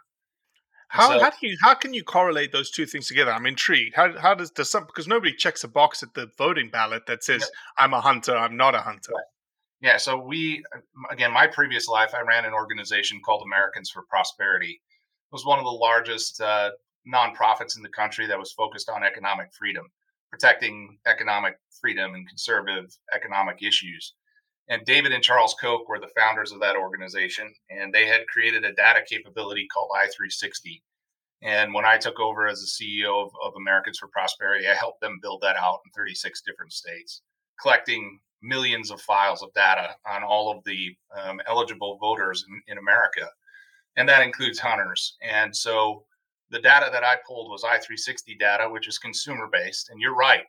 How, 0.89 1.09
so, 1.09 1.21
how 1.21 1.31
do 1.31 1.37
you 1.47 1.57
how 1.61 1.75
can 1.75 1.93
you 1.95 2.05
correlate 2.05 2.53
those 2.53 2.71
two 2.71 2.87
things 2.87 3.09
together? 3.09 3.33
I'm 3.33 3.47
intrigued. 3.47 3.95
How 3.97 4.17
how 4.19 4.35
does 4.35 4.51
does 4.51 4.71
some 4.71 4.87
because 4.87 5.09
nobody 5.09 5.33
checks 5.35 5.65
a 5.65 5.69
box 5.69 6.03
at 6.03 6.15
the 6.15 6.31
voting 6.39 6.71
ballot 6.71 7.07
that 7.07 7.25
says 7.25 7.41
yeah. 7.41 7.85
I'm 7.85 7.93
a 7.93 8.01
hunter, 8.01 8.37
I'm 8.37 8.57
not 8.57 8.75
a 8.75 8.81
hunter. 8.81 9.13
Right. 9.13 9.25
Yeah, 9.87 9.99
so 9.99 10.19
we 10.19 10.65
again, 11.13 11.31
my 11.31 11.47
previous 11.47 11.87
life, 11.87 12.13
I 12.13 12.21
ran 12.23 12.45
an 12.45 12.53
organization 12.53 13.21
called 13.25 13.45
Americans 13.47 13.89
for 13.89 14.03
Prosperity. 14.11 14.73
It 14.73 15.31
was 15.31 15.47
one 15.47 15.61
of 15.61 15.65
the 15.65 15.71
largest 15.71 16.41
uh, 16.41 16.71
nonprofits 17.07 17.77
in 17.77 17.85
the 17.85 17.89
country 17.91 18.27
that 18.27 18.37
was 18.37 18.51
focused 18.51 18.89
on 18.89 19.05
economic 19.05 19.55
freedom, 19.57 19.87
protecting 20.29 20.99
economic 21.07 21.61
freedom 21.81 22.15
and 22.15 22.29
conservative 22.29 22.99
economic 23.15 23.63
issues. 23.63 24.15
And 24.69 24.85
David 24.85 25.13
and 25.13 25.23
Charles 25.23 25.55
Koch 25.61 25.89
were 25.89 26.01
the 26.01 26.11
founders 26.19 26.51
of 26.51 26.59
that 26.63 26.75
organization, 26.75 27.55
and 27.71 27.95
they 27.95 28.09
had 28.09 28.27
created 28.27 28.65
a 28.65 28.73
data 28.73 29.03
capability 29.09 29.69
called 29.73 29.93
i360. 29.97 30.83
And 31.43 31.73
when 31.73 31.85
I 31.85 31.97
took 31.97 32.19
over 32.19 32.49
as 32.49 32.61
the 32.61 32.85
CEO 33.07 33.25
of, 33.25 33.31
of 33.41 33.53
Americans 33.57 33.99
for 33.99 34.09
Prosperity, 34.09 34.67
I 34.67 34.75
helped 34.75 35.01
them 35.01 35.21
build 35.23 35.43
that 35.43 35.55
out 35.55 35.79
in 35.87 35.93
36 35.93 36.43
different 36.43 36.73
states, 36.73 37.23
collecting 37.63 38.19
millions 38.43 38.91
of 38.91 39.01
files 39.01 39.43
of 39.43 39.53
data 39.55 39.91
on 40.07 40.23
all 40.23 40.51
of 40.51 40.63
the 40.65 40.95
um, 41.21 41.41
eligible 41.47 41.99
voters 41.99 42.45
in, 42.49 42.63
in 42.73 42.79
America. 42.79 43.29
And 43.97 44.09
that 44.09 44.23
includes 44.23 44.59
hunters. 44.59 45.17
And 45.23 45.55
so 45.55 46.05
the 46.51 46.61
data 46.61 46.89
that 46.93 47.05
I 47.05 47.17
pulled 47.27 47.51
was 47.51 47.63
i360 47.63 48.39
data, 48.39 48.69
which 48.69 48.89
is 48.89 48.99
consumer 48.99 49.49
based. 49.51 49.91
And 49.91 50.01
you're 50.01 50.15
right. 50.15 50.45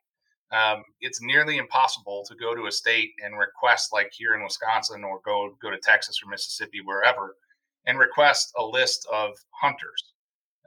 Um, 0.52 0.84
it's 1.02 1.22
nearly 1.22 1.58
impossible 1.58 2.24
to 2.28 2.36
go 2.36 2.56
to 2.56 2.68
a 2.68 2.72
state 2.72 3.12
and 3.24 3.38
request, 3.38 3.92
like 3.92 4.12
here 4.14 4.36
in 4.36 4.44
Wisconsin, 4.44 5.04
or 5.04 5.20
go 5.26 5.58
go 5.62 5.70
to 5.70 5.78
Texas 5.78 6.22
or 6.24 6.30
Mississippi, 6.30 6.80
wherever, 6.84 7.36
and 7.86 8.00
request 8.00 8.54
a 8.58 8.64
list 8.64 9.06
of 9.12 9.32
hunters 9.52 10.14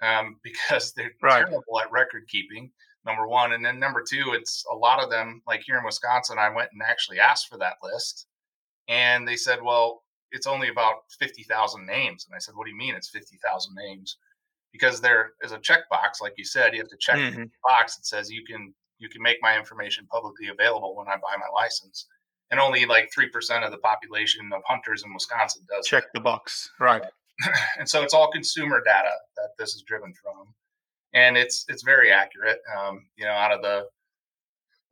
um, 0.03 0.39
because 0.45 0.93
they're 0.93 1.13
right. 1.23 1.47
terrible 1.47 1.81
at 1.83 1.91
record 1.91 2.29
keeping. 2.29 2.71
Number 3.07 3.27
one, 3.27 3.53
and 3.53 3.65
then 3.65 3.79
number 3.79 4.03
two, 4.07 4.33
it's 4.35 4.65
a 4.71 4.75
lot 4.75 5.03
of 5.03 5.11
them. 5.11 5.43
Like 5.47 5.63
here 5.65 5.79
in 5.79 5.85
Wisconsin, 5.85 6.39
I 6.39 6.51
went 6.51 6.71
and 6.73 6.83
actually 6.83 7.19
asked 7.19 7.49
for 7.49 7.57
that 7.59 7.77
list, 7.83 8.27
and 8.89 9.27
they 9.27 9.37
said, 9.37 9.63
"Well, 9.63 10.03
it's 10.33 10.47
only 10.47 10.69
about 10.69 10.97
fifty 11.19 11.43
thousand 11.45 11.87
names." 11.87 12.27
And 12.27 12.35
I 12.35 12.39
said, 12.39 12.55
"What 12.55 12.67
do 12.67 12.71
you 12.71 12.77
mean 12.77 12.95
it's 12.95 13.09
fifty 13.09 13.39
thousand 13.43 13.75
names?" 13.75 14.19
Because 14.71 15.01
there 15.01 15.33
is 15.43 15.53
a 15.53 15.59
checkbox, 15.59 16.21
like 16.21 16.35
you 16.37 16.45
said, 16.45 16.75
you 16.75 16.81
have 16.81 16.91
to 16.91 16.97
check 17.01 17.17
mm-hmm. 17.17 17.43
the 17.43 17.51
box 17.65 17.97
that 17.97 18.07
says 18.07 18.31
you 18.31 18.45
can 18.45 18.75
you 19.01 19.09
can 19.09 19.23
make 19.23 19.39
my 19.41 19.57
information 19.57 20.07
publicly 20.07 20.49
available 20.49 20.95
when 20.95 21.09
I 21.09 21.17
buy 21.17 21.37
my 21.39 21.61
license. 21.61 22.07
And 22.51 22.61
only 22.61 22.85
like 22.85 23.11
3% 23.17 23.65
of 23.65 23.71
the 23.71 23.79
population 23.79 24.51
of 24.53 24.63
hunters 24.67 25.05
in 25.05 25.15
Wisconsin 25.15 25.63
does 25.69 25.87
check 25.87 26.05
that. 26.05 26.11
the 26.15 26.21
box. 26.21 26.71
Right. 26.79 27.03
and 27.79 27.89
so 27.89 28.03
it's 28.03 28.13
all 28.13 28.31
consumer 28.31 28.83
data 28.85 29.13
that 29.37 29.51
this 29.59 29.75
is 29.75 29.83
driven 29.83 30.13
from. 30.13 30.55
And 31.13 31.37
it's 31.37 31.65
it's 31.69 31.83
very 31.83 32.13
accurate. 32.13 32.61
Um, 32.79 33.07
you 33.17 33.25
know, 33.25 33.33
out 33.33 33.53
of 33.53 33.63
the 33.63 33.87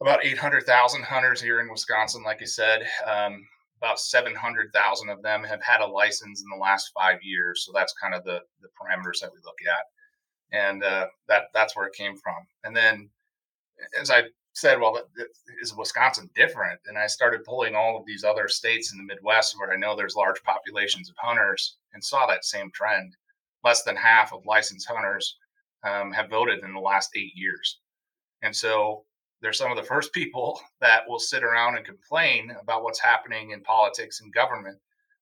about 0.01 0.25
800,000 0.25 1.03
hunters 1.03 1.41
here 1.41 1.61
in 1.61 1.71
Wisconsin, 1.71 2.23
like 2.23 2.41
I 2.41 2.45
said, 2.45 2.87
um, 3.05 3.45
about 3.81 3.99
700,000 3.99 5.09
of 5.09 5.23
them 5.23 5.43
have 5.43 5.63
had 5.63 5.81
a 5.81 5.87
license 5.87 6.41
in 6.41 6.49
the 6.49 6.63
last 6.63 6.93
five 6.97 7.19
years. 7.23 7.65
So 7.65 7.73
that's 7.75 7.95
kind 8.01 8.15
of 8.15 8.23
the, 8.25 8.41
the 8.61 8.69
parameters 8.81 9.21
that 9.21 9.31
we 9.33 9.39
look 9.45 9.59
at. 9.69 10.57
And 10.57 10.85
uh, 10.85 11.07
that 11.29 11.45
that's 11.53 11.77
where 11.77 11.87
it 11.87 11.95
came 11.95 12.17
from. 12.17 12.37
And 12.65 12.77
then 12.77 13.11
as 14.01 14.11
I 14.11 14.25
said, 14.55 14.81
well, 14.81 14.99
is 15.63 15.75
Wisconsin 15.77 16.31
different? 16.35 16.81
And 16.87 16.99
I 16.99 17.07
started 17.07 17.45
pulling 17.45 17.75
all 17.75 17.97
of 17.97 18.07
these 18.07 18.25
other 18.25 18.49
states 18.49 18.93
in 18.93 18.99
the 18.99 19.05
Midwest 19.05 19.57
where 19.59 19.73
I 19.73 19.77
know 19.77 19.95
there's 19.95 20.17
large 20.17 20.43
populations 20.43 21.09
of 21.09 21.15
hunters 21.19 21.77
and 21.93 22.03
saw 22.03 22.27
that 22.27 22.45
same 22.45 22.71
trend. 22.73 23.15
Less 23.65 23.83
than 23.83 23.97
half 23.97 24.33
of 24.33 24.47
licensed 24.47 24.89
hunters 24.89 25.37
um, 25.85 26.13
have 26.13 26.31
voted 26.31 26.65
in 26.65 26.75
the 26.75 26.81
last 26.81 27.11
eight 27.17 27.33
years. 27.35 27.81
And 28.43 28.55
so 28.55 29.05
they're 29.41 29.53
some 29.53 29.71
of 29.71 29.77
the 29.77 29.83
first 29.83 30.13
people 30.15 30.61
that 30.81 31.09
will 31.09 31.19
sit 31.19 31.43
around 31.43 31.77
and 31.77 31.85
complain 31.85 32.53
about 32.61 32.83
what's 32.83 33.01
happening 33.01 33.51
in 33.51 33.61
politics 33.63 34.21
and 34.21 34.33
government, 34.33 34.79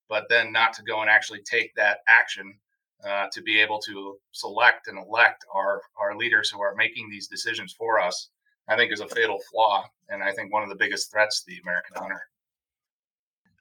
but 0.09 0.25
then 0.29 0.53
not 0.53 0.73
to 0.75 0.83
go 0.83 1.01
and 1.01 1.11
actually 1.11 1.43
take 1.43 1.75
that 1.77 1.99
action 2.09 2.59
uh, 3.07 3.27
to 3.33 3.43
be 3.43 3.61
able 3.61 3.79
to 3.79 4.17
select 4.33 4.89
and 4.89 4.99
elect 4.99 5.45
our, 5.55 5.83
our 5.99 6.17
leaders 6.17 6.51
who 6.51 6.61
are 6.61 6.75
making 6.75 7.11
these 7.11 7.29
decisions 7.29 7.75
for 7.79 8.01
us 8.01 8.31
I 8.69 8.77
think 8.77 8.93
is 8.93 9.01
a 9.01 9.09
fatal 9.09 9.39
flaw, 9.51 9.89
and 10.09 10.23
I 10.23 10.33
think 10.33 10.53
one 10.53 10.63
of 10.63 10.69
the 10.69 10.77
biggest 10.77 11.11
threats 11.11 11.41
to 11.41 11.51
the 11.51 11.61
American 11.63 11.97
honor. 11.97 12.23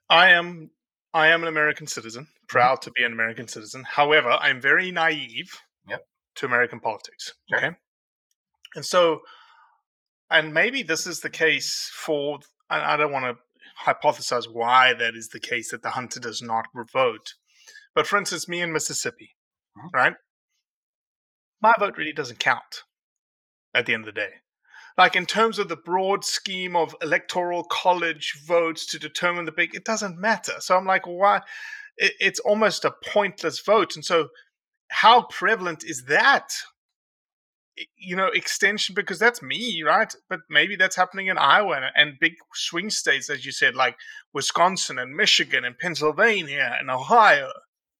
I 0.08 0.30
am 0.30 0.70
I 1.14 1.28
am 1.28 1.42
an 1.42 1.48
American 1.48 1.86
citizen, 1.86 2.26
proud 2.48 2.82
to 2.82 2.90
be 2.90 3.04
an 3.04 3.12
American 3.12 3.46
citizen. 3.46 3.84
However, 3.84 4.30
I'm 4.30 4.60
very 4.60 4.90
naive. 4.90 5.50
To 6.36 6.46
American 6.46 6.80
politics. 6.80 7.34
Sure. 7.48 7.58
Okay, 7.58 7.76
and 8.74 8.84
so, 8.84 9.20
and 10.30 10.52
maybe 10.54 10.82
this 10.82 11.06
is 11.06 11.20
the 11.20 11.30
case 11.30 11.90
for. 11.94 12.40
And 12.68 12.82
I 12.82 12.96
don't 12.96 13.12
want 13.12 13.24
to 13.24 13.36
hypothesize 13.84 14.52
why 14.52 14.92
that 14.94 15.14
is 15.14 15.28
the 15.28 15.40
case 15.40 15.70
that 15.70 15.82
the 15.82 15.90
hunter 15.90 16.18
does 16.18 16.42
not 16.42 16.66
vote. 16.92 17.34
But 17.94 18.06
for 18.06 18.18
instance, 18.18 18.48
me 18.48 18.60
in 18.60 18.72
Mississippi, 18.72 19.36
mm-hmm. 19.78 19.88
right? 19.94 20.14
My 21.62 21.72
vote 21.78 21.96
really 21.96 22.12
doesn't 22.12 22.38
count 22.38 22.82
at 23.72 23.86
the 23.86 23.94
end 23.94 24.06
of 24.06 24.14
the 24.14 24.20
day 24.20 24.30
like 24.98 25.16
in 25.16 25.26
terms 25.26 25.58
of 25.58 25.68
the 25.68 25.76
broad 25.76 26.24
scheme 26.24 26.74
of 26.74 26.94
electoral 27.02 27.64
college 27.64 28.40
votes 28.46 28.86
to 28.86 28.98
determine 28.98 29.44
the 29.44 29.52
big, 29.52 29.74
it 29.74 29.84
doesn't 29.84 30.18
matter. 30.18 30.54
So 30.60 30.76
I'm 30.76 30.86
like, 30.86 31.06
why? 31.06 31.42
It, 31.98 32.12
it's 32.18 32.40
almost 32.40 32.84
a 32.84 32.94
pointless 33.04 33.60
vote. 33.60 33.94
And 33.94 34.04
so, 34.04 34.28
how 34.88 35.22
prevalent 35.22 35.84
is 35.84 36.04
that? 36.04 36.52
You 37.96 38.16
know, 38.16 38.28
extension 38.28 38.94
because 38.94 39.18
that's 39.18 39.42
me, 39.42 39.82
right? 39.82 40.14
But 40.30 40.40
maybe 40.48 40.76
that's 40.76 40.96
happening 40.96 41.26
in 41.26 41.36
Iowa 41.36 41.76
and, 41.76 41.84
and 41.94 42.18
big 42.18 42.34
swing 42.54 42.88
states, 42.88 43.28
as 43.28 43.44
you 43.44 43.52
said, 43.52 43.74
like 43.74 43.96
Wisconsin 44.32 44.98
and 44.98 45.14
Michigan 45.14 45.64
and 45.64 45.78
Pennsylvania 45.78 46.74
and 46.78 46.90
Ohio. 46.90 47.50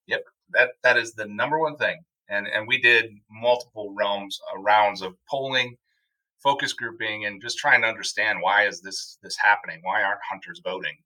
Yep, 0.06 0.24
that 0.50 0.70
that 0.82 0.96
is 0.96 1.12
the 1.12 1.26
number 1.26 1.58
one 1.58 1.76
thing. 1.76 1.98
And 2.28 2.46
and 2.46 2.66
we 2.66 2.80
did 2.80 3.06
multiple 3.30 3.94
realms 3.96 4.38
uh, 4.54 4.60
rounds 4.60 5.02
of 5.02 5.14
polling, 5.28 5.76
focus 6.42 6.72
grouping, 6.72 7.26
and 7.26 7.42
just 7.42 7.58
trying 7.58 7.82
to 7.82 7.88
understand 7.88 8.38
why 8.40 8.66
is 8.66 8.80
this 8.80 9.18
this 9.22 9.36
happening? 9.36 9.80
Why 9.82 10.02
aren't 10.02 10.20
hunters 10.30 10.60
voting? 10.64 10.96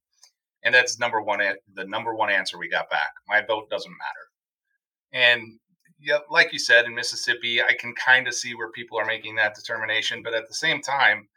And 0.63 0.75
that's 0.75 0.99
number 0.99 1.21
one. 1.21 1.41
The 1.75 1.85
number 1.87 2.15
one 2.15 2.31
answer 2.31 2.57
we 2.57 2.69
got 2.69 2.89
back: 2.89 3.13
my 3.27 3.43
vote 3.43 3.69
doesn't 3.69 3.91
matter. 3.91 4.31
And 5.13 5.59
yeah, 6.03 6.19
like 6.31 6.53
you 6.53 6.59
said, 6.59 6.87
in 6.87 6.95
Mississippi, 6.95 7.63
I 7.63 7.75
can 7.79 7.95
kind 7.95 8.27
of 8.27 8.35
see 8.35 8.55
where 8.55 8.71
people 8.71 8.99
are 8.99 9.05
making 9.05 9.37
that 9.37 9.55
determination. 9.55 10.23
But 10.23 10.35
at 10.35 10.49
the 10.49 10.55
same 10.55 10.81
time, 10.81 11.29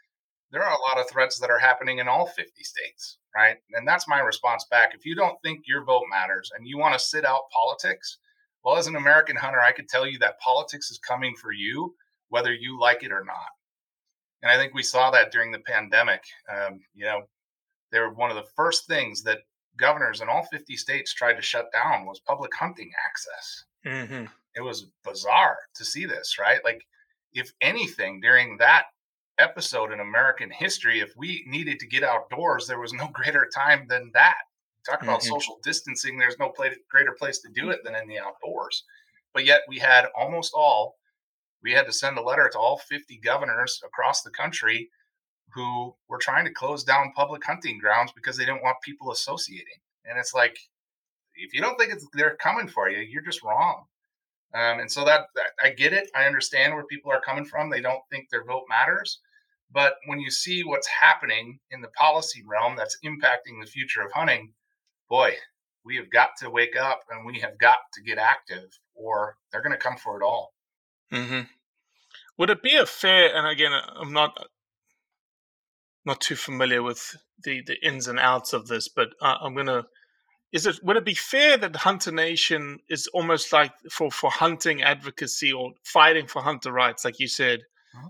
there 0.52 0.64
are 0.64 0.74
a 0.74 0.82
lot 0.82 1.00
of 1.00 1.10
threats 1.10 1.40
that 1.40 1.50
are 1.50 1.60
happening 1.60 1.98
in 1.98 2.08
all 2.08 2.28
50 2.28 2.64
states, 2.64 3.18
right? 3.36 3.58
And 3.74 3.88
that's 3.88 4.08
my 4.08 4.20
response 4.20 4.66
back. 4.70 4.94
If 4.94 5.06
you 5.06 5.16
don't 5.16 5.38
think 5.44 5.62
your 5.66 5.84
vote 5.84 6.04
matters 6.10 6.52
and 6.56 6.68
you 6.68 6.78
want 6.78 6.94
to 6.94 7.00
sit 7.00 7.26
out 7.26 7.50
politics, 7.52 8.20
well, 8.64 8.78
as 8.78 8.88
an 8.88 8.96
American 8.96 9.36
hunter, 9.36 9.60
I 9.60 9.72
could 9.72 9.90
tell 9.90 10.08
you 10.08 10.18
that 10.20 10.40
politics 10.40 10.92
is 10.92 11.00
coming 11.00 11.36
for 11.36 11.52
you, 11.52 11.96
whether 12.30 12.54
you 12.54 12.80
like 12.80 13.04
it 13.04 13.12
or 13.12 13.26
not. 13.26 13.50
And 14.42 14.52
I 14.52 14.58
think 14.58 14.74
we 14.74 14.84
saw 14.84 15.10
that 15.12 15.32
during 15.32 15.52
the 15.52 15.60
pandemic. 15.60 16.24
Um, 16.50 16.82
you 16.94 17.06
know, 17.06 17.24
they 17.92 18.00
were 18.00 18.14
one 18.14 18.30
of 18.30 18.36
the 18.36 18.50
first 18.56 18.88
things 18.88 19.24
that 19.24 19.40
governors 19.78 20.22
in 20.22 20.30
all 20.30 20.46
50 20.52 20.76
states 20.78 21.14
tried 21.14 21.34
to 21.34 21.42
shut 21.42 21.72
down 21.74 22.06
was 22.06 22.20
public 22.20 22.54
hunting 22.56 22.92
access. 23.06 23.64
Mm-hmm. 23.86 24.26
It 24.56 24.62
was 24.62 24.88
bizarre 25.04 25.58
to 25.76 25.86
see 25.86 26.06
this, 26.06 26.38
right? 26.40 26.60
Like, 26.64 26.86
if 27.34 27.52
anything, 27.62 28.20
during 28.22 28.58
that 28.58 28.86
episode 29.40 29.92
in 29.92 30.00
American 30.00 30.52
history, 30.52 31.00
if 31.00 31.14
we 31.18 31.44
needed 31.48 31.80
to 31.80 31.88
get 31.88 32.04
outdoors, 32.04 32.68
there 32.68 32.80
was 32.80 32.94
no 32.94 33.08
greater 33.14 33.50
time 33.54 33.88
than 33.88 34.12
that. 34.14 34.36
Talk 34.86 35.02
about 35.02 35.22
mm-hmm. 35.22 35.34
social 35.34 35.60
distancing. 35.64 36.18
There's 36.18 36.40
no 36.40 36.54
greater 36.90 37.16
place 37.18 37.40
to 37.40 37.50
do 37.50 37.70
it 37.70 37.80
than 37.84 37.96
in 37.96 38.08
the 38.08 38.20
outdoors. 38.20 38.84
But 39.34 39.46
yet 39.46 39.62
we 39.68 39.80
had 39.80 40.06
almost 40.18 40.54
all, 40.54 40.98
we 41.64 41.72
had 41.72 41.86
to 41.86 41.94
send 41.94 42.18
a 42.18 42.24
letter 42.24 42.50
to 42.52 42.60
all 42.60 42.78
50 42.78 43.18
governors 43.24 43.82
across 43.86 44.22
the 44.22 44.30
country 44.30 44.90
who 45.54 45.96
were 46.10 46.18
trying 46.18 46.46
to 46.46 46.54
close 46.54 46.84
down 46.84 47.14
public 47.16 47.44
hunting 47.46 47.80
grounds 47.80 48.12
because 48.12 48.38
they 48.38 48.46
didn't 48.46 48.64
want 48.64 48.78
people 48.84 49.12
associating. 49.12 49.80
And 50.06 50.20
it's 50.20 50.34
like, 50.34 50.58
if 51.36 51.54
you 51.54 51.62
don't 51.62 51.78
think 51.78 51.94
it's, 51.94 52.06
they're 52.14 52.36
coming 52.36 52.68
for 52.68 52.90
you, 52.90 53.00
you're 53.00 53.24
just 53.24 53.44
wrong. 53.44 53.86
Um, 54.56 54.80
and 54.80 54.92
so 54.92 55.04
that, 55.06 55.28
that 55.36 55.52
I 55.64 55.70
get 55.70 55.94
it. 55.94 56.10
I 56.16 56.26
understand 56.26 56.74
where 56.74 56.86
people 56.86 57.12
are 57.12 57.22
coming 57.22 57.46
from. 57.46 57.70
They 57.70 57.82
don't 57.82 58.04
think 58.12 58.30
their 58.30 58.44
vote 58.44 58.66
matters. 58.70 59.20
But 59.72 59.96
when 60.06 60.20
you 60.20 60.30
see 60.30 60.64
what's 60.64 60.88
happening 60.88 61.60
in 61.72 61.82
the 61.82 61.88
policy 61.90 62.44
realm 62.48 62.76
that's 62.76 62.98
impacting 63.04 63.60
the 63.60 63.70
future 63.70 64.02
of 64.02 64.12
hunting, 64.12 64.54
boy, 65.10 65.34
we 65.84 65.96
have 65.96 66.12
got 66.12 66.30
to 66.40 66.50
wake 66.50 66.76
up 66.80 67.02
and 67.10 67.26
we 67.26 67.40
have 67.40 67.58
got 67.58 67.78
to 67.94 68.04
get 68.04 68.20
active, 68.20 68.70
or 68.94 69.38
they're 69.52 69.64
going 69.64 69.72
to 69.72 69.78
come 69.78 69.98
for 69.98 70.22
it 70.22 70.24
all. 70.24 70.54
Mm-hmm. 71.12 71.42
Would 72.38 72.50
it 72.50 72.64
be 72.64 72.76
a 72.76 72.86
fair? 72.86 73.36
And 73.36 73.48
again, 73.48 73.72
I'm 73.74 74.14
not 74.14 74.38
not 76.06 76.22
too 76.22 76.36
familiar 76.36 76.84
with 76.84 77.16
the 77.44 77.62
the 77.62 77.76
ins 77.86 78.08
and 78.08 78.20
outs 78.20 78.54
of 78.54 78.68
this, 78.68 78.88
but 78.88 79.10
uh, 79.22 79.38
I'm 79.42 79.54
going 79.54 79.68
to 79.68 79.86
is 80.54 80.68
it 80.68 80.80
would 80.84 80.96
it 80.96 81.04
be 81.04 81.16
fair 81.16 81.58
that 81.58 81.76
Hunter 81.76 82.12
Nation 82.12 82.80
is 82.88 83.08
almost 83.08 83.52
like 83.52 83.72
for 83.92 84.12
for 84.12 84.30
hunting 84.30 84.84
advocacy 84.84 85.52
or 85.52 85.72
fighting 85.84 86.28
for 86.28 86.42
hunter 86.42 86.72
rights, 86.72 87.04
like 87.04 87.20
you 87.20 87.28
said, 87.28 87.62
uh-huh. 87.96 88.10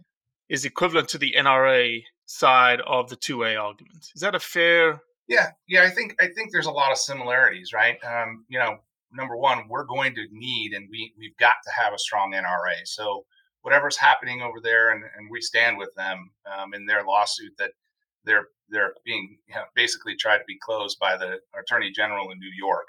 is 0.49 0.65
equivalent 0.65 1.07
to 1.09 1.17
the 1.17 1.33
NRA 1.37 2.03
side 2.25 2.81
of 2.81 3.09
the 3.09 3.15
two-way 3.15 3.55
argument? 3.55 4.09
Is 4.13 4.21
that 4.21 4.35
a 4.35 4.39
fair? 4.39 5.01
Yeah, 5.27 5.51
yeah, 5.67 5.83
I 5.83 5.89
think 5.89 6.15
I 6.21 6.27
think 6.35 6.51
there's 6.51 6.67
a 6.67 6.71
lot 6.71 6.91
of 6.91 6.97
similarities, 6.97 7.71
right? 7.73 7.97
Um, 8.03 8.45
you 8.49 8.59
know, 8.59 8.77
number 9.13 9.37
one, 9.37 9.69
we're 9.69 9.85
going 9.85 10.13
to 10.15 10.27
need 10.31 10.73
and 10.73 10.89
we 10.91 11.13
we've 11.17 11.37
got 11.37 11.55
to 11.65 11.71
have 11.71 11.93
a 11.93 11.97
strong 11.97 12.33
NRA. 12.33 12.85
So 12.85 13.25
whatever's 13.61 13.95
happening 13.95 14.41
over 14.41 14.59
there, 14.61 14.91
and, 14.91 15.03
and 15.17 15.29
we 15.31 15.39
stand 15.39 15.77
with 15.77 15.93
them 15.95 16.29
um, 16.45 16.73
in 16.73 16.85
their 16.85 17.05
lawsuit 17.05 17.53
that 17.57 17.71
they're 18.25 18.47
they're 18.69 18.93
being 19.05 19.37
you 19.47 19.55
know, 19.55 19.63
basically 19.75 20.15
tried 20.15 20.39
to 20.39 20.43
be 20.47 20.57
closed 20.57 20.99
by 20.99 21.17
the 21.17 21.39
attorney 21.59 21.91
general 21.91 22.31
in 22.31 22.39
New 22.39 22.51
York, 22.57 22.87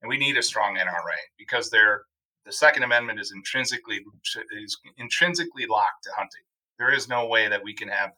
and 0.00 0.08
we 0.08 0.18
need 0.18 0.36
a 0.36 0.42
strong 0.42 0.76
NRA 0.76 1.18
because 1.38 1.70
they're 1.70 2.02
the 2.44 2.52
Second 2.52 2.82
Amendment 2.82 3.20
is 3.20 3.32
intrinsically 3.34 4.00
is 4.52 4.78
intrinsically 4.98 5.66
locked 5.66 6.04
to 6.04 6.10
hunting. 6.16 6.42
There 6.78 6.92
is 6.92 7.08
no 7.08 7.26
way 7.26 7.48
that 7.48 7.62
we 7.62 7.74
can 7.74 7.88
have 7.88 8.10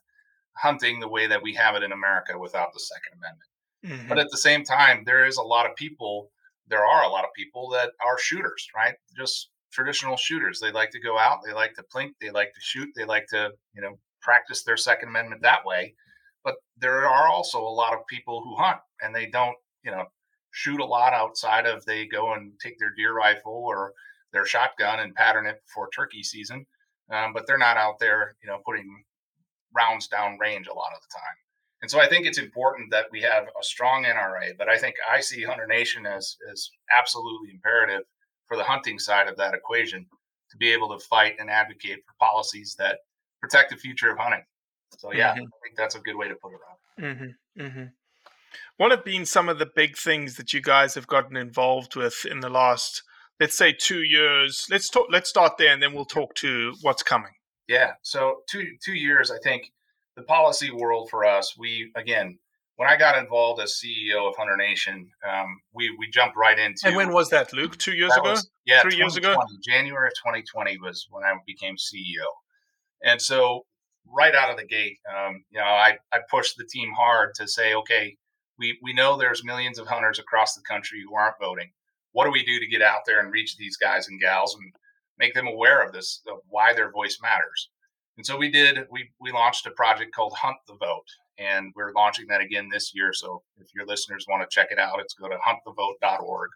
hunting 0.57 0.99
the 0.99 1.07
way 1.07 1.27
that 1.27 1.43
we 1.43 1.53
have 1.53 1.75
it 1.75 1.83
in 1.83 1.91
America 1.91 2.37
without 2.37 2.73
the 2.73 2.79
Second 2.79 3.19
Amendment. 3.19 3.49
Mm-hmm. 3.85 4.09
But 4.09 4.19
at 4.19 4.31
the 4.31 4.37
same 4.37 4.63
time, 4.63 5.03
there 5.05 5.25
is 5.25 5.37
a 5.37 5.43
lot 5.43 5.69
of 5.69 5.75
people. 5.75 6.31
There 6.67 6.85
are 6.85 7.03
a 7.03 7.09
lot 7.09 7.23
of 7.23 7.29
people 7.35 7.69
that 7.69 7.91
are 8.03 8.17
shooters, 8.17 8.67
right? 8.75 8.95
Just 9.15 9.49
traditional 9.71 10.17
shooters. 10.17 10.59
They 10.59 10.71
like 10.71 10.89
to 10.91 10.99
go 10.99 11.19
out. 11.19 11.39
They 11.45 11.53
like 11.53 11.75
to 11.75 11.83
plink. 11.83 12.13
They 12.19 12.31
like 12.31 12.53
to 12.53 12.61
shoot. 12.61 12.89
They 12.95 13.05
like 13.05 13.27
to, 13.27 13.51
you 13.75 13.81
know, 13.81 13.99
practice 14.21 14.63
their 14.63 14.77
Second 14.77 15.09
Amendment 15.09 15.43
that 15.43 15.65
way. 15.65 15.93
But 16.45 16.55
there 16.77 17.09
are 17.09 17.27
also 17.27 17.59
a 17.59 17.67
lot 17.67 17.93
of 17.93 18.07
people 18.07 18.41
who 18.41 18.55
hunt 18.55 18.79
and 19.01 19.13
they 19.13 19.25
don't, 19.25 19.57
you 19.83 19.91
know, 19.91 20.05
shoot 20.51 20.79
a 20.79 20.85
lot 20.85 21.11
outside 21.11 21.65
of 21.65 21.83
they 21.83 22.05
go 22.05 22.33
and 22.33 22.53
take 22.61 22.79
their 22.79 22.93
deer 22.95 23.13
rifle 23.13 23.65
or 23.67 23.91
their 24.31 24.45
shotgun 24.45 24.99
and 24.99 25.15
pattern 25.15 25.47
it 25.47 25.61
for 25.65 25.89
turkey 25.89 26.23
season. 26.23 26.65
Um, 27.11 27.33
but 27.33 27.45
they're 27.45 27.57
not 27.57 27.77
out 27.77 27.99
there, 27.99 28.35
you 28.41 28.47
know, 28.47 28.59
putting 28.65 29.03
rounds 29.75 30.07
down 30.07 30.37
range 30.39 30.67
a 30.67 30.73
lot 30.73 30.93
of 30.95 31.01
the 31.01 31.13
time. 31.13 31.35
And 31.81 31.91
so 31.91 31.99
I 31.99 32.07
think 32.07 32.25
it's 32.25 32.37
important 32.37 32.89
that 32.91 33.07
we 33.11 33.21
have 33.21 33.43
a 33.43 33.63
strong 33.63 34.05
NRA, 34.05 34.57
but 34.57 34.69
I 34.69 34.77
think 34.77 34.95
I 35.11 35.19
see 35.19 35.43
Hunter 35.43 35.67
Nation 35.67 36.05
as, 36.05 36.37
as 36.51 36.69
absolutely 36.95 37.51
imperative 37.51 38.03
for 38.47 38.55
the 38.55 38.63
hunting 38.63 38.97
side 38.97 39.27
of 39.27 39.37
that 39.37 39.53
equation 39.53 40.05
to 40.51 40.57
be 40.57 40.71
able 40.71 40.97
to 40.97 41.05
fight 41.05 41.35
and 41.39 41.49
advocate 41.49 41.99
for 42.05 42.13
policies 42.19 42.75
that 42.79 42.99
protect 43.41 43.71
the 43.71 43.77
future 43.77 44.09
of 44.09 44.17
hunting. 44.17 44.43
So 44.97 45.13
yeah, 45.13 45.31
mm-hmm. 45.31 45.41
I 45.41 45.57
think 45.63 45.77
that's 45.77 45.95
a 45.95 45.99
good 45.99 46.15
way 46.15 46.27
to 46.27 46.35
put 46.35 46.53
it. 46.53 46.59
Mm-hmm. 47.01 47.61
Mm-hmm. 47.61 47.83
What 48.77 48.91
have 48.91 49.05
been 49.05 49.25
some 49.25 49.49
of 49.49 49.59
the 49.59 49.65
big 49.65 49.97
things 49.97 50.35
that 50.35 50.53
you 50.53 50.61
guys 50.61 50.95
have 50.95 51.07
gotten 51.07 51.37
involved 51.37 51.95
with 51.95 52.25
in 52.29 52.39
the 52.39 52.49
last, 52.49 53.03
let's 53.39 53.57
say, 53.57 53.73
two 53.73 54.03
years? 54.03 54.65
Let's 54.69 54.89
talk. 54.89 55.07
Let's 55.09 55.29
start 55.29 55.57
there, 55.57 55.73
and 55.73 55.81
then 55.81 55.93
we'll 55.93 56.05
talk 56.05 56.35
to 56.35 56.73
what's 56.81 57.03
coming. 57.03 57.31
Yeah. 57.67 57.93
So 58.01 58.41
two 58.49 58.65
two 58.83 58.93
years, 58.93 59.31
I 59.31 59.37
think 59.43 59.71
the 60.15 60.23
policy 60.23 60.71
world 60.71 61.09
for 61.09 61.25
us. 61.25 61.55
We 61.57 61.91
again, 61.95 62.39
when 62.75 62.89
I 62.89 62.97
got 62.97 63.17
involved 63.17 63.61
as 63.61 63.79
CEO 63.81 64.27
of 64.27 64.35
Hunter 64.37 64.57
Nation, 64.57 65.09
um, 65.27 65.61
we 65.73 65.95
we 65.97 66.09
jumped 66.09 66.35
right 66.37 66.57
into. 66.57 66.87
And 66.87 66.95
when 66.95 67.13
was 67.13 67.29
that, 67.29 67.53
Luke? 67.53 67.77
Two 67.77 67.93
years 67.93 68.13
ago? 68.13 68.31
Was, 68.31 68.49
yeah, 68.65 68.81
three 68.81 68.95
years 68.95 69.15
ago. 69.15 69.37
January 69.65 70.07
of 70.07 70.13
2020 70.13 70.77
was 70.79 71.07
when 71.09 71.23
I 71.23 71.33
became 71.45 71.75
CEO, 71.75 72.25
and 73.03 73.21
so 73.21 73.65
right 74.13 74.35
out 74.35 74.51
of 74.51 74.57
the 74.57 74.65
gate, 74.65 74.97
um, 75.09 75.43
you 75.49 75.59
know, 75.59 75.65
I, 75.65 75.97
I 76.11 76.19
pushed 76.29 76.57
the 76.57 76.65
team 76.65 76.91
hard 76.97 77.33
to 77.35 77.47
say, 77.47 77.73
okay, 77.75 78.17
we, 78.57 78.77
we 78.81 78.93
know 78.93 79.17
there's 79.17 79.43
millions 79.43 79.79
of 79.79 79.87
hunters 79.87 80.19
across 80.19 80.55
the 80.55 80.61
country 80.67 80.99
who 81.03 81.15
aren't 81.15 81.39
voting. 81.39 81.71
What 82.11 82.25
do 82.25 82.31
we 82.31 82.45
do 82.45 82.59
to 82.59 82.67
get 82.67 82.81
out 82.81 83.01
there 83.05 83.19
and 83.19 83.31
reach 83.31 83.57
these 83.57 83.77
guys 83.77 84.07
and 84.07 84.19
gals 84.21 84.55
and 84.55 84.73
make 85.17 85.33
them 85.33 85.47
aware 85.47 85.85
of 85.85 85.91
this, 85.91 86.21
of 86.31 86.39
why 86.47 86.73
their 86.73 86.91
voice 86.91 87.17
matters? 87.21 87.69
And 88.17 88.25
so 88.25 88.37
we 88.37 88.49
did, 88.49 88.87
we, 88.89 89.09
we 89.19 89.31
launched 89.31 89.67
a 89.67 89.71
project 89.71 90.15
called 90.15 90.33
Hunt 90.37 90.57
the 90.67 90.75
Vote. 90.75 91.07
And 91.37 91.73
we're 91.75 91.91
launching 91.91 92.27
that 92.27 92.39
again 92.39 92.69
this 92.71 92.93
year. 92.95 93.11
So 93.11 93.43
if 93.57 93.67
your 93.75 93.85
listeners 93.85 94.25
want 94.29 94.41
to 94.41 94.53
check 94.53 94.69
it 94.71 94.79
out, 94.79 95.01
it's 95.01 95.13
go 95.13 95.27
to 95.27 95.35
huntthevote.org. 95.35 96.49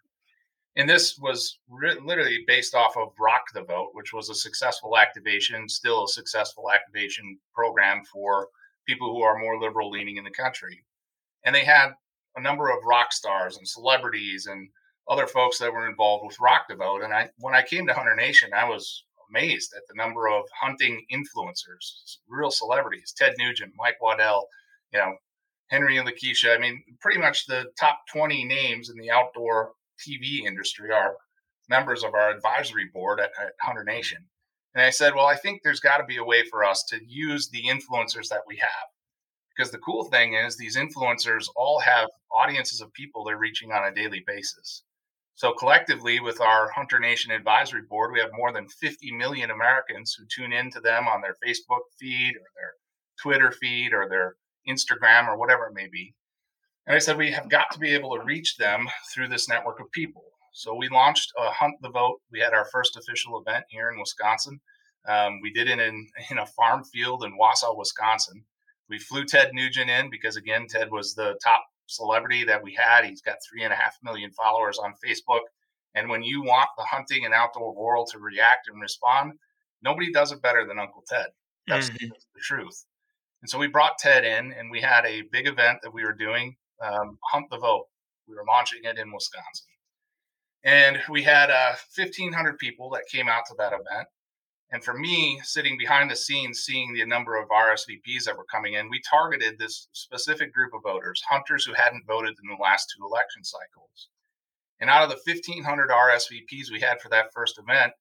And 0.80 0.88
this 0.88 1.18
was 1.18 1.58
re- 1.68 2.00
literally 2.02 2.42
based 2.46 2.74
off 2.74 2.96
of 2.96 3.12
Rock 3.20 3.42
the 3.52 3.60
Vote, 3.62 3.90
which 3.92 4.14
was 4.14 4.30
a 4.30 4.34
successful 4.34 4.96
activation, 4.96 5.68
still 5.68 6.04
a 6.04 6.08
successful 6.08 6.70
activation 6.70 7.38
program 7.54 8.02
for 8.10 8.48
people 8.88 9.12
who 9.12 9.20
are 9.20 9.38
more 9.38 9.60
liberal 9.60 9.90
leaning 9.90 10.16
in 10.16 10.24
the 10.24 10.30
country. 10.30 10.82
And 11.44 11.54
they 11.54 11.66
had 11.66 11.90
a 12.34 12.40
number 12.40 12.70
of 12.70 12.82
rock 12.86 13.12
stars 13.12 13.58
and 13.58 13.68
celebrities 13.68 14.46
and 14.46 14.70
other 15.06 15.26
folks 15.26 15.58
that 15.58 15.70
were 15.70 15.86
involved 15.86 16.24
with 16.26 16.40
Rock 16.40 16.62
the 16.66 16.76
Vote. 16.76 17.02
And 17.02 17.12
I, 17.12 17.28
when 17.40 17.54
I 17.54 17.60
came 17.60 17.86
to 17.86 17.92
Hunter 17.92 18.16
Nation, 18.16 18.48
I 18.56 18.66
was 18.66 19.04
amazed 19.28 19.74
at 19.76 19.82
the 19.86 20.02
number 20.02 20.28
of 20.28 20.44
hunting 20.58 21.04
influencers, 21.12 22.16
real 22.26 22.50
celebrities, 22.50 23.12
Ted 23.14 23.34
Nugent, 23.36 23.74
Mike 23.76 24.00
Waddell, 24.00 24.48
you 24.94 24.98
know, 24.98 25.12
Henry 25.66 25.98
and 25.98 26.08
Lakeisha. 26.08 26.56
I 26.56 26.58
mean, 26.58 26.82
pretty 27.02 27.20
much 27.20 27.44
the 27.44 27.66
top 27.78 28.00
20 28.10 28.46
names 28.46 28.88
in 28.88 28.96
the 28.96 29.10
outdoor 29.10 29.72
TV 30.00 30.44
industry 30.46 30.90
are 30.92 31.16
members 31.68 32.02
of 32.02 32.14
our 32.14 32.30
advisory 32.30 32.88
board 32.92 33.20
at, 33.20 33.30
at 33.40 33.52
Hunter 33.62 33.84
Nation. 33.84 34.26
And 34.74 34.84
I 34.84 34.90
said, 34.90 35.14
well, 35.14 35.26
I 35.26 35.36
think 35.36 35.62
there's 35.62 35.80
got 35.80 35.98
to 35.98 36.04
be 36.04 36.16
a 36.16 36.24
way 36.24 36.44
for 36.48 36.64
us 36.64 36.84
to 36.90 37.00
use 37.04 37.48
the 37.48 37.64
influencers 37.64 38.28
that 38.28 38.42
we 38.46 38.56
have. 38.56 38.88
Because 39.56 39.72
the 39.72 39.78
cool 39.78 40.04
thing 40.04 40.34
is, 40.34 40.56
these 40.56 40.76
influencers 40.76 41.46
all 41.56 41.80
have 41.80 42.08
audiences 42.32 42.80
of 42.80 42.92
people 42.92 43.24
they're 43.24 43.36
reaching 43.36 43.72
on 43.72 43.84
a 43.84 43.94
daily 43.94 44.22
basis. 44.26 44.84
So, 45.34 45.52
collectively, 45.52 46.20
with 46.20 46.40
our 46.40 46.70
Hunter 46.70 46.98
Nation 46.98 47.32
Advisory 47.32 47.82
Board, 47.88 48.12
we 48.12 48.20
have 48.20 48.30
more 48.32 48.52
than 48.52 48.68
50 48.68 49.12
million 49.12 49.50
Americans 49.50 50.14
who 50.14 50.26
tune 50.26 50.52
into 50.52 50.80
them 50.80 51.08
on 51.08 51.20
their 51.20 51.36
Facebook 51.44 51.80
feed 51.98 52.34
or 52.36 52.46
their 52.54 52.74
Twitter 53.20 53.50
feed 53.50 53.92
or 53.92 54.08
their 54.08 54.36
Instagram 54.68 55.28
or 55.28 55.36
whatever 55.36 55.66
it 55.66 55.74
may 55.74 55.88
be. 55.90 56.14
And 56.86 56.96
I 56.96 56.98
said, 56.98 57.16
we 57.16 57.30
have 57.30 57.48
got 57.48 57.70
to 57.72 57.78
be 57.78 57.94
able 57.94 58.16
to 58.16 58.24
reach 58.24 58.56
them 58.56 58.88
through 59.12 59.28
this 59.28 59.48
network 59.48 59.80
of 59.80 59.90
people. 59.92 60.24
So 60.52 60.74
we 60.74 60.88
launched 60.88 61.32
a 61.38 61.50
Hunt 61.50 61.76
the 61.82 61.90
Vote. 61.90 62.20
We 62.32 62.40
had 62.40 62.54
our 62.54 62.64
first 62.66 62.96
official 62.96 63.40
event 63.40 63.64
here 63.68 63.90
in 63.90 64.00
Wisconsin. 64.00 64.60
Um, 65.08 65.40
we 65.42 65.52
did 65.52 65.68
it 65.68 65.78
in, 65.78 66.08
in 66.30 66.38
a 66.38 66.46
farm 66.46 66.84
field 66.84 67.24
in 67.24 67.38
Wausau, 67.38 67.76
Wisconsin. 67.76 68.44
We 68.88 68.98
flew 68.98 69.24
Ted 69.24 69.50
Nugent 69.54 69.88
in 69.88 70.10
because, 70.10 70.36
again, 70.36 70.66
Ted 70.68 70.90
was 70.90 71.14
the 71.14 71.38
top 71.44 71.64
celebrity 71.86 72.44
that 72.44 72.62
we 72.62 72.74
had. 72.74 73.04
He's 73.04 73.22
got 73.22 73.36
three 73.48 73.62
and 73.62 73.72
a 73.72 73.76
half 73.76 73.96
million 74.02 74.32
followers 74.32 74.78
on 74.78 74.94
Facebook. 75.04 75.40
And 75.94 76.08
when 76.08 76.22
you 76.22 76.42
want 76.42 76.70
the 76.76 76.84
hunting 76.84 77.24
and 77.24 77.34
outdoor 77.34 77.74
world 77.74 78.08
to 78.12 78.18
react 78.18 78.68
and 78.68 78.80
respond, 78.80 79.32
nobody 79.82 80.12
does 80.12 80.32
it 80.32 80.42
better 80.42 80.66
than 80.66 80.78
Uncle 80.78 81.04
Ted. 81.08 81.26
That's, 81.66 81.88
mm-hmm. 81.88 82.08
that's 82.08 82.26
the 82.34 82.40
truth. 82.40 82.84
And 83.42 83.50
so 83.50 83.58
we 83.58 83.68
brought 83.68 83.98
Ted 83.98 84.24
in, 84.24 84.52
and 84.52 84.70
we 84.70 84.80
had 84.80 85.04
a 85.06 85.22
big 85.32 85.46
event 85.46 85.78
that 85.82 85.94
we 85.94 86.04
were 86.04 86.12
doing, 86.12 86.56
um, 86.80 87.18
Hunt 87.32 87.46
the 87.50 87.58
Vote. 87.58 87.86
We 88.26 88.34
were 88.34 88.44
launching 88.46 88.80
it 88.84 88.98
in 88.98 89.12
Wisconsin. 89.12 89.66
And 90.62 91.00
we 91.08 91.22
had 91.22 91.50
uh, 91.50 91.74
1,500 91.96 92.58
people 92.58 92.90
that 92.90 93.08
came 93.10 93.28
out 93.28 93.44
to 93.46 93.54
that 93.58 93.72
event. 93.72 94.08
And 94.72 94.84
for 94.84 94.94
me, 94.94 95.40
sitting 95.42 95.76
behind 95.76 96.10
the 96.10 96.16
scenes, 96.16 96.60
seeing 96.60 96.92
the 96.92 97.04
number 97.04 97.36
of 97.36 97.48
RSVPs 97.48 98.24
that 98.24 98.36
were 98.36 98.44
coming 98.44 98.74
in, 98.74 98.88
we 98.88 99.00
targeted 99.00 99.58
this 99.58 99.88
specific 99.92 100.54
group 100.54 100.72
of 100.74 100.82
voters, 100.84 101.22
hunters 101.28 101.64
who 101.64 101.72
hadn't 101.72 102.06
voted 102.06 102.36
in 102.40 102.48
the 102.48 102.62
last 102.62 102.94
two 102.94 103.04
election 103.04 103.42
cycles. 103.42 104.08
And 104.80 104.88
out 104.88 105.02
of 105.02 105.10
the 105.10 105.32
1,500 105.32 105.90
RSVPs 105.90 106.70
we 106.70 106.80
had 106.80 107.00
for 107.00 107.08
that 107.08 107.32
first 107.34 107.58
event, 107.58 107.92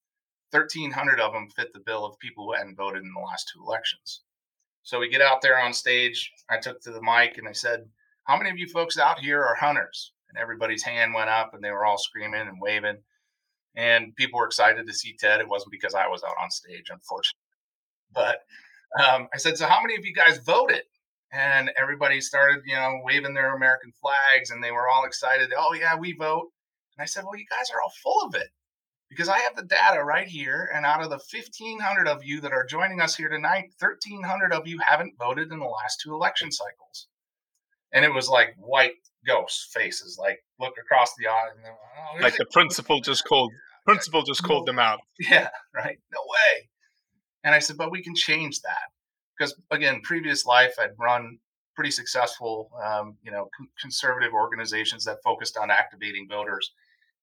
1,300 0.52 1.20
of 1.20 1.34
them 1.34 1.50
fit 1.50 1.74
the 1.74 1.80
bill 1.80 2.06
of 2.06 2.20
people 2.20 2.46
who 2.46 2.54
hadn't 2.54 2.76
voted 2.76 3.04
in 3.04 3.14
the 3.14 3.20
last 3.20 3.52
two 3.54 3.62
elections. 3.62 4.22
So 4.84 5.00
we 5.00 5.10
get 5.10 5.22
out 5.22 5.42
there 5.42 5.60
on 5.60 5.74
stage. 5.74 6.32
I 6.50 6.58
took 6.58 6.82
to 6.82 6.92
the 6.92 7.02
mic 7.02 7.38
and 7.38 7.48
I 7.48 7.52
said, 7.52 7.90
How 8.30 8.38
many 8.38 8.52
of 8.52 8.60
you 8.60 8.68
folks 8.68 9.00
out 9.00 9.18
here 9.18 9.44
are 9.44 9.56
hunters? 9.56 10.14
And 10.30 10.38
everybody's 10.38 10.84
hand 10.84 11.16
went 11.16 11.32
up 11.32 11.56
and 11.56 11.64
they 11.64 11.72
were 11.72 11.84
all 11.84 11.98
screaming 11.98 12.42
and 12.42 12.62
waving. 12.62 12.98
And 13.76 14.16
people 14.18 14.38
were 14.38 14.46
excited 14.46 14.86
to 14.86 14.94
see 14.94 15.18
Ted. 15.20 15.40
It 15.40 15.50
wasn't 15.50 15.72
because 15.72 15.96
I 15.96 16.08
was 16.08 16.24
out 16.24 16.36
on 16.40 16.52
stage, 16.52 16.92
unfortunately. 16.92 17.40
But 18.14 18.42
um, 19.04 19.30
I 19.34 19.38
said, 19.38 19.58
So 19.58 19.66
how 19.66 19.82
many 19.82 19.96
of 19.96 20.06
you 20.06 20.14
guys 20.14 20.38
voted? 20.46 20.84
And 21.34 21.72
everybody 21.76 22.22
started, 22.22 22.62
you 22.68 22.76
know, 22.76 23.00
waving 23.04 23.34
their 23.34 23.56
American 23.56 23.92
flags 24.00 24.52
and 24.52 24.64
they 24.64 24.72
were 24.72 24.88
all 24.88 25.06
excited. 25.06 25.52
Oh, 25.58 25.74
yeah, 25.74 25.96
we 25.96 26.14
vote. 26.14 26.52
And 26.96 27.02
I 27.02 27.06
said, 27.06 27.24
Well, 27.24 27.36
you 27.36 27.48
guys 27.50 27.72
are 27.74 27.82
all 27.82 27.94
full 28.04 28.28
of 28.28 28.36
it 28.36 28.50
because 29.10 29.28
I 29.28 29.40
have 29.40 29.56
the 29.56 29.64
data 29.64 30.04
right 30.04 30.28
here. 30.28 30.70
And 30.72 30.86
out 30.86 31.02
of 31.02 31.10
the 31.10 31.18
1,500 31.34 32.08
of 32.08 32.24
you 32.24 32.42
that 32.42 32.54
are 32.54 32.64
joining 32.64 33.02
us 33.02 33.16
here 33.16 33.30
tonight, 33.30 33.72
1,300 33.80 34.54
of 34.54 34.68
you 34.68 34.78
haven't 34.86 35.18
voted 35.18 35.52
in 35.52 35.58
the 35.58 35.66
last 35.66 36.00
two 36.04 36.14
election 36.14 36.52
cycles. 36.52 37.08
And 37.94 38.06
it 38.06 38.14
was 38.14 38.30
like 38.30 38.56
white 38.58 38.94
ghost 39.26 39.72
faces, 39.74 40.18
like 40.20 40.44
look 40.60 40.74
across 40.80 41.12
the 41.18 41.28
aisle. 41.28 41.52
Oh, 41.66 42.22
like 42.22 42.38
the 42.38 42.46
principal 42.46 43.02
just 43.02 43.26
called, 43.26 43.52
principal 43.86 44.24
just 44.24 44.44
called 44.44 44.66
them 44.66 44.80
out. 44.80 45.00
Yeah, 45.20 45.50
right. 45.74 45.98
No 46.14 46.20
way. 46.22 46.70
And 47.44 47.56
I 47.56 47.60
said, 47.60 47.78
but 47.78 47.92
we 47.92 48.04
can 48.04 48.16
change 48.16 48.62
that. 48.62 48.90
Because 49.38 49.56
again, 49.72 50.02
previous 50.04 50.46
life, 50.46 50.76
I'd 50.80 50.92
run 51.00 51.40
pretty 51.76 51.92
successful, 51.92 52.70
um, 52.84 53.18
you 53.24 53.32
know, 53.32 53.50
conservative 53.82 54.34
organizations 54.34 55.06
that 55.06 55.18
focused 55.24 55.58
on 55.58 55.72
activating 55.72 56.28
voters 56.30 56.72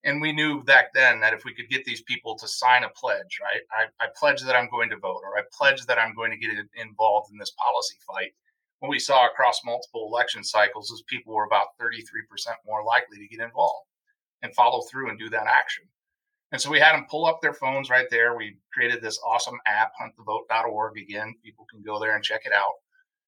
and 0.07 0.21
we 0.21 0.33
knew 0.33 0.63
back 0.63 0.95
then 0.95 1.21
that 1.21 1.35
if 1.35 1.45
we 1.45 1.53
could 1.53 1.69
get 1.69 1.85
these 1.85 2.01
people 2.03 2.37
to 2.39 2.47
sign 2.47 2.85
a 2.85 2.89
pledge, 2.89 3.41
right? 3.43 3.61
I, 3.73 4.05
I 4.05 4.09
pledge 4.17 4.41
that 4.43 4.55
I'm 4.55 4.71
going 4.71 4.89
to 4.91 4.97
vote, 4.97 5.21
or 5.25 5.37
I 5.37 5.43
pledge 5.53 5.85
that 5.87 5.99
I'm 5.99 6.15
going 6.15 6.31
to 6.31 6.39
get 6.39 6.51
involved 6.77 7.33
in 7.33 7.39
this 7.39 7.51
policy 7.51 7.97
fight. 8.07 8.33
What 8.81 8.91
we 8.91 8.99
saw 8.99 9.27
across 9.27 9.65
multiple 9.65 10.09
election 10.11 10.45
cycles 10.45 10.91
is 10.91 11.03
people 11.09 11.35
were 11.35 11.45
about 11.45 11.69
33% 11.81 11.99
more 12.67 12.85
likely 12.85 13.19
to 13.19 13.29
get 13.29 13.45
involved 13.45 13.87
and 14.43 14.55
follow 14.55 14.83
through 14.83 15.09
and 15.09 15.19
do 15.19 15.31
that 15.31 15.47
action. 15.47 15.85
And 16.53 16.61
so 16.61 16.71
we 16.71 16.79
had 16.79 16.93
them 16.93 17.07
pull 17.11 17.27
up 17.27 17.41
their 17.43 17.55
phones 17.55 17.91
right 17.91 18.07
there. 18.11 18.37
We 18.37 18.59
created 18.73 19.03
this 19.03 19.19
awesome 19.27 19.59
app, 19.67 19.93
huntthevote.org. 20.01 20.99
Again, 20.99 21.35
people 21.45 21.67
can 21.71 21.83
go 21.83 21.99
there 21.99 22.15
and 22.15 22.23
check 22.23 22.43
it 22.45 22.53
out. 22.53 22.75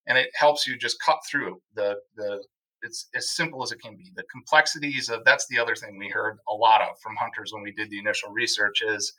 And 0.06 0.16
it 0.16 0.30
helps 0.34 0.66
you 0.66 0.78
just 0.78 1.00
cut 1.02 1.18
through 1.28 1.60
the, 1.74 1.96
the 2.16 2.42
it's 2.82 3.08
as 3.14 3.34
simple 3.34 3.62
as 3.62 3.72
it 3.72 3.80
can 3.82 3.96
be. 3.96 4.12
The 4.14 4.24
complexities 4.30 5.08
of 5.08 5.24
that's 5.24 5.46
the 5.48 5.58
other 5.58 5.74
thing 5.74 5.98
we 5.98 6.08
heard 6.08 6.38
a 6.48 6.54
lot 6.54 6.80
of 6.80 6.98
from 7.00 7.16
hunters 7.16 7.52
when 7.52 7.62
we 7.62 7.72
did 7.72 7.90
the 7.90 7.98
initial 7.98 8.30
research 8.30 8.82
is 8.82 9.12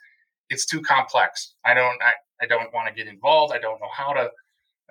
it's 0.50 0.66
too 0.66 0.82
complex. 0.82 1.56
I 1.66 1.74
don't 1.74 2.02
I, 2.02 2.14
I 2.42 2.48
don't 2.48 2.74
want 2.74 2.88
to 2.88 2.94
get 2.94 3.12
involved. 3.12 3.54
I 3.54 3.60
don't 3.60 3.82
know 3.82 3.90
how 3.94 4.14
to 4.14 4.30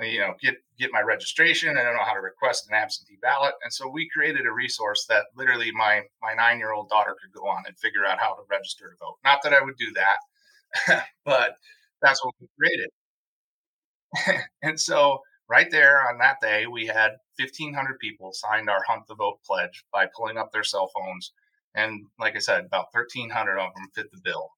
Uh, 0.00 0.04
you 0.04 0.20
know 0.20 0.34
get 0.40 0.56
get 0.78 0.90
my 0.92 1.00
registration. 1.00 1.76
I 1.76 1.82
don't 1.82 1.94
know 1.96 2.04
how 2.04 2.14
to 2.14 2.20
request 2.20 2.68
an 2.68 2.74
absentee 2.74 3.18
ballot. 3.20 3.54
And 3.64 3.72
so 3.72 3.88
we 3.88 4.08
created 4.08 4.46
a 4.46 4.52
resource 4.52 5.06
that 5.08 5.26
literally 5.36 5.70
my 5.72 6.02
my 6.22 6.34
nine 6.34 6.58
year 6.58 6.72
old 6.72 6.88
daughter 6.88 7.16
could 7.20 7.32
go 7.32 7.46
on 7.48 7.64
and 7.66 7.78
figure 7.78 8.06
out 8.06 8.18
how 8.20 8.34
to 8.34 8.42
register 8.50 8.90
to 8.90 8.96
vote. 9.00 9.16
Not 9.24 9.42
that 9.42 9.52
I 9.52 9.62
would 9.62 9.76
do 9.76 9.92
that, 9.94 11.06
but 11.24 11.56
that's 12.02 12.24
what 12.24 12.34
we 12.40 12.48
created. 12.58 12.90
and 14.62 14.78
so 14.80 15.20
right 15.48 15.70
there 15.70 16.08
on 16.08 16.18
that 16.18 16.40
day, 16.40 16.66
we 16.66 16.86
had 16.86 17.12
1,500 17.36 17.98
people 17.98 18.32
signed 18.32 18.68
our 18.68 18.82
Hunt 18.86 19.06
the 19.08 19.14
Vote 19.14 19.38
pledge 19.46 19.84
by 19.92 20.06
pulling 20.16 20.36
up 20.36 20.52
their 20.52 20.64
cell 20.64 20.90
phones. 20.96 21.32
And 21.74 22.06
like 22.18 22.36
I 22.36 22.40
said, 22.40 22.64
about 22.64 22.88
1,300 22.92 23.58
of 23.58 23.74
them 23.74 23.88
fit 23.94 24.10
the 24.10 24.20
bill. 24.22 24.50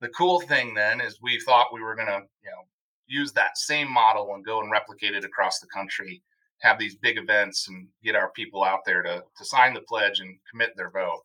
The 0.00 0.08
cool 0.10 0.40
thing 0.40 0.74
then 0.74 1.00
is 1.00 1.18
we 1.22 1.40
thought 1.40 1.74
we 1.74 1.82
were 1.82 1.94
going 1.96 2.08
to, 2.08 2.22
you 2.44 2.50
know, 2.50 2.64
use 3.06 3.32
that 3.32 3.58
same 3.58 3.90
model 3.90 4.34
and 4.34 4.44
go 4.44 4.60
and 4.60 4.70
replicate 4.70 5.14
it 5.14 5.24
across 5.24 5.60
the 5.60 5.66
country, 5.66 6.22
have 6.60 6.78
these 6.78 6.96
big 6.96 7.18
events 7.18 7.68
and 7.68 7.88
get 8.02 8.14
our 8.14 8.30
people 8.30 8.64
out 8.64 8.80
there 8.86 9.02
to, 9.02 9.22
to 9.36 9.44
sign 9.44 9.74
the 9.74 9.80
pledge 9.80 10.20
and 10.20 10.38
commit 10.50 10.76
their 10.76 10.90
vote. 10.90 11.22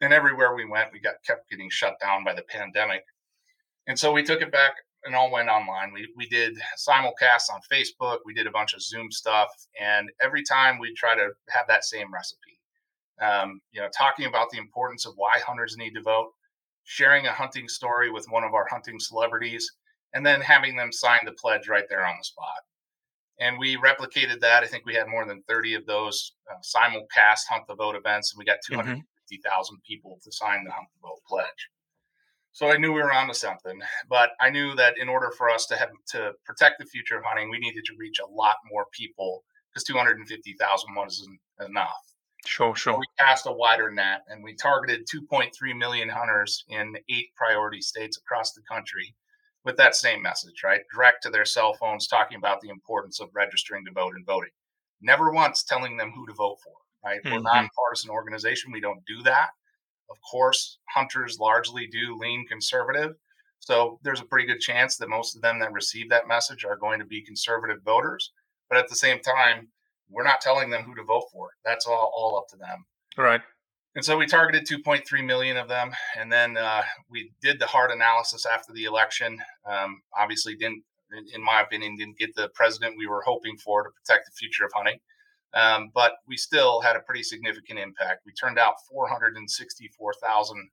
And 0.00 0.12
everywhere 0.12 0.54
we 0.54 0.64
went, 0.64 0.92
we 0.92 1.00
got 1.00 1.22
kept 1.26 1.50
getting 1.50 1.70
shut 1.70 1.96
down 2.00 2.24
by 2.24 2.34
the 2.34 2.42
pandemic. 2.42 3.02
And 3.86 3.98
so 3.98 4.12
we 4.12 4.22
took 4.22 4.42
it 4.42 4.52
back 4.52 4.74
and 5.04 5.14
all 5.14 5.30
went 5.30 5.48
online. 5.48 5.92
We 5.92 6.08
we 6.16 6.28
did 6.28 6.56
simulcasts 6.78 7.50
on 7.52 7.60
Facebook. 7.72 8.18
We 8.24 8.34
did 8.34 8.46
a 8.46 8.52
bunch 8.52 8.74
of 8.74 8.82
Zoom 8.82 9.10
stuff, 9.10 9.48
and 9.80 10.10
every 10.20 10.42
time 10.42 10.78
we 10.78 10.92
try 10.94 11.14
to 11.14 11.30
have 11.48 11.66
that 11.68 11.84
same 11.84 12.12
recipe. 12.12 12.60
Um, 13.20 13.60
you 13.72 13.80
know, 13.80 13.88
talking 13.96 14.26
about 14.26 14.50
the 14.50 14.58
importance 14.58 15.04
of 15.04 15.14
why 15.16 15.40
hunters 15.44 15.76
need 15.76 15.92
to 15.94 16.02
vote, 16.02 16.30
sharing 16.84 17.26
a 17.26 17.32
hunting 17.32 17.68
story 17.68 18.12
with 18.12 18.26
one 18.30 18.44
of 18.44 18.54
our 18.54 18.66
hunting 18.70 19.00
celebrities, 19.00 19.72
and 20.14 20.24
then 20.24 20.40
having 20.40 20.76
them 20.76 20.92
sign 20.92 21.20
the 21.24 21.32
pledge 21.32 21.68
right 21.68 21.88
there 21.88 22.06
on 22.06 22.16
the 22.18 22.24
spot. 22.24 22.60
And 23.40 23.58
we 23.58 23.76
replicated 23.76 24.40
that. 24.40 24.62
I 24.62 24.66
think 24.66 24.84
we 24.84 24.94
had 24.94 25.06
more 25.06 25.24
than 25.24 25.42
30 25.48 25.74
of 25.74 25.86
those 25.86 26.32
uh, 26.50 26.56
simulcast 26.56 27.46
Hunt 27.48 27.66
the 27.68 27.74
Vote 27.74 27.94
events, 27.94 28.32
and 28.32 28.38
we 28.38 28.44
got 28.44 28.58
250,000 28.66 29.04
mm-hmm. 29.74 29.80
people 29.86 30.18
to 30.24 30.32
sign 30.32 30.64
the 30.64 30.72
Hunt 30.72 30.88
the 30.94 31.08
Vote 31.08 31.20
pledge. 31.28 31.70
So 32.52 32.68
I 32.68 32.76
knew 32.76 32.92
we 32.92 33.00
were 33.00 33.12
onto 33.12 33.34
something, 33.34 33.80
but 34.08 34.30
I 34.40 34.50
knew 34.50 34.74
that 34.74 34.98
in 34.98 35.08
order 35.08 35.30
for 35.30 35.48
us 35.48 35.66
to 35.66 35.76
have 35.76 35.90
to 36.08 36.32
protect 36.44 36.80
the 36.80 36.86
future 36.86 37.16
of 37.16 37.24
hunting, 37.24 37.50
we 37.50 37.58
needed 37.58 37.84
to 37.84 37.94
reach 37.96 38.18
a 38.18 38.26
lot 38.26 38.56
more 38.68 38.86
people 38.90 39.44
because 39.70 39.84
250,000 39.84 40.94
wasn't 40.96 41.38
enough. 41.64 42.14
Sure, 42.44 42.74
sure. 42.74 42.94
So 42.94 42.98
we 42.98 43.06
cast 43.18 43.46
a 43.46 43.52
wider 43.52 43.92
net 43.92 44.22
and 44.28 44.42
we 44.42 44.54
targeted 44.54 45.06
2.3 45.06 45.52
million 45.76 46.08
hunters 46.08 46.64
in 46.68 46.96
eight 47.08 47.28
priority 47.36 47.80
states 47.80 48.16
across 48.16 48.52
the 48.52 48.62
country 48.62 49.14
with 49.64 49.76
that 49.76 49.94
same 49.94 50.22
message, 50.22 50.62
right? 50.64 50.80
Direct 50.94 51.22
to 51.22 51.30
their 51.30 51.44
cell 51.44 51.74
phones, 51.74 52.06
talking 52.06 52.38
about 52.38 52.60
the 52.60 52.68
importance 52.68 53.20
of 53.20 53.28
registering 53.34 53.84
to 53.84 53.92
vote 53.92 54.14
and 54.14 54.24
voting. 54.24 54.50
Never 55.00 55.30
once 55.30 55.62
telling 55.62 55.96
them 55.96 56.12
who 56.14 56.26
to 56.26 56.32
vote 56.32 56.58
for, 56.62 56.74
right? 57.04 57.20
Mm-hmm. 57.22 57.34
We're 57.34 57.42
not 57.42 57.64
a 57.64 57.68
partisan 57.76 58.10
organization. 58.10 58.72
We 58.72 58.80
don't 58.80 59.04
do 59.06 59.22
that. 59.24 59.50
Of 60.10 60.16
course, 60.28 60.78
hunters 60.88 61.38
largely 61.38 61.86
do 61.86 62.16
lean 62.16 62.46
conservative. 62.46 63.14
So 63.60 63.98
there's 64.02 64.20
a 64.20 64.24
pretty 64.24 64.46
good 64.46 64.60
chance 64.60 64.96
that 64.96 65.08
most 65.08 65.36
of 65.36 65.42
them 65.42 65.58
that 65.60 65.72
receive 65.72 66.08
that 66.10 66.28
message 66.28 66.64
are 66.64 66.76
going 66.76 66.98
to 67.00 67.04
be 67.04 67.20
conservative 67.20 67.82
voters. 67.84 68.32
But 68.70 68.78
at 68.78 68.88
the 68.88 68.96
same 68.96 69.20
time, 69.20 69.68
we're 70.08 70.24
not 70.24 70.40
telling 70.40 70.70
them 70.70 70.82
who 70.84 70.94
to 70.94 71.02
vote 71.02 71.24
for. 71.32 71.50
That's 71.64 71.86
all, 71.86 72.12
all 72.16 72.38
up 72.38 72.48
to 72.50 72.56
them. 72.56 72.86
Right. 73.16 73.42
And 73.98 74.04
so 74.04 74.16
we 74.16 74.26
targeted 74.26 74.64
2.3 74.64 75.26
million 75.26 75.56
of 75.56 75.66
them, 75.66 75.90
and 76.16 76.30
then 76.30 76.56
uh, 76.56 76.84
we 77.10 77.32
did 77.42 77.58
the 77.58 77.66
hard 77.66 77.90
analysis 77.90 78.46
after 78.46 78.72
the 78.72 78.84
election. 78.84 79.40
Um, 79.68 80.02
obviously, 80.16 80.54
didn't, 80.54 80.84
in 81.34 81.42
my 81.42 81.62
opinion, 81.62 81.96
didn't 81.96 82.16
get 82.16 82.32
the 82.36 82.48
president 82.54 82.94
we 82.96 83.08
were 83.08 83.24
hoping 83.26 83.56
for 83.56 83.82
to 83.82 83.90
protect 83.90 84.26
the 84.26 84.36
future 84.38 84.64
of 84.64 84.70
hunting. 84.72 85.00
Um, 85.52 85.90
but 85.92 86.12
we 86.28 86.36
still 86.36 86.80
had 86.80 86.94
a 86.94 87.00
pretty 87.00 87.24
significant 87.24 87.80
impact. 87.80 88.22
We 88.24 88.30
turned 88.34 88.56
out 88.56 88.74
464,000 88.88 90.70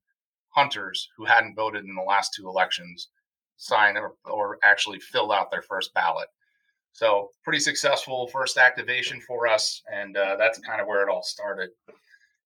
hunters 0.49 1.09
who 1.17 1.25
hadn't 1.25 1.55
voted 1.55 1.83
in 1.83 1.95
the 1.95 2.03
last 2.07 2.31
two 2.35 2.47
elections 2.47 3.07
signed 3.57 3.97
or, 3.97 4.13
or 4.25 4.59
actually 4.63 4.99
filled 4.99 5.31
out 5.31 5.49
their 5.49 5.63
first 5.63 5.95
ballot. 5.95 6.27
So, 6.93 7.29
pretty 7.43 7.59
successful 7.59 8.27
first 8.27 8.59
activation 8.59 9.19
for 9.19 9.47
us. 9.47 9.81
And 9.91 10.15
uh, 10.15 10.35
that's 10.37 10.59
kind 10.59 10.79
of 10.79 10.85
where 10.85 11.01
it 11.01 11.09
all 11.09 11.23
started. 11.23 11.71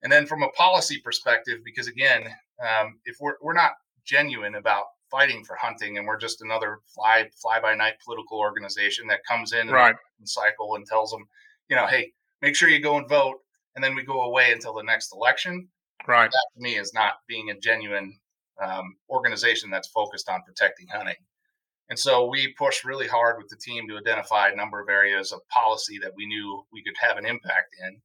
And 0.02 0.12
then, 0.12 0.26
from 0.26 0.44
a 0.44 0.50
policy 0.50 1.02
perspective, 1.04 1.60
because 1.66 1.88
again, 1.88 2.24
um, 2.62 3.00
if 3.06 3.18
we're, 3.20 3.36
we're 3.42 3.54
not 3.54 3.74
genuine 4.06 4.56
about 4.56 4.86
fighting 5.12 5.44
for 5.44 5.56
hunting 5.56 5.98
and 5.98 6.08
we're 6.08 6.18
just 6.18 6.42
another 6.42 6.80
fly 6.94 7.30
fly 7.42 7.60
by 7.60 7.76
night 7.76 7.96
political 8.04 8.40
organization 8.40 9.08
that 9.08 9.26
comes 9.28 9.54
in 9.54 9.68
right. 9.70 9.96
and 10.20 10.30
cycle 10.30 10.76
and 10.76 10.86
tells 10.86 11.12
them, 11.12 11.26
you 11.70 11.76
know, 11.76 11.88
hey, 11.88 12.12
make 12.42 12.56
sure 12.56 12.70
you 12.70 12.82
go 12.82 12.98
and 12.98 13.10
vote. 13.10 13.38
And 13.76 13.84
then 13.84 13.96
we 13.96 14.04
go 14.04 14.24
away 14.24 14.52
until 14.52 14.74
the 14.74 14.84
next 14.84 15.14
election. 15.14 15.68
Right. 16.08 16.30
That 16.32 16.48
to 16.56 16.62
me 16.62 16.76
is 16.78 16.94
not 16.94 17.14
being 17.28 17.50
a 17.50 17.60
genuine 17.60 18.18
um, 18.62 18.96
organization 19.10 19.70
that's 19.70 19.88
focused 19.88 20.30
on 20.30 20.42
protecting 20.46 20.88
hunting. 20.88 21.16
And 21.90 21.98
so 21.98 22.28
we 22.28 22.54
pushed 22.54 22.86
really 22.86 23.08
hard 23.08 23.38
with 23.38 23.50
the 23.50 23.58
team 23.58 23.88
to 23.88 23.98
identify 23.98 24.50
a 24.50 24.56
number 24.56 24.80
of 24.80 24.90
areas 24.90 25.32
of 25.32 25.48
policy 25.50 25.98
that 26.00 26.14
we 26.16 26.28
knew 26.28 26.64
we 26.72 26.84
could 26.84 26.94
have 27.00 27.18
an 27.18 27.26
impact 27.26 27.76
in. 27.88 28.02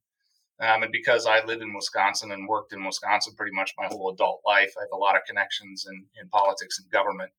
Um, 0.59 0.83
and 0.83 0.91
because 0.91 1.25
I 1.25 1.43
live 1.45 1.61
in 1.61 1.73
Wisconsin 1.73 2.31
and 2.31 2.47
worked 2.47 2.71
in 2.71 2.85
Wisconsin 2.85 3.33
pretty 3.35 3.53
much 3.53 3.73
my 3.77 3.87
whole 3.87 4.09
adult 4.09 4.41
life, 4.45 4.73
I 4.77 4.83
have 4.83 4.93
a 4.93 4.97
lot 4.97 5.15
of 5.15 5.25
connections 5.27 5.85
in, 5.89 6.05
in 6.19 6.29
politics 6.29 6.79
and 6.79 6.89
government. 6.91 7.31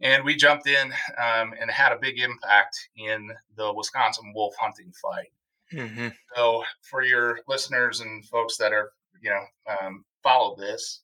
And 0.00 0.24
we 0.24 0.36
jumped 0.36 0.68
in 0.68 0.92
um, 1.22 1.54
and 1.60 1.70
had 1.70 1.92
a 1.92 1.98
big 1.98 2.18
impact 2.20 2.76
in 2.96 3.30
the 3.56 3.72
Wisconsin 3.72 4.32
wolf 4.34 4.54
hunting 4.60 4.92
fight. 5.02 5.32
Mm-hmm. 5.72 6.08
So, 6.36 6.62
for 6.82 7.02
your 7.02 7.40
listeners 7.48 8.00
and 8.00 8.24
folks 8.26 8.56
that 8.58 8.72
are, 8.72 8.92
you 9.20 9.30
know, 9.30 9.74
um, 9.80 10.04
follow 10.22 10.54
this, 10.56 11.02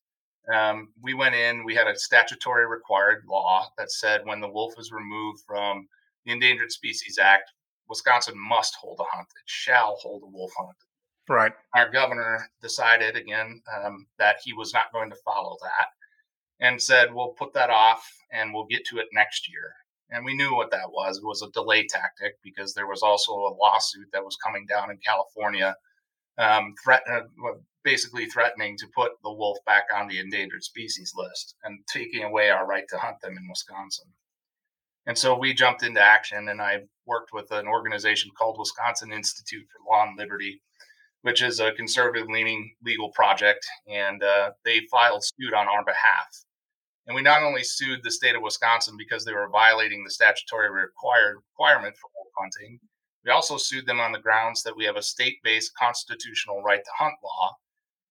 um, 0.53 0.93
we 1.03 1.15
went 1.15 1.35
in. 1.35 1.65
We 1.65 1.75
had 1.75 1.89
a 1.89 1.99
statutory 1.99 2.67
required 2.67 3.25
law 3.29 3.69
that 3.79 3.91
said 3.91 4.21
when 4.25 4.41
the 4.41 4.49
wolf 4.49 4.75
is 4.79 4.93
removed 4.93 5.43
from 5.47 5.89
the 6.25 6.33
Endangered 6.33 6.71
Species 6.71 7.19
Act, 7.19 7.51
Wisconsin 7.89 8.35
must 8.37 8.77
hold 8.81 9.01
a 9.01 9.17
hunt. 9.17 9.29
It 9.29 9.47
shall 9.47 9.97
hold 10.01 10.23
a 10.23 10.31
wolf 10.31 10.53
hunt. 10.57 10.77
Right. 11.29 11.53
Our 11.75 11.91
governor 11.91 12.51
decided 12.61 13.17
again 13.17 13.63
um, 13.73 14.07
that 14.19 14.37
he 14.45 14.53
was 14.53 14.73
not 14.73 14.93
going 14.93 15.11
to 15.11 15.17
follow 15.25 15.57
that 15.63 15.87
and 16.61 16.81
said, 16.81 17.15
we'll 17.15 17.35
put 17.39 17.55
that 17.55 17.71
off 17.71 18.09
and 18.33 18.53
we'll 18.53 18.67
get 18.67 18.85
to 18.87 18.99
it 18.99 19.07
next 19.13 19.49
year. 19.51 19.75
And 20.11 20.25
we 20.25 20.35
knew 20.35 20.55
what 20.55 20.71
that 20.73 20.91
was. 20.91 21.19
It 21.19 21.25
was 21.25 21.43
a 21.43 21.51
delay 21.51 21.87
tactic 21.87 22.35
because 22.43 22.75
there 22.75 22.87
was 22.87 23.03
also 23.03 23.33
a 23.33 23.57
lawsuit 23.59 24.09
that 24.13 24.25
was 24.25 24.37
coming 24.45 24.67
down 24.67 24.91
in 24.91 24.99
California, 24.99 25.75
um, 26.39 26.75
threat, 26.85 27.03
uh, 27.11 27.21
basically 27.83 28.27
threatening 28.27 28.77
to 28.79 28.87
put 28.95 29.13
the 29.23 29.33
wolf 29.33 29.59
back 29.65 29.85
on 29.95 30.09
the 30.09 30.19
endangered 30.19 30.63
species 30.63 31.13
list 31.17 31.55
and 31.65 31.81
taking 31.91 32.25
away 32.25 32.51
our 32.51 32.67
right 32.67 32.85
to 32.91 32.99
hunt 32.99 33.17
them 33.23 33.37
in 33.37 33.49
Wisconsin. 33.49 34.07
And 35.07 35.19
so 35.19 35.37
we 35.37 35.53
jumped 35.53 35.83
into 35.83 36.01
action, 36.01 36.49
and 36.49 36.61
I 36.63 36.83
worked 37.07 37.33
with 37.33 37.51
an 37.51 37.67
organization 37.67 38.31
called 38.39 38.59
Wisconsin 38.59 39.13
Institute 39.13 39.67
for 39.73 39.91
Law 39.91 40.07
and 40.07 40.17
Liberty, 40.17 40.63
which 41.23 41.43
is 41.43 41.61
a 41.61 41.73
conservative 41.73 42.29
leaning 42.29 42.75
legal 42.85 43.11
project. 43.11 43.67
And 43.89 44.23
uh, 44.23 44.51
they 44.65 44.81
filed 44.91 45.25
suit 45.25 45.55
on 45.55 45.69
our 45.69 45.85
behalf 45.85 46.45
and 47.07 47.17
we 47.17 47.23
not 47.23 47.43
only 47.43 47.65
sued 47.65 48.01
the 48.03 48.11
state 48.11 48.37
of 48.37 48.43
Wisconsin 48.43 48.97
because 48.97 49.25
they 49.25 49.33
were 49.33 49.49
violating 49.49 50.05
the 50.05 50.11
statutory 50.11 50.71
required 50.71 51.37
requirement 51.37 51.97
for 51.97 52.11
wolf 52.15 52.29
hunting, 52.39 52.79
we 53.25 53.31
also 53.31 53.57
sued 53.57 53.87
them 53.87 54.01
on 54.01 54.13
the 54.13 54.21
grounds 54.21 54.63
that 54.63 54.77
we 54.77 54.85
have 54.85 54.97
a 54.97 55.03
state 55.03 55.39
based 55.43 55.75
constitutional 55.77 56.63
right 56.63 56.83
to 56.85 56.91
hunt 56.97 57.15
law. 57.23 57.57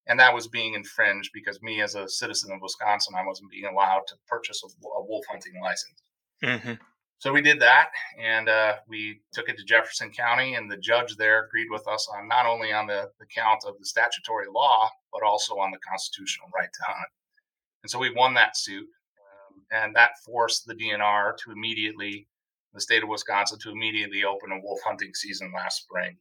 And 0.07 0.19
that 0.19 0.33
was 0.33 0.47
being 0.47 0.73
infringed 0.73 1.31
because 1.33 1.61
me, 1.61 1.81
as 1.81 1.95
a 1.95 2.09
citizen 2.09 2.51
of 2.51 2.61
Wisconsin, 2.61 3.13
I 3.15 3.25
wasn't 3.25 3.51
being 3.51 3.65
allowed 3.65 4.07
to 4.07 4.15
purchase 4.27 4.61
a, 4.63 4.67
a 4.87 5.05
wolf 5.05 5.25
hunting 5.29 5.53
license. 5.61 6.03
Mm-hmm. 6.43 6.73
So 7.21 7.31
we 7.31 7.43
did 7.43 7.59
that, 7.59 7.89
and 8.19 8.49
uh, 8.49 8.77
we 8.87 9.21
took 9.31 9.47
it 9.47 9.55
to 9.59 9.63
Jefferson 9.63 10.09
County, 10.09 10.55
and 10.55 10.71
the 10.71 10.77
judge 10.77 11.17
there 11.17 11.45
agreed 11.45 11.67
with 11.69 11.87
us 11.87 12.09
on 12.11 12.27
not 12.27 12.47
only 12.47 12.73
on 12.73 12.87
the, 12.87 13.11
the 13.19 13.27
count 13.27 13.61
of 13.63 13.77
the 13.77 13.85
statutory 13.85 14.47
law, 14.51 14.89
but 15.13 15.21
also 15.21 15.53
on 15.59 15.69
the 15.69 15.77
constitutional 15.87 16.49
right 16.57 16.69
to 16.73 16.83
hunt. 16.83 17.09
And 17.83 17.91
so 17.91 17.99
we 17.99 18.11
won 18.11 18.33
that 18.33 18.57
suit. 18.57 18.87
Um, 19.19 19.63
and 19.71 19.95
that 19.95 20.17
forced 20.25 20.65
the 20.65 20.73
DNR 20.73 21.37
to 21.43 21.51
immediately, 21.51 22.27
the 22.73 22.81
state 22.81 23.03
of 23.03 23.09
Wisconsin, 23.09 23.59
to 23.59 23.69
immediately 23.69 24.23
open 24.23 24.51
a 24.51 24.59
wolf 24.59 24.79
hunting 24.83 25.13
season 25.13 25.51
last 25.55 25.83
spring. 25.83 26.17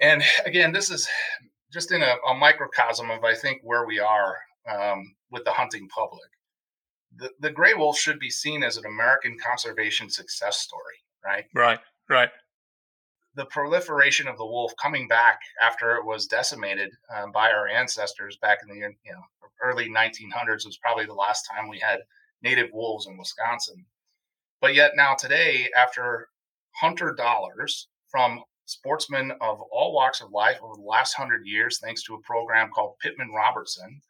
And 0.00 0.22
again, 0.46 0.72
this 0.72 0.90
is 0.90 1.06
just 1.70 1.92
in 1.92 2.00
a, 2.00 2.14
a 2.30 2.34
microcosm 2.34 3.10
of, 3.10 3.24
I 3.24 3.34
think, 3.34 3.60
where 3.62 3.84
we 3.84 4.00
are 4.00 4.38
um, 4.66 5.16
with 5.30 5.44
the 5.44 5.52
hunting 5.52 5.86
public. 5.88 6.30
The, 7.16 7.30
the 7.40 7.50
gray 7.50 7.74
wolf 7.74 7.98
should 7.98 8.18
be 8.18 8.30
seen 8.30 8.62
as 8.62 8.76
an 8.76 8.86
American 8.86 9.36
conservation 9.38 10.08
success 10.10 10.58
story, 10.58 11.02
right? 11.24 11.44
Right, 11.54 11.80
right 12.08 12.30
the 13.34 13.44
proliferation 13.46 14.26
of 14.26 14.36
the 14.36 14.46
wolf 14.46 14.72
coming 14.80 15.06
back 15.06 15.40
after 15.62 15.96
it 15.96 16.04
was 16.04 16.26
decimated 16.26 16.90
um, 17.16 17.30
by 17.32 17.50
our 17.50 17.68
ancestors 17.68 18.36
back 18.42 18.58
in 18.62 18.68
the 18.68 18.74
you 18.76 19.12
know 19.12 19.22
early 19.62 19.88
1900s 19.88 20.66
was 20.66 20.78
probably 20.82 21.04
the 21.04 21.14
last 21.14 21.46
time 21.50 21.68
we 21.68 21.78
had 21.78 22.00
native 22.42 22.70
wolves 22.72 23.06
in 23.06 23.18
Wisconsin. 23.18 23.84
But 24.60 24.74
yet 24.74 24.92
now 24.96 25.14
today, 25.14 25.68
after 25.76 26.28
hunter 26.76 27.14
dollars 27.14 27.88
from 28.08 28.42
sportsmen 28.64 29.32
of 29.40 29.60
all 29.72 29.92
walks 29.92 30.20
of 30.20 30.30
life 30.32 30.58
over 30.62 30.74
the 30.76 30.82
last 30.82 31.14
hundred 31.14 31.46
years, 31.46 31.78
thanks 31.78 32.02
to 32.04 32.14
a 32.14 32.20
program 32.22 32.70
called 32.74 32.98
Pittman 33.00 33.30
Robertson, 33.34 34.00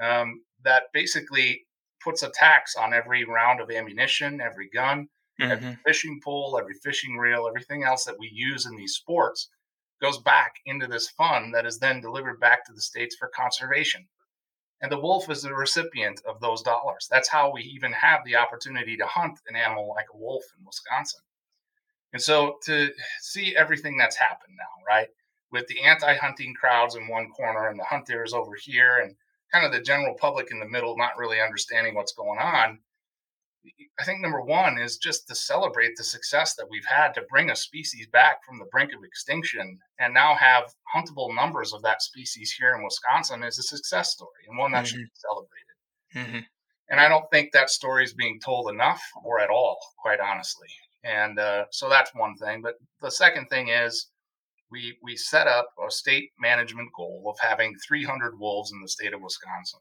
um, 0.00 0.42
that 0.64 0.84
basically 0.92 1.66
puts 2.08 2.22
a 2.22 2.30
tax 2.30 2.76
on 2.76 2.94
every 2.94 3.24
round 3.24 3.60
of 3.60 3.70
ammunition, 3.70 4.40
every 4.40 4.68
gun, 4.70 5.08
Mm-hmm. 5.40 5.52
Every 5.52 5.78
fishing 5.86 6.20
pole, 6.22 6.58
every 6.60 6.74
fishing 6.74 7.16
reel, 7.16 7.46
everything 7.46 7.84
else 7.84 8.04
that 8.04 8.18
we 8.18 8.30
use 8.32 8.66
in 8.66 8.76
these 8.76 8.94
sports 8.94 9.48
goes 10.00 10.18
back 10.18 10.54
into 10.66 10.86
this 10.86 11.10
fund 11.10 11.54
that 11.54 11.66
is 11.66 11.78
then 11.78 12.00
delivered 12.00 12.40
back 12.40 12.64
to 12.64 12.72
the 12.72 12.80
states 12.80 13.16
for 13.16 13.28
conservation. 13.28 14.06
And 14.80 14.90
the 14.90 14.98
wolf 14.98 15.30
is 15.30 15.42
the 15.42 15.54
recipient 15.54 16.20
of 16.26 16.40
those 16.40 16.62
dollars. 16.62 17.08
That's 17.10 17.28
how 17.28 17.52
we 17.52 17.62
even 17.62 17.92
have 17.92 18.20
the 18.24 18.36
opportunity 18.36 18.96
to 18.96 19.06
hunt 19.06 19.38
an 19.48 19.56
animal 19.56 19.88
like 19.88 20.06
a 20.12 20.16
wolf 20.16 20.44
in 20.58 20.64
Wisconsin. 20.64 21.20
And 22.12 22.22
so 22.22 22.56
to 22.64 22.90
see 23.20 23.56
everything 23.56 23.96
that's 23.96 24.16
happened 24.16 24.54
now, 24.56 24.84
right? 24.86 25.08
With 25.52 25.66
the 25.66 25.82
anti 25.82 26.14
hunting 26.14 26.54
crowds 26.54 26.94
in 26.94 27.08
one 27.08 27.30
corner 27.30 27.68
and 27.68 27.78
the 27.78 27.84
hunters 27.84 28.32
over 28.32 28.54
here, 28.60 28.98
and 28.98 29.14
kind 29.52 29.64
of 29.64 29.72
the 29.72 29.80
general 29.80 30.14
public 30.18 30.50
in 30.50 30.60
the 30.60 30.68
middle, 30.68 30.96
not 30.96 31.16
really 31.16 31.40
understanding 31.40 31.94
what's 31.94 32.12
going 32.12 32.38
on, 32.38 32.78
I 33.98 34.04
think 34.04 34.20
number 34.20 34.40
one 34.40 34.78
is 34.78 34.96
just 34.96 35.26
to 35.28 35.34
celebrate 35.34 35.96
the 35.96 36.04
success 36.04 36.54
that 36.54 36.68
we've 36.70 36.86
had 36.86 37.12
to 37.14 37.26
bring 37.28 37.50
a 37.50 37.56
species 37.56 38.06
back 38.06 38.44
from 38.44 38.58
the 38.58 38.66
brink 38.66 38.92
of 38.92 39.04
extinction 39.04 39.78
and 39.98 40.14
now 40.14 40.34
have 40.36 40.72
huntable 40.94 41.34
numbers 41.34 41.72
of 41.72 41.82
that 41.82 42.02
species 42.02 42.52
here 42.52 42.74
in 42.74 42.84
Wisconsin 42.84 43.42
is 43.42 43.58
a 43.58 43.62
success 43.62 44.12
story 44.12 44.46
and 44.48 44.56
one 44.56 44.72
that 44.72 44.84
mm-hmm. 44.84 44.86
should 44.86 44.98
be 44.98 45.10
celebrated. 45.14 45.68
Mm-hmm. 46.14 46.44
And 46.90 47.00
I 47.00 47.08
don't 47.08 47.28
think 47.30 47.52
that 47.52 47.70
story 47.70 48.04
is 48.04 48.14
being 48.14 48.40
told 48.40 48.70
enough 48.70 49.02
or 49.24 49.40
at 49.40 49.50
all, 49.50 49.78
quite 50.00 50.20
honestly. 50.20 50.68
And 51.04 51.38
uh, 51.38 51.64
so 51.70 51.88
that's 51.88 52.14
one 52.14 52.36
thing. 52.36 52.62
But 52.62 52.74
the 53.02 53.10
second 53.10 53.48
thing 53.48 53.68
is 53.68 54.06
we 54.70 54.96
we 55.02 55.16
set 55.16 55.46
up 55.46 55.70
a 55.86 55.90
state 55.90 56.30
management 56.38 56.88
goal 56.96 57.24
of 57.26 57.36
having 57.40 57.74
300 57.86 58.38
wolves 58.38 58.72
in 58.72 58.80
the 58.82 58.88
state 58.88 59.14
of 59.14 59.20
Wisconsin 59.20 59.80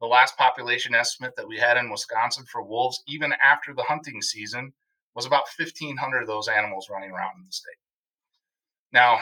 the 0.00 0.06
last 0.06 0.36
population 0.36 0.94
estimate 0.94 1.34
that 1.36 1.48
we 1.48 1.58
had 1.58 1.76
in 1.76 1.90
Wisconsin 1.90 2.44
for 2.50 2.62
wolves, 2.62 3.02
even 3.08 3.32
after 3.44 3.74
the 3.74 3.82
hunting 3.82 4.22
season, 4.22 4.72
was 5.14 5.26
about 5.26 5.48
1,500 5.56 6.20
of 6.20 6.26
those 6.28 6.48
animals 6.48 6.88
running 6.88 7.10
around 7.10 7.32
in 7.36 7.44
the 7.44 7.52
state. 7.52 7.72
Now, 8.92 9.18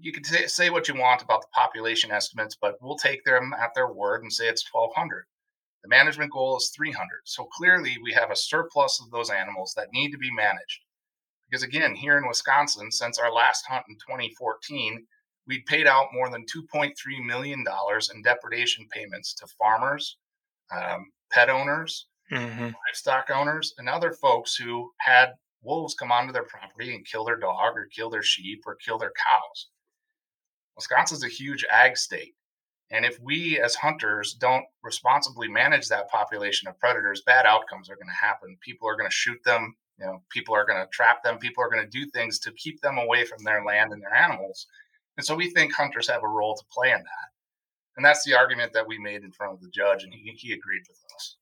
you 0.00 0.12
can 0.12 0.24
say 0.24 0.70
what 0.70 0.88
you 0.88 0.94
want 0.94 1.22
about 1.22 1.42
the 1.42 1.48
population 1.52 2.12
estimates, 2.12 2.56
but 2.60 2.76
we'll 2.80 2.96
take 2.96 3.24
them 3.24 3.52
at 3.60 3.74
their 3.74 3.92
word 3.92 4.22
and 4.22 4.32
say 4.32 4.48
it's 4.48 4.64
1,200. 4.72 5.24
The 5.82 5.88
management 5.88 6.30
goal 6.30 6.56
is 6.56 6.72
300. 6.76 7.08
So 7.24 7.44
clearly, 7.44 7.96
we 8.02 8.12
have 8.12 8.30
a 8.30 8.36
surplus 8.36 9.00
of 9.00 9.10
those 9.10 9.30
animals 9.30 9.74
that 9.76 9.92
need 9.92 10.12
to 10.12 10.18
be 10.18 10.30
managed. 10.30 10.82
Because 11.52 11.64
again, 11.64 11.94
here 11.94 12.16
in 12.16 12.26
Wisconsin, 12.26 12.90
since 12.90 13.18
our 13.18 13.30
last 13.30 13.66
hunt 13.68 13.84
in 13.86 13.96
2014, 13.96 15.06
we'd 15.46 15.66
paid 15.66 15.86
out 15.86 16.06
more 16.14 16.30
than 16.30 16.46
$2.3 16.46 16.94
million 17.26 17.62
in 17.62 18.22
depredation 18.22 18.88
payments 18.90 19.34
to 19.34 19.46
farmers, 19.58 20.16
um, 20.74 21.10
pet 21.30 21.50
owners, 21.50 22.06
mm-hmm. 22.32 22.70
livestock 22.88 23.28
owners, 23.30 23.74
and 23.76 23.86
other 23.86 24.12
folks 24.12 24.56
who 24.56 24.90
had 25.00 25.32
wolves 25.62 25.94
come 25.94 26.10
onto 26.10 26.32
their 26.32 26.44
property 26.44 26.94
and 26.94 27.06
kill 27.06 27.26
their 27.26 27.36
dog 27.36 27.76
or 27.76 27.86
kill 27.94 28.08
their 28.08 28.22
sheep 28.22 28.62
or 28.66 28.76
kill 28.76 28.96
their 28.96 29.12
cows. 29.12 29.68
Wisconsin's 30.74 31.22
a 31.22 31.28
huge 31.28 31.66
ag 31.70 31.98
state. 31.98 32.32
And 32.90 33.04
if 33.04 33.18
we 33.20 33.60
as 33.60 33.74
hunters 33.74 34.32
don't 34.32 34.64
responsibly 34.82 35.48
manage 35.48 35.88
that 35.88 36.08
population 36.08 36.68
of 36.68 36.78
predators, 36.78 37.22
bad 37.26 37.44
outcomes 37.44 37.90
are 37.90 37.96
going 37.96 38.08
to 38.08 38.26
happen. 38.26 38.56
People 38.62 38.88
are 38.88 38.96
going 38.96 39.08
to 39.08 39.14
shoot 39.14 39.38
them. 39.44 39.74
You 39.98 40.06
know, 40.06 40.22
people 40.30 40.54
are 40.54 40.66
going 40.66 40.80
to 40.80 40.88
trap 40.92 41.22
them. 41.22 41.38
People 41.38 41.62
are 41.62 41.70
going 41.70 41.84
to 41.84 41.90
do 41.90 42.10
things 42.10 42.38
to 42.40 42.52
keep 42.52 42.80
them 42.80 42.98
away 42.98 43.24
from 43.24 43.44
their 43.44 43.64
land 43.64 43.92
and 43.92 44.02
their 44.02 44.14
animals. 44.14 44.66
And 45.16 45.24
so 45.24 45.34
we 45.34 45.50
think 45.50 45.74
hunters 45.74 46.08
have 46.08 46.22
a 46.22 46.28
role 46.28 46.56
to 46.56 46.64
play 46.72 46.90
in 46.90 46.98
that. 46.98 47.28
And 47.96 48.04
that's 48.04 48.24
the 48.24 48.34
argument 48.34 48.72
that 48.72 48.86
we 48.86 48.98
made 48.98 49.22
in 49.22 49.32
front 49.32 49.52
of 49.52 49.60
the 49.60 49.68
judge, 49.68 50.02
and 50.02 50.12
he, 50.12 50.32
he 50.36 50.52
agreed 50.52 50.82
with 50.88 50.98
us. 51.14 51.36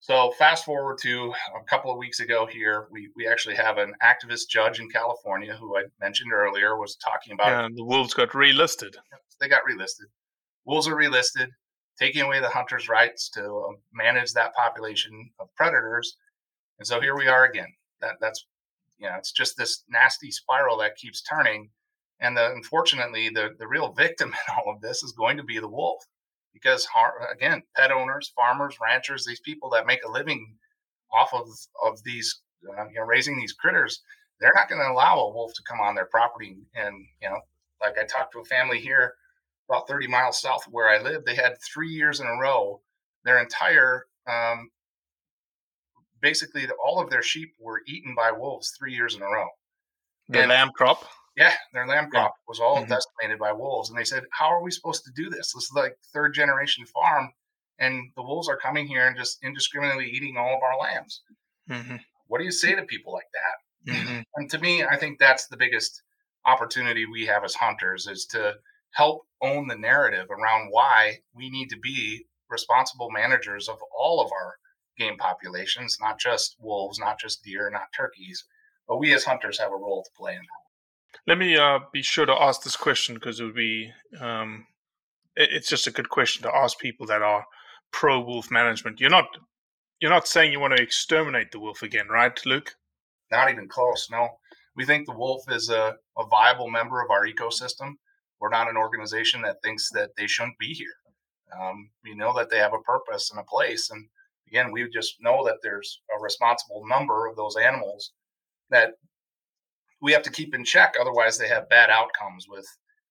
So 0.00 0.32
fast 0.32 0.64
forward 0.64 0.98
to 0.98 1.32
a 1.58 1.64
couple 1.64 1.90
of 1.90 1.96
weeks 1.96 2.20
ago 2.20 2.46
here, 2.46 2.88
we, 2.90 3.08
we 3.16 3.26
actually 3.26 3.54
have 3.54 3.78
an 3.78 3.94
activist 4.02 4.48
judge 4.50 4.78
in 4.78 4.90
California 4.90 5.54
who 5.54 5.78
I 5.78 5.84
mentioned 6.00 6.32
earlier 6.32 6.78
was 6.78 6.96
talking 6.96 7.32
about. 7.32 7.48
Yeah, 7.48 7.68
the 7.74 7.84
wolves 7.84 8.12
got 8.12 8.30
relisted. 8.30 8.94
They 9.40 9.48
got 9.48 9.62
relisted. 9.70 10.08
Wolves 10.66 10.88
are 10.88 10.94
relisted, 10.94 11.48
taking 11.98 12.22
away 12.22 12.40
the 12.40 12.50
hunter's 12.50 12.88
rights 12.88 13.30
to 13.30 13.42
um, 13.44 13.76
manage 13.92 14.32
that 14.32 14.54
population 14.54 15.30
of 15.40 15.48
predators. 15.54 16.16
And 16.78 16.86
so 16.86 17.00
here 17.00 17.16
we 17.16 17.28
are 17.28 17.44
again. 17.44 17.72
That 18.00 18.16
that's 18.20 18.46
you 18.98 19.08
know, 19.08 19.16
it's 19.18 19.32
just 19.32 19.56
this 19.56 19.84
nasty 19.88 20.30
spiral 20.30 20.78
that 20.78 20.96
keeps 20.96 21.22
turning 21.22 21.70
And 22.20 22.36
the, 22.36 22.52
unfortunately, 22.52 23.28
the, 23.30 23.50
the 23.58 23.68
real 23.68 23.92
victim 23.92 24.30
in 24.48 24.54
all 24.56 24.72
of 24.74 24.80
this 24.80 25.02
is 25.02 25.12
going 25.12 25.36
to 25.38 25.44
be 25.44 25.58
the 25.58 25.68
wolf 25.68 26.02
because, 26.52 26.86
again, 27.32 27.62
pet 27.76 27.92
owners, 27.92 28.32
farmers, 28.36 28.78
ranchers, 28.82 29.24
these 29.26 29.40
people 29.40 29.70
that 29.70 29.86
make 29.86 30.04
a 30.04 30.10
living 30.10 30.56
off 31.12 31.34
of, 31.34 31.48
of 31.84 32.02
these, 32.04 32.42
uh, 32.78 32.86
you 32.88 32.96
know, 32.96 33.02
raising 33.06 33.38
these 33.38 33.52
critters, 33.52 34.02
they're 34.40 34.54
not 34.54 34.68
going 34.68 34.80
to 34.80 34.90
allow 34.90 35.20
a 35.20 35.32
wolf 35.32 35.52
to 35.54 35.62
come 35.68 35.80
on 35.80 35.94
their 35.94 36.06
property. 36.06 36.56
And, 36.74 37.06
you 37.22 37.28
know, 37.28 37.40
like 37.82 37.98
I 37.98 38.04
talked 38.06 38.32
to 38.34 38.40
a 38.40 38.44
family 38.44 38.80
here 38.80 39.14
about 39.68 39.88
30 39.88 40.08
miles 40.08 40.40
south 40.40 40.66
of 40.66 40.72
where 40.72 40.88
I 40.90 41.02
live, 41.02 41.24
they 41.24 41.34
had 41.34 41.56
three 41.62 41.90
years 41.90 42.20
in 42.20 42.26
a 42.26 42.38
row, 42.40 42.80
their 43.24 43.40
entire, 43.40 44.06
um, 44.28 44.70
basically 46.24 46.66
all 46.82 47.00
of 47.00 47.10
their 47.10 47.22
sheep 47.22 47.52
were 47.60 47.82
eaten 47.86 48.14
by 48.14 48.32
wolves 48.32 48.72
three 48.78 48.94
years 48.94 49.14
in 49.14 49.20
a 49.20 49.26
row. 49.26 49.46
Their 50.30 50.44
and, 50.44 50.48
lamb 50.48 50.70
crop? 50.74 51.04
Yeah, 51.36 51.52
their 51.74 51.86
lamb 51.86 52.08
crop 52.08 52.34
was 52.48 52.60
all 52.60 52.78
mm-hmm. 52.78 52.90
decimated 52.90 53.38
by 53.38 53.52
wolves. 53.52 53.90
And 53.90 53.98
they 53.98 54.04
said, 54.04 54.24
How 54.30 54.46
are 54.46 54.62
we 54.62 54.70
supposed 54.70 55.04
to 55.04 55.12
do 55.14 55.28
this? 55.28 55.52
This 55.52 55.64
is 55.64 55.72
like 55.74 55.96
third 56.14 56.32
generation 56.32 56.86
farm, 56.86 57.30
and 57.78 58.10
the 58.16 58.22
wolves 58.22 58.48
are 58.48 58.56
coming 58.56 58.86
here 58.86 59.06
and 59.06 59.16
just 59.16 59.38
indiscriminately 59.44 60.06
eating 60.06 60.36
all 60.38 60.56
of 60.56 60.62
our 60.62 60.78
lambs. 60.78 61.20
Mm-hmm. 61.68 61.96
What 62.28 62.38
do 62.38 62.44
you 62.44 62.52
say 62.52 62.74
to 62.74 62.82
people 62.84 63.12
like 63.12 63.28
that? 63.34 63.92
Mm-hmm. 63.92 64.20
And 64.36 64.50
to 64.50 64.58
me, 64.58 64.82
I 64.82 64.96
think 64.96 65.18
that's 65.18 65.48
the 65.48 65.58
biggest 65.58 66.02
opportunity 66.46 67.04
we 67.04 67.26
have 67.26 67.44
as 67.44 67.54
hunters 67.54 68.06
is 68.06 68.24
to 68.30 68.54
help 68.92 69.26
own 69.42 69.68
the 69.68 69.76
narrative 69.76 70.30
around 70.30 70.68
why 70.70 71.18
we 71.34 71.50
need 71.50 71.68
to 71.68 71.78
be 71.78 72.24
responsible 72.48 73.10
managers 73.10 73.68
of 73.68 73.76
all 73.98 74.22
of 74.22 74.30
our 74.32 74.54
game 74.98 75.16
populations, 75.16 75.98
not 76.00 76.18
just 76.18 76.56
wolves, 76.60 76.98
not 76.98 77.18
just 77.18 77.42
deer, 77.42 77.70
not 77.70 77.92
turkeys, 77.96 78.44
but 78.86 78.98
we 78.98 79.12
as 79.14 79.24
hunters 79.24 79.58
have 79.58 79.72
a 79.72 79.76
role 79.76 80.02
to 80.04 80.10
play 80.16 80.32
in 80.32 80.38
that. 80.40 81.20
Let 81.26 81.38
me 81.38 81.56
uh, 81.56 81.80
be 81.92 82.02
sure 82.02 82.26
to 82.26 82.32
ask 82.32 82.62
this 82.62 82.76
question 82.76 83.14
because 83.14 83.40
it 83.40 83.44
would 83.44 83.54
be 83.54 83.90
um, 84.20 84.66
it, 85.36 85.50
it's 85.52 85.68
just 85.68 85.86
a 85.86 85.92
good 85.92 86.10
question 86.10 86.42
to 86.42 86.54
ask 86.54 86.78
people 86.78 87.06
that 87.06 87.22
are 87.22 87.44
pro 87.92 88.20
wolf 88.20 88.50
management. 88.50 89.00
You're 89.00 89.10
not 89.10 89.26
you're 90.00 90.10
not 90.10 90.28
saying 90.28 90.52
you 90.52 90.60
want 90.60 90.76
to 90.76 90.82
exterminate 90.82 91.52
the 91.52 91.60
wolf 91.60 91.82
again, 91.82 92.08
right, 92.08 92.38
Luke? 92.44 92.74
Not 93.30 93.50
even 93.50 93.68
close. 93.68 94.08
No, 94.10 94.28
we 94.76 94.84
think 94.84 95.06
the 95.06 95.16
wolf 95.16 95.42
is 95.48 95.70
a, 95.70 95.94
a 96.18 96.26
viable 96.26 96.68
member 96.68 97.02
of 97.02 97.10
our 97.10 97.26
ecosystem. 97.26 97.92
We're 98.40 98.50
not 98.50 98.68
an 98.68 98.76
organization 98.76 99.42
that 99.42 99.62
thinks 99.62 99.88
that 99.92 100.10
they 100.16 100.26
shouldn't 100.26 100.58
be 100.58 100.74
here. 100.74 100.96
Um, 101.58 101.90
we 102.02 102.14
know 102.14 102.34
that 102.36 102.50
they 102.50 102.58
have 102.58 102.74
a 102.74 102.80
purpose 102.80 103.30
and 103.30 103.40
a 103.40 103.44
place, 103.44 103.88
and 103.90 104.08
again, 104.48 104.72
we 104.72 104.88
just 104.92 105.16
know 105.20 105.44
that 105.44 105.58
there's 105.62 106.00
a 106.16 106.22
responsible 106.22 106.82
number 106.86 107.26
of 107.26 107.36
those 107.36 107.56
animals 107.56 108.12
that 108.70 108.90
we 110.00 110.12
have 110.12 110.22
to 110.22 110.30
keep 110.30 110.54
in 110.54 110.64
check. 110.64 110.94
Otherwise, 111.00 111.38
they 111.38 111.48
have 111.48 111.68
bad 111.68 111.90
outcomes 111.90 112.46
with 112.48 112.66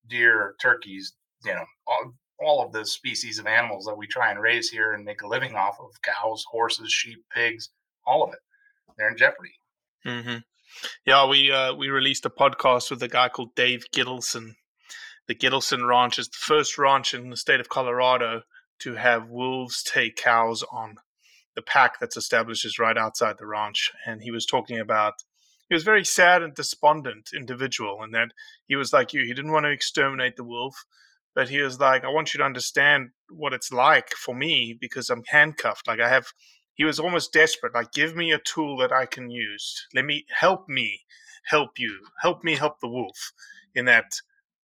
deer, 0.07 0.55
turkeys, 0.61 1.13
you 1.43 1.53
know, 1.53 1.65
all, 1.87 2.13
all 2.39 2.65
of 2.65 2.71
the 2.71 2.85
species 2.85 3.39
of 3.39 3.47
animals 3.47 3.85
that 3.85 3.97
we 3.97 4.07
try 4.07 4.31
and 4.31 4.41
raise 4.41 4.69
here 4.69 4.93
and 4.93 5.05
make 5.05 5.21
a 5.21 5.27
living 5.27 5.55
off 5.55 5.77
of 5.79 6.01
cows, 6.01 6.43
horses, 6.51 6.91
sheep, 6.91 7.19
pigs, 7.33 7.69
all 8.05 8.23
of 8.23 8.33
it. 8.33 8.39
They're 8.97 9.09
in 9.09 9.17
jeopardy. 9.17 9.53
Mm-hmm. 10.05 10.37
Yeah, 11.05 11.27
we 11.27 11.51
uh, 11.51 11.73
we 11.75 11.89
released 11.89 12.25
a 12.25 12.29
podcast 12.29 12.89
with 12.89 13.01
a 13.03 13.07
guy 13.07 13.29
called 13.29 13.55
Dave 13.55 13.85
Gittleson. 13.93 14.53
The 15.27 15.35
Gittleson 15.35 15.87
Ranch 15.87 16.19
is 16.19 16.27
the 16.27 16.37
first 16.37 16.77
ranch 16.77 17.13
in 17.13 17.29
the 17.29 17.37
state 17.37 17.59
of 17.59 17.69
Colorado 17.69 18.41
to 18.79 18.95
have 18.95 19.29
wolves 19.29 19.83
take 19.83 20.17
cows 20.17 20.63
on 20.71 20.97
the 21.55 21.61
pack 21.61 21.99
that's 21.99 22.17
established 22.17 22.65
is 22.65 22.79
right 22.79 22.97
outside 22.97 23.37
the 23.37 23.45
ranch. 23.45 23.91
And 24.05 24.21
he 24.21 24.31
was 24.31 24.45
talking 24.45 24.79
about 24.79 25.13
he 25.69 25.75
was 25.75 25.83
very 25.83 26.05
sad 26.05 26.43
and 26.43 26.53
despondent 26.53 27.29
individual, 27.35 28.03
and 28.03 28.13
that 28.13 28.29
he 28.67 28.75
was 28.75 28.93
like 28.93 29.13
you. 29.13 29.21
He 29.21 29.33
didn't 29.33 29.51
want 29.51 29.65
to 29.65 29.71
exterminate 29.71 30.35
the 30.35 30.43
wolf, 30.43 30.75
but 31.33 31.49
he 31.49 31.61
was 31.61 31.79
like, 31.79 32.03
I 32.03 32.09
want 32.09 32.33
you 32.33 32.39
to 32.39 32.43
understand 32.43 33.09
what 33.29 33.53
it's 33.53 33.71
like 33.71 34.09
for 34.11 34.35
me 34.35 34.77
because 34.79 35.09
I'm 35.09 35.23
handcuffed. 35.27 35.87
Like 35.87 35.99
I 35.99 36.09
have. 36.09 36.27
He 36.75 36.85
was 36.85 36.99
almost 36.99 37.31
desperate. 37.31 37.75
Like, 37.75 37.91
give 37.91 38.15
me 38.15 38.31
a 38.31 38.39
tool 38.39 38.77
that 38.77 38.91
I 38.91 39.05
can 39.05 39.29
use. 39.29 39.85
Let 39.93 40.05
me 40.05 40.25
help 40.29 40.67
me 40.67 41.01
help 41.45 41.77
you. 41.77 41.99
Help 42.21 42.43
me 42.43 42.55
help 42.55 42.79
the 42.79 42.89
wolf. 42.89 43.31
In 43.75 43.85
that 43.85 44.05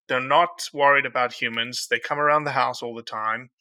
they're 0.08 0.20
not 0.20 0.70
worried 0.74 1.06
about 1.06 1.34
humans. 1.34 1.88
They 1.90 2.00
come 2.00 2.20
around 2.20 2.44
the 2.44 2.52
house 2.52 2.82
all 2.82 2.96
the 2.96 3.04
time 3.04 3.52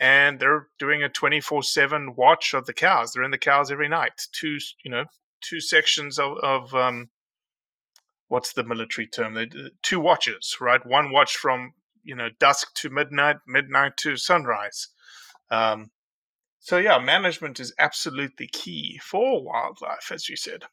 and 0.00 0.40
they're 0.40 0.68
doing 0.78 1.02
a 1.02 1.10
24-7 1.10 2.16
watch 2.16 2.54
of 2.54 2.64
the 2.64 2.72
cows. 2.72 3.12
They're 3.12 3.22
in 3.22 3.30
the 3.30 3.38
cows 3.38 3.70
every 3.70 3.88
night. 3.88 4.26
Two 4.32 4.58
you 4.82 4.90
know 4.90 5.04
two 5.42 5.60
sections 5.60 6.18
of, 6.18 6.38
of 6.38 6.74
um, 6.74 7.10
what's 8.28 8.52
the 8.52 8.64
military 8.64 9.06
term? 9.06 9.34
They, 9.34 9.48
two 9.82 10.00
watches 10.00 10.56
right? 10.60 10.84
One 10.84 11.12
watch 11.12 11.36
from 11.36 11.74
you 12.02 12.16
know 12.16 12.30
dusk 12.40 12.74
to 12.76 12.88
midnight 12.88 13.36
midnight 13.46 13.98
to 13.98 14.16
sunrise. 14.16 14.88
Um, 15.50 15.90
so 16.60 16.78
yeah 16.78 16.98
management 16.98 17.60
is 17.60 17.74
absolutely 17.78 18.46
key 18.46 18.98
for 19.02 19.44
wildlife 19.44 20.10
as 20.10 20.28
you 20.28 20.36
said. 20.36 20.64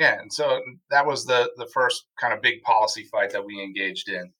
Yeah 0.00 0.20
and 0.20 0.32
so 0.32 0.60
that 0.90 1.06
was 1.06 1.24
the 1.24 1.50
the 1.56 1.68
first 1.72 2.06
kind 2.20 2.34
of 2.34 2.42
big 2.42 2.62
policy 2.62 3.04
fight 3.04 3.30
that 3.30 3.46
we 3.46 3.62
engaged 3.62 4.08
in. 4.08 4.32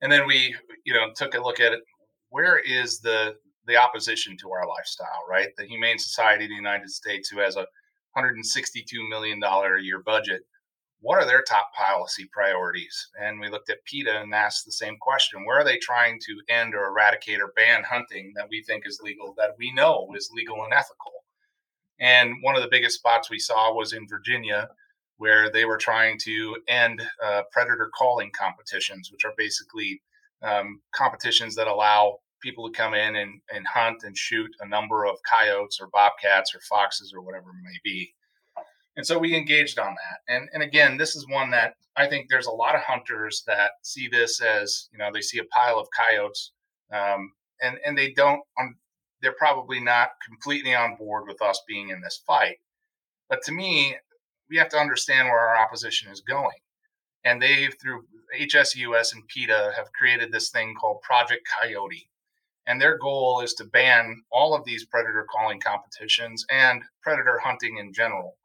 And 0.00 0.10
then 0.10 0.26
we 0.26 0.56
you 0.84 0.94
know 0.94 1.10
took 1.14 1.34
a 1.34 1.40
look 1.40 1.60
at 1.60 1.72
it 1.72 1.82
where 2.32 2.58
is 2.58 3.00
the 3.00 3.36
the 3.66 3.76
opposition 3.76 4.36
to 4.38 4.50
our 4.50 4.66
lifestyle, 4.66 5.22
right? 5.30 5.50
The 5.56 5.66
Humane 5.66 5.98
Society 5.98 6.46
of 6.46 6.48
the 6.48 6.56
United 6.56 6.90
States, 6.90 7.28
who 7.28 7.38
has 7.38 7.54
a 7.54 7.66
162 8.14 9.08
million 9.08 9.38
dollar 9.38 9.76
a 9.76 9.82
year 9.82 10.02
budget, 10.04 10.40
what 11.00 11.22
are 11.22 11.26
their 11.26 11.42
top 11.42 11.72
policy 11.76 12.28
priorities? 12.32 13.10
And 13.20 13.38
we 13.38 13.48
looked 13.50 13.70
at 13.70 13.84
PETA 13.84 14.20
and 14.20 14.34
asked 14.34 14.64
the 14.64 14.72
same 14.72 14.96
question: 15.00 15.44
Where 15.44 15.60
are 15.60 15.64
they 15.64 15.78
trying 15.78 16.18
to 16.20 16.52
end 16.52 16.74
or 16.74 16.86
eradicate 16.86 17.40
or 17.40 17.52
ban 17.54 17.84
hunting 17.84 18.32
that 18.36 18.48
we 18.48 18.62
think 18.62 18.84
is 18.86 19.00
legal, 19.02 19.34
that 19.36 19.54
we 19.58 19.72
know 19.74 20.08
is 20.16 20.30
legal 20.34 20.64
and 20.64 20.72
ethical? 20.72 21.12
And 22.00 22.34
one 22.40 22.56
of 22.56 22.62
the 22.62 22.70
biggest 22.70 22.98
spots 22.98 23.30
we 23.30 23.38
saw 23.38 23.74
was 23.74 23.92
in 23.92 24.08
Virginia, 24.08 24.70
where 25.18 25.50
they 25.50 25.66
were 25.66 25.76
trying 25.76 26.18
to 26.20 26.56
end 26.66 27.06
uh, 27.22 27.42
predator 27.52 27.90
calling 27.96 28.30
competitions, 28.36 29.10
which 29.12 29.24
are 29.24 29.34
basically 29.36 30.02
um, 30.42 30.80
competitions 30.92 31.54
that 31.54 31.68
allow 31.68 32.18
people 32.42 32.68
to 32.68 32.76
come 32.76 32.94
in 32.94 33.16
and, 33.16 33.40
and 33.52 33.66
hunt 33.66 34.02
and 34.04 34.16
shoot 34.16 34.50
a 34.60 34.68
number 34.68 35.04
of 35.04 35.16
coyotes 35.22 35.80
or 35.80 35.88
bobcats 35.92 36.54
or 36.54 36.60
foxes 36.60 37.12
or 37.14 37.22
whatever 37.22 37.50
it 37.50 37.64
may 37.64 37.78
be. 37.82 38.12
And 38.96 39.06
so 39.06 39.18
we 39.18 39.34
engaged 39.34 39.78
on 39.78 39.94
that. 39.94 40.34
And, 40.34 40.48
and 40.52 40.62
again, 40.62 40.98
this 40.98 41.16
is 41.16 41.26
one 41.28 41.50
that 41.52 41.74
I 41.96 42.06
think 42.06 42.28
there's 42.28 42.46
a 42.46 42.52
lot 42.52 42.74
of 42.74 42.82
hunters 42.82 43.42
that 43.46 43.72
see 43.82 44.08
this 44.08 44.40
as, 44.40 44.88
you 44.92 44.98
know, 44.98 45.10
they 45.12 45.22
see 45.22 45.38
a 45.38 45.44
pile 45.44 45.78
of 45.78 45.88
coyotes 45.96 46.52
um, 46.92 47.32
and, 47.62 47.78
and 47.86 47.96
they 47.96 48.12
don't, 48.12 48.42
they're 49.22 49.32
probably 49.32 49.80
not 49.80 50.10
completely 50.26 50.74
on 50.74 50.96
board 50.96 51.26
with 51.26 51.40
us 51.40 51.62
being 51.66 51.88
in 51.90 52.00
this 52.02 52.22
fight. 52.26 52.56
But 53.30 53.42
to 53.44 53.52
me, 53.52 53.96
we 54.50 54.58
have 54.58 54.68
to 54.70 54.78
understand 54.78 55.28
where 55.28 55.40
our 55.40 55.56
opposition 55.56 56.12
is 56.12 56.20
going. 56.20 56.58
And 57.24 57.40
they, 57.40 57.68
through 57.80 58.04
HSUS 58.38 59.14
and 59.14 59.26
PETA, 59.28 59.72
have 59.76 59.92
created 59.92 60.32
this 60.32 60.50
thing 60.50 60.74
called 60.74 61.02
Project 61.02 61.48
Coyote 61.60 62.08
and 62.66 62.80
their 62.80 62.98
goal 62.98 63.40
is 63.40 63.54
to 63.54 63.64
ban 63.64 64.22
all 64.30 64.54
of 64.54 64.64
these 64.64 64.86
predator 64.86 65.26
calling 65.30 65.60
competitions 65.60 66.44
and 66.50 66.82
predator 67.02 67.38
hunting 67.38 67.78
in 67.78 67.92
general. 67.92 68.36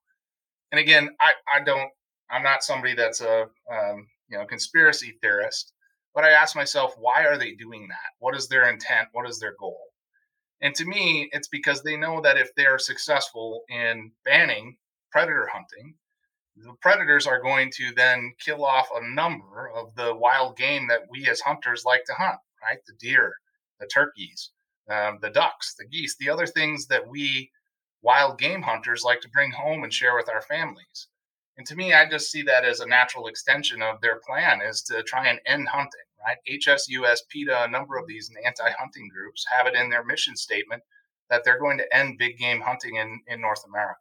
And 0.72 0.80
again, 0.80 1.10
I, 1.20 1.34
I 1.54 1.64
don't, 1.64 1.90
I'm 2.30 2.44
not 2.44 2.64
somebody 2.64 2.94
that's 2.94 3.22
a 3.22 3.44
um, 3.72 4.08
you 4.30 4.38
know 4.38 4.46
conspiracy 4.46 5.18
theorist, 5.22 5.74
but 6.14 6.24
I 6.24 6.32
ask 6.32 6.56
myself, 6.56 6.96
why 6.98 7.26
are 7.26 7.38
they 7.38 7.54
doing 7.54 7.88
that? 7.90 8.16
What 8.20 8.36
is 8.36 8.48
their 8.48 8.70
intent? 8.70 9.10
What 9.12 9.30
is 9.30 9.40
their 9.40 9.54
goal? 9.60 9.80
And 10.62 10.74
to 10.76 10.86
me, 10.86 11.30
it's 11.32 11.48
because 11.48 11.84
they 11.84 11.96
know 11.96 12.20
that 12.22 12.38
if 12.38 12.54
they 12.56 12.66
are 12.66 12.80
successful 12.80 13.64
in 13.70 14.12
banning 14.26 14.78
predator 15.12 15.48
hunting, 15.52 15.96
the 16.56 16.74
predators 16.82 17.28
are 17.28 17.42
going 17.42 17.72
to 17.76 17.94
then 17.96 18.34
kill 18.44 18.66
off 18.66 18.90
a 18.94 19.08
number 19.08 19.70
of 19.70 19.94
the 19.96 20.16
wild 20.16 20.58
game 20.58 20.88
that 20.88 21.02
we 21.10 21.28
as 21.28 21.40
hunters 21.40 21.86
like 21.86 22.04
to 22.06 22.14
hunt, 22.14 22.40
right? 22.64 22.80
The 22.88 22.94
deer, 23.00 23.34
the 23.80 23.88
turkeys, 23.88 24.52
um, 24.90 25.20
the 25.22 25.30
ducks, 25.30 25.76
the 25.78 25.86
geese, 25.86 26.16
the 26.18 26.30
other 26.30 26.48
things 26.48 26.88
that 26.88 27.08
we 27.08 27.52
wild 28.02 28.40
game 28.40 28.62
hunters 28.62 29.04
like 29.04 29.22
to 29.22 29.30
bring 29.30 29.52
home 29.52 29.84
and 29.84 29.94
share 29.94 30.16
with 30.16 30.30
our 30.30 30.42
families. 30.42 31.08
And 31.58 31.66
to 31.68 31.76
me, 31.76 31.94
I 31.94 32.08
just 32.08 32.32
see 32.32 32.44
that 32.44 32.66
as 32.66 32.80
a 32.80 32.88
natural 32.88 33.28
extension 33.28 33.82
of 33.82 34.00
their 34.00 34.22
plan 34.26 34.62
is 34.62 34.84
to 34.84 35.02
try 35.04 35.28
and 35.28 35.40
end 35.46 35.68
hunting, 35.68 36.00
right? 36.26 36.38
HSUS, 36.48 37.20
PETA, 37.30 37.64
a 37.64 37.68
number 37.68 37.98
of 37.98 38.08
these 38.08 38.30
anti-hunting 38.46 39.10
groups 39.10 39.46
have 39.52 39.66
it 39.66 39.76
in 39.76 39.90
their 39.90 40.06
mission 40.06 40.36
statement 40.36 40.84
that 41.30 41.44
they're 41.44 41.60
going 41.60 41.80
to 41.80 41.96
end 41.96 42.20
big 42.20 42.38
game 42.38 42.62
hunting 42.62 42.96
in, 42.96 43.22
in 43.28 43.42
North 43.42 43.66
America. 43.66 43.98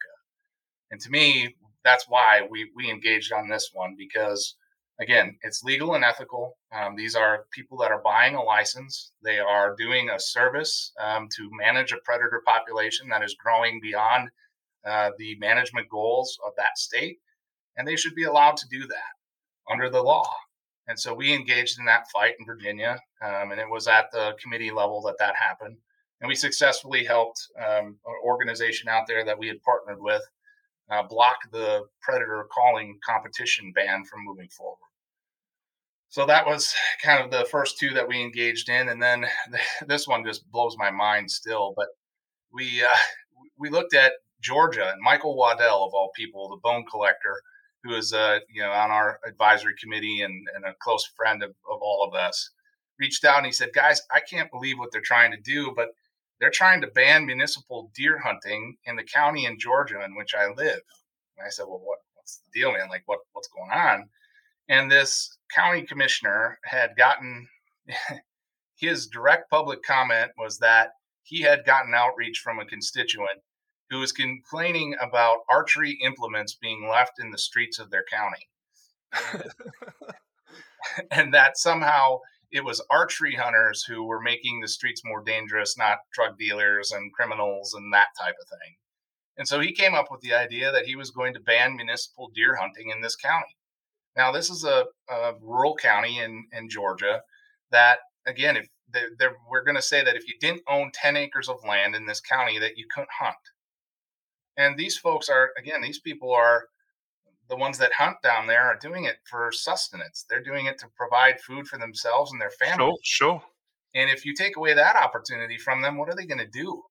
And 0.90 1.00
to 1.00 1.10
me, 1.10 1.56
that's 1.82 2.06
why 2.08 2.46
we, 2.48 2.70
we 2.76 2.90
engaged 2.90 3.32
on 3.32 3.48
this 3.48 3.70
one 3.72 3.96
because 3.96 4.54
again, 5.00 5.36
it's 5.42 5.62
legal 5.62 5.94
and 5.94 6.04
ethical. 6.04 6.56
Um, 6.72 6.96
these 6.96 7.14
are 7.14 7.46
people 7.52 7.76
that 7.78 7.90
are 7.90 8.02
buying 8.02 8.34
a 8.34 8.42
license. 8.42 9.12
They 9.22 9.38
are 9.38 9.76
doing 9.76 10.10
a 10.10 10.20
service 10.20 10.92
um, 11.00 11.28
to 11.36 11.50
manage 11.52 11.92
a 11.92 11.98
predator 12.04 12.42
population 12.46 13.08
that 13.08 13.22
is 13.22 13.34
growing 13.34 13.80
beyond 13.80 14.30
uh, 14.86 15.10
the 15.18 15.36
management 15.38 15.88
goals 15.88 16.38
of 16.46 16.52
that 16.56 16.78
state. 16.78 17.18
And 17.76 17.86
they 17.86 17.96
should 17.96 18.14
be 18.14 18.24
allowed 18.24 18.56
to 18.58 18.68
do 18.70 18.86
that 18.86 19.70
under 19.70 19.90
the 19.90 20.02
law. 20.02 20.30
And 20.88 20.98
so 20.98 21.12
we 21.12 21.34
engaged 21.34 21.78
in 21.78 21.84
that 21.86 22.08
fight 22.10 22.34
in 22.38 22.46
Virginia, 22.46 23.00
um, 23.20 23.50
and 23.50 23.60
it 23.60 23.68
was 23.68 23.88
at 23.88 24.10
the 24.12 24.36
committee 24.40 24.70
level 24.70 25.02
that 25.02 25.18
that 25.18 25.34
happened. 25.34 25.76
And 26.20 26.28
we 26.28 26.36
successfully 26.36 27.04
helped 27.04 27.48
um, 27.58 27.98
an 28.06 28.14
organization 28.24 28.88
out 28.88 29.06
there 29.06 29.24
that 29.24 29.38
we 29.38 29.48
had 29.48 29.60
partnered 29.62 30.00
with 30.00 30.22
uh, 30.90 31.02
block 31.02 31.38
the 31.52 31.84
predator 32.00 32.46
calling 32.52 32.98
competition 33.04 33.72
ban 33.74 34.04
from 34.04 34.24
moving 34.24 34.48
forward. 34.48 34.85
So 36.16 36.24
that 36.24 36.46
was 36.46 36.74
kind 37.02 37.22
of 37.22 37.30
the 37.30 37.44
first 37.50 37.78
two 37.78 37.90
that 37.90 38.08
we 38.08 38.22
engaged 38.22 38.70
in, 38.70 38.88
and 38.88 39.02
then 39.02 39.26
this 39.86 40.08
one 40.08 40.24
just 40.24 40.50
blows 40.50 40.74
my 40.78 40.90
mind 40.90 41.30
still. 41.30 41.74
But 41.76 41.88
we 42.50 42.82
uh, 42.82 42.98
we 43.58 43.68
looked 43.68 43.92
at 43.92 44.12
Georgia 44.40 44.90
and 44.90 45.02
Michael 45.02 45.36
Waddell 45.36 45.84
of 45.84 45.92
all 45.92 46.10
people, 46.16 46.48
the 46.48 46.56
bone 46.56 46.86
collector, 46.90 47.42
who 47.84 47.94
is 47.94 48.14
uh, 48.14 48.38
you 48.48 48.62
know 48.62 48.70
on 48.70 48.90
our 48.90 49.20
advisory 49.28 49.74
committee 49.78 50.22
and, 50.22 50.48
and 50.54 50.64
a 50.64 50.74
close 50.80 51.04
friend 51.04 51.42
of, 51.42 51.50
of 51.50 51.82
all 51.82 52.08
of 52.08 52.14
us, 52.14 52.48
reached 52.98 53.26
out 53.26 53.36
and 53.36 53.44
he 53.44 53.52
said, 53.52 53.74
"Guys, 53.74 54.00
I 54.10 54.20
can't 54.20 54.50
believe 54.50 54.78
what 54.78 54.92
they're 54.92 55.02
trying 55.02 55.32
to 55.32 55.40
do, 55.42 55.74
but 55.76 55.88
they're 56.40 56.48
trying 56.48 56.80
to 56.80 56.86
ban 56.86 57.26
municipal 57.26 57.90
deer 57.94 58.18
hunting 58.18 58.78
in 58.86 58.96
the 58.96 59.04
county 59.04 59.44
in 59.44 59.58
Georgia 59.58 60.02
in 60.02 60.16
which 60.16 60.34
I 60.34 60.46
live." 60.46 60.80
And 61.36 61.46
I 61.46 61.50
said, 61.50 61.66
"Well, 61.68 61.82
what, 61.84 61.98
what's 62.14 62.38
the 62.38 62.58
deal, 62.58 62.72
man? 62.72 62.88
Like, 62.88 63.02
what 63.04 63.18
what's 63.34 63.48
going 63.48 63.70
on?" 63.70 64.08
And 64.70 64.90
this 64.90 65.35
county 65.54 65.82
commissioner 65.82 66.58
had 66.64 66.96
gotten 66.96 67.48
his 68.76 69.06
direct 69.06 69.50
public 69.50 69.82
comment 69.82 70.32
was 70.38 70.58
that 70.58 70.90
he 71.22 71.42
had 71.42 71.64
gotten 71.64 71.94
outreach 71.94 72.38
from 72.38 72.58
a 72.58 72.66
constituent 72.66 73.40
who 73.90 73.98
was 73.98 74.12
complaining 74.12 74.96
about 75.00 75.38
archery 75.48 75.98
implements 76.04 76.54
being 76.54 76.88
left 76.88 77.20
in 77.20 77.30
the 77.30 77.38
streets 77.38 77.78
of 77.78 77.90
their 77.90 78.04
county. 78.10 78.48
and 81.10 81.32
that 81.32 81.56
somehow 81.56 82.18
it 82.50 82.64
was 82.64 82.84
archery 82.90 83.34
hunters 83.34 83.82
who 83.84 84.04
were 84.04 84.20
making 84.20 84.60
the 84.60 84.68
streets 84.68 85.02
more 85.04 85.22
dangerous, 85.22 85.76
not 85.76 85.98
drug 86.12 86.38
dealers 86.38 86.92
and 86.92 87.12
criminals 87.12 87.74
and 87.74 87.92
that 87.92 88.08
type 88.18 88.36
of 88.40 88.48
thing. 88.48 88.76
And 89.36 89.46
so 89.46 89.60
he 89.60 89.72
came 89.72 89.94
up 89.94 90.06
with 90.10 90.20
the 90.20 90.34
idea 90.34 90.72
that 90.72 90.86
he 90.86 90.96
was 90.96 91.10
going 91.10 91.34
to 91.34 91.40
ban 91.40 91.76
municipal 91.76 92.30
deer 92.34 92.56
hunting 92.56 92.90
in 92.90 93.02
this 93.02 93.16
county. 93.16 93.55
Now, 94.16 94.32
this 94.32 94.50
is 94.50 94.64
a, 94.64 94.84
a 95.10 95.32
rural 95.40 95.76
county 95.76 96.18
in, 96.20 96.44
in 96.52 96.68
Georgia 96.68 97.20
that, 97.70 97.98
again, 98.26 98.56
if 98.56 98.66
they're, 98.92 99.10
they're, 99.18 99.36
we're 99.50 99.64
going 99.64 99.76
to 99.76 99.82
say 99.82 100.02
that 100.02 100.16
if 100.16 100.26
you 100.26 100.34
didn't 100.40 100.62
own 100.68 100.90
10 100.94 101.16
acres 101.16 101.48
of 101.48 101.56
land 101.66 101.94
in 101.94 102.06
this 102.06 102.20
county, 102.20 102.58
that 102.58 102.76
you 102.76 102.86
couldn't 102.92 103.10
hunt. 103.18 103.36
And 104.56 104.78
these 104.78 104.96
folks 104.96 105.28
are, 105.28 105.50
again, 105.58 105.82
these 105.82 106.00
people 106.00 106.32
are 106.32 106.64
the 107.48 107.56
ones 107.56 107.78
that 107.78 107.92
hunt 107.92 108.16
down 108.22 108.46
there 108.46 108.62
are 108.62 108.78
doing 108.80 109.04
it 109.04 109.16
for 109.28 109.50
sustenance. 109.52 110.24
They're 110.28 110.42
doing 110.42 110.66
it 110.66 110.78
to 110.78 110.86
provide 110.96 111.40
food 111.40 111.66
for 111.66 111.78
themselves 111.78 112.32
and 112.32 112.40
their 112.40 112.50
families. 112.50 112.98
Sure, 113.02 113.40
sure. 113.40 113.42
And 113.94 114.10
if 114.10 114.24
you 114.24 114.34
take 114.34 114.56
away 114.56 114.74
that 114.74 114.96
opportunity 114.96 115.58
from 115.58 115.82
them, 115.82 115.96
what 115.96 116.08
are 116.08 116.14
they 116.14 116.26
going 116.26 116.38
to 116.38 116.46
do? 116.46 116.82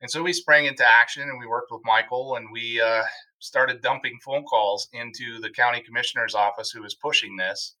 And 0.00 0.10
so 0.10 0.22
we 0.22 0.32
sprang 0.32 0.66
into 0.66 0.84
action 0.86 1.22
and 1.22 1.38
we 1.38 1.46
worked 1.46 1.70
with 1.70 1.80
Michael 1.84 2.36
and 2.36 2.48
we 2.52 2.80
uh, 2.80 3.02
started 3.38 3.82
dumping 3.82 4.18
phone 4.24 4.44
calls 4.44 4.88
into 4.92 5.40
the 5.40 5.50
county 5.50 5.80
commissioner's 5.80 6.34
office 6.34 6.70
who 6.70 6.82
was 6.82 6.94
pushing 6.94 7.36
this. 7.36 7.74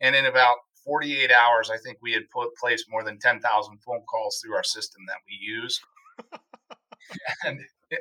And 0.00 0.14
in 0.14 0.26
about 0.26 0.56
48 0.84 1.30
hours, 1.30 1.70
I 1.70 1.78
think 1.78 1.98
we 2.00 2.12
had 2.12 2.28
put 2.30 2.54
placed 2.56 2.86
more 2.90 3.02
than 3.02 3.18
10,000 3.18 3.42
phone 3.78 4.02
calls 4.08 4.40
through 4.40 4.54
our 4.54 4.64
system 4.64 5.02
that 5.06 5.18
we 5.26 5.36
use. 5.40 5.80
and, 7.44 7.60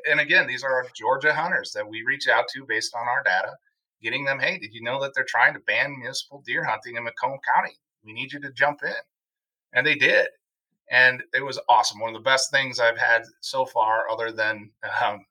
and 0.10 0.20
again, 0.20 0.48
these 0.48 0.64
are 0.64 0.86
Georgia 0.96 1.34
hunters 1.34 1.72
that 1.74 1.88
we 1.88 2.04
reach 2.04 2.28
out 2.28 2.46
to 2.54 2.66
based 2.68 2.96
on 2.96 3.08
our 3.08 3.24
data, 3.24 3.54
getting 4.02 4.26
them, 4.26 4.40
hey, 4.40 4.58
did 4.58 4.74
you 4.74 4.82
know 4.82 5.02
that 5.02 5.14
they're 5.16 5.26
trying 5.28 5.54
to 5.54 5.60
ban 5.62 5.98
municipal 5.98 6.44
deer 6.46 6.64
hunting 6.64 6.98
in 6.98 7.04
Macomb 7.04 7.40
County? 7.56 7.76
We 8.04 8.14
need 8.14 8.32
you 8.32 8.40
to 8.42 8.52
jump 8.52 8.80
in. 8.84 8.94
And 9.74 9.86
they 9.86 9.96
did. 9.96 10.28
And 10.90 11.24
it 11.34 11.44
was 11.44 11.60
awesome. 11.68 12.00
One 12.00 12.16
of 12.16 12.22
the 12.22 12.30
best 12.30 12.52
things 12.52 12.80
I've 12.80 12.98
had 12.98 13.24
so 13.42 13.66
far, 13.66 14.10
other 14.10 14.32
than 14.32 14.72
um, 15.04 15.26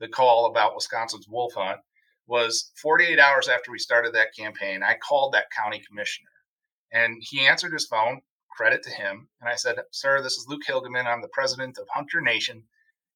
the 0.00 0.08
call 0.08 0.46
about 0.46 0.74
Wisconsin's 0.74 1.28
wolf 1.28 1.54
hunt, 1.54 1.80
was 2.26 2.72
48 2.82 3.18
hours 3.18 3.48
after 3.48 3.70
we 3.70 3.78
started 3.78 4.14
that 4.14 4.34
campaign, 4.36 4.82
I 4.82 4.96
called 4.96 5.32
that 5.34 5.46
county 5.56 5.80
commissioner 5.86 6.30
and 6.92 7.16
he 7.20 7.46
answered 7.46 7.72
his 7.72 7.86
phone, 7.86 8.20
credit 8.56 8.82
to 8.84 8.90
him. 8.90 9.28
And 9.40 9.50
I 9.50 9.54
said, 9.54 9.76
Sir, 9.90 10.22
this 10.22 10.34
is 10.34 10.46
Luke 10.48 10.62
Hilgemann. 10.68 11.06
I'm 11.06 11.22
the 11.22 11.28
president 11.28 11.78
of 11.78 11.86
Hunter 11.92 12.20
Nation. 12.20 12.64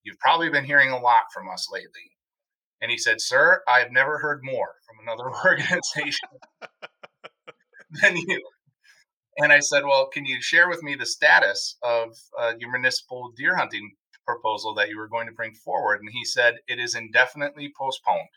You've 0.02 0.18
probably 0.18 0.50
been 0.50 0.64
hearing 0.64 0.90
a 0.90 0.98
lot 0.98 1.24
from 1.32 1.48
us 1.48 1.68
lately. 1.72 2.12
And 2.82 2.90
he 2.90 2.98
said, 2.98 3.20
Sir, 3.20 3.62
I've 3.68 3.92
never 3.92 4.18
heard 4.18 4.40
more 4.42 4.74
from 4.86 4.96
another 5.02 5.30
organization 5.44 6.28
than 8.02 8.16
you. 8.16 8.42
And 9.38 9.52
I 9.52 9.60
said, 9.60 9.84
Well, 9.84 10.08
can 10.12 10.24
you 10.24 10.42
share 10.42 10.68
with 10.68 10.82
me 10.82 10.94
the 10.94 11.06
status 11.06 11.76
of 11.82 12.16
uh, 12.38 12.52
your 12.58 12.70
municipal 12.70 13.32
deer 13.36 13.56
hunting 13.56 13.92
proposal 14.34 14.74
that 14.74 14.88
you 14.88 14.98
were 14.98 15.08
going 15.08 15.26
to 15.26 15.32
bring 15.32 15.54
forward? 15.54 16.00
And 16.00 16.10
he 16.12 16.24
said, 16.24 16.56
It 16.68 16.78
is 16.78 16.94
indefinitely 16.94 17.72
postponed. 17.76 18.28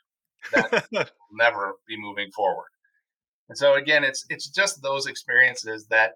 That 0.51 0.87
will 0.91 1.05
never 1.31 1.73
be 1.87 1.97
moving 1.97 2.31
forward. 2.31 2.67
And 3.49 3.57
so 3.57 3.75
again, 3.75 4.03
it's 4.03 4.25
it's 4.29 4.49
just 4.49 4.81
those 4.81 5.07
experiences 5.07 5.87
that 5.87 6.13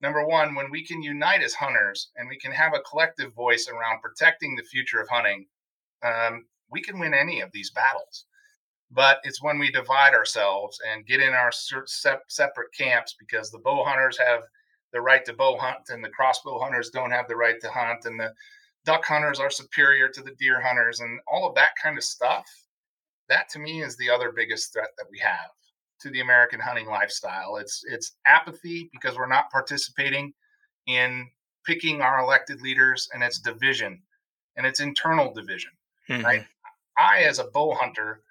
number 0.00 0.24
one, 0.26 0.54
when 0.54 0.70
we 0.70 0.84
can 0.84 1.02
unite 1.02 1.42
as 1.42 1.54
hunters 1.54 2.10
and 2.16 2.28
we 2.28 2.38
can 2.38 2.52
have 2.52 2.72
a 2.74 2.80
collective 2.88 3.34
voice 3.34 3.68
around 3.68 4.00
protecting 4.00 4.54
the 4.54 4.62
future 4.62 5.00
of 5.00 5.08
hunting, 5.08 5.46
um, 6.02 6.46
we 6.70 6.80
can 6.80 6.98
win 6.98 7.14
any 7.14 7.40
of 7.40 7.50
these 7.52 7.70
battles. 7.70 8.24
But 8.90 9.20
it's 9.24 9.42
when 9.42 9.58
we 9.58 9.70
divide 9.70 10.14
ourselves 10.14 10.78
and 10.90 11.06
get 11.06 11.20
in 11.20 11.34
our 11.34 11.50
separate 11.52 12.72
camps 12.76 13.14
because 13.18 13.50
the 13.50 13.58
bow 13.58 13.84
hunters 13.84 14.18
have 14.18 14.42
the 14.92 15.00
right 15.00 15.24
to 15.26 15.34
bow 15.34 15.58
hunt 15.58 15.90
and 15.90 16.02
the 16.02 16.08
crossbow 16.08 16.58
hunters 16.58 16.90
don't 16.90 17.10
have 17.10 17.28
the 17.28 17.36
right 17.36 17.60
to 17.60 17.70
hunt 17.70 18.06
and 18.06 18.18
the 18.18 18.32
duck 18.88 19.04
hunters 19.04 19.38
are 19.38 19.50
superior 19.50 20.08
to 20.08 20.22
the 20.22 20.34
deer 20.38 20.62
hunters 20.62 21.00
and 21.00 21.20
all 21.30 21.46
of 21.46 21.54
that 21.54 21.72
kind 21.80 21.98
of 21.98 22.02
stuff. 22.02 22.46
That 23.28 23.50
to 23.50 23.58
me 23.58 23.82
is 23.82 23.98
the 23.98 24.08
other 24.08 24.32
biggest 24.34 24.72
threat 24.72 24.88
that 24.96 25.04
we 25.10 25.18
have 25.18 25.50
to 26.00 26.08
the 26.08 26.22
American 26.22 26.58
hunting 26.58 26.86
lifestyle. 26.86 27.56
It's 27.56 27.84
it's 27.86 28.16
apathy 28.26 28.88
because 28.90 29.18
we're 29.18 29.28
not 29.28 29.50
participating 29.50 30.32
in 30.86 31.28
picking 31.66 32.00
our 32.00 32.20
elected 32.20 32.62
leaders, 32.62 33.10
and 33.12 33.22
it's 33.22 33.40
division, 33.40 34.00
and 34.56 34.66
it's 34.66 34.80
internal 34.80 35.34
division. 35.34 35.72
Mm-hmm. 36.08 36.24
Right? 36.24 36.46
I, 36.96 37.24
as 37.24 37.40
a 37.40 37.50
bow 37.52 37.74
hunter, 37.74 38.22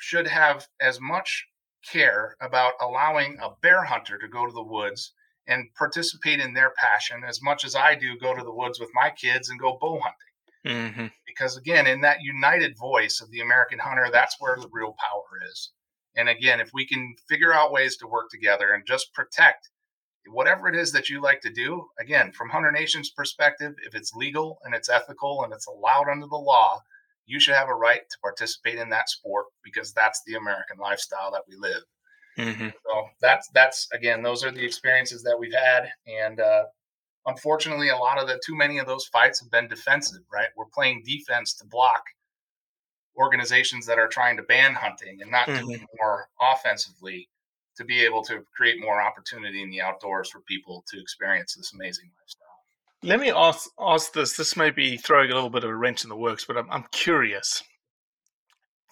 should 0.00 0.26
have 0.26 0.66
as 0.80 1.02
much 1.02 1.46
care 1.84 2.34
about 2.40 2.72
allowing 2.80 3.36
a 3.42 3.50
bear 3.60 3.84
hunter 3.84 4.16
to 4.16 4.26
go 4.26 4.46
to 4.46 4.52
the 4.52 4.62
woods 4.62 5.12
and 5.46 5.72
participate 5.74 6.40
in 6.40 6.54
their 6.54 6.72
passion 6.76 7.22
as 7.26 7.40
much 7.42 7.64
as 7.64 7.74
I 7.74 7.94
do 7.94 8.18
go 8.18 8.34
to 8.34 8.42
the 8.42 8.54
woods 8.54 8.80
with 8.80 8.90
my 8.94 9.10
kids 9.10 9.48
and 9.48 9.60
go 9.60 9.78
bow 9.80 10.00
hunting. 10.00 10.26
Mm-hmm. 10.66 11.06
Because 11.26 11.56
again, 11.56 11.86
in 11.86 12.00
that 12.00 12.22
united 12.22 12.76
voice 12.76 13.20
of 13.20 13.30
the 13.30 13.40
American 13.40 13.78
hunter, 13.78 14.08
that's 14.12 14.36
where 14.40 14.56
the 14.56 14.68
real 14.72 14.96
power 14.98 15.48
is. 15.50 15.70
And 16.16 16.28
again, 16.28 16.60
if 16.60 16.70
we 16.72 16.86
can 16.86 17.14
figure 17.28 17.52
out 17.52 17.72
ways 17.72 17.96
to 17.98 18.06
work 18.06 18.30
together 18.30 18.72
and 18.72 18.86
just 18.86 19.12
protect 19.12 19.68
whatever 20.28 20.68
it 20.68 20.74
is 20.74 20.90
that 20.92 21.08
you 21.08 21.20
like 21.20 21.40
to 21.42 21.52
do, 21.52 21.86
again, 22.00 22.32
from 22.32 22.48
Hunter 22.48 22.72
Nation's 22.72 23.10
perspective, 23.10 23.74
if 23.86 23.94
it's 23.94 24.14
legal 24.14 24.58
and 24.64 24.74
it's 24.74 24.88
ethical 24.88 25.44
and 25.44 25.52
it's 25.52 25.68
allowed 25.68 26.08
under 26.10 26.26
the 26.26 26.36
law, 26.36 26.80
you 27.26 27.38
should 27.38 27.54
have 27.54 27.68
a 27.68 27.74
right 27.74 28.02
to 28.08 28.18
participate 28.20 28.78
in 28.78 28.88
that 28.90 29.08
sport 29.08 29.46
because 29.62 29.92
that's 29.92 30.22
the 30.26 30.34
American 30.34 30.78
lifestyle 30.78 31.30
that 31.32 31.42
we 31.48 31.56
live. 31.56 31.82
Mm-hmm. 32.38 32.68
So 32.68 33.08
that's 33.20 33.48
that's 33.54 33.88
again, 33.92 34.22
those 34.22 34.44
are 34.44 34.50
the 34.50 34.64
experiences 34.64 35.22
that 35.22 35.38
we've 35.38 35.54
had, 35.54 35.90
and 36.06 36.40
uh, 36.40 36.64
unfortunately, 37.26 37.88
a 37.88 37.96
lot 37.96 38.20
of 38.20 38.28
the 38.28 38.40
too 38.44 38.54
many 38.54 38.78
of 38.78 38.86
those 38.86 39.06
fights 39.06 39.40
have 39.40 39.50
been 39.50 39.68
defensive. 39.68 40.22
Right, 40.32 40.48
we're 40.56 40.66
playing 40.66 41.02
defense 41.04 41.54
to 41.54 41.66
block 41.66 42.02
organizations 43.16 43.86
that 43.86 43.98
are 43.98 44.08
trying 44.08 44.36
to 44.36 44.42
ban 44.42 44.74
hunting 44.74 45.22
and 45.22 45.30
not 45.30 45.46
mm-hmm. 45.48 45.66
doing 45.66 45.86
more 45.98 46.28
offensively 46.40 47.28
to 47.76 47.84
be 47.84 48.04
able 48.04 48.22
to 48.22 48.42
create 48.54 48.80
more 48.80 49.00
opportunity 49.00 49.62
in 49.62 49.70
the 49.70 49.80
outdoors 49.80 50.30
for 50.30 50.40
people 50.40 50.84
to 50.88 51.00
experience 51.00 51.54
this 51.54 51.72
amazing 51.74 52.10
lifestyle. 52.20 52.46
Let 53.02 53.20
me 53.20 53.30
ask, 53.30 53.68
ask 53.78 54.12
this. 54.12 54.36
This 54.36 54.56
may 54.56 54.70
be 54.70 54.96
throwing 54.96 55.30
a 55.30 55.34
little 55.34 55.50
bit 55.50 55.64
of 55.64 55.70
a 55.70 55.76
wrench 55.76 56.02
in 56.02 56.08
the 56.08 56.16
works, 56.16 56.44
but 56.44 56.56
I'm, 56.56 56.70
I'm 56.70 56.86
curious. 56.92 57.62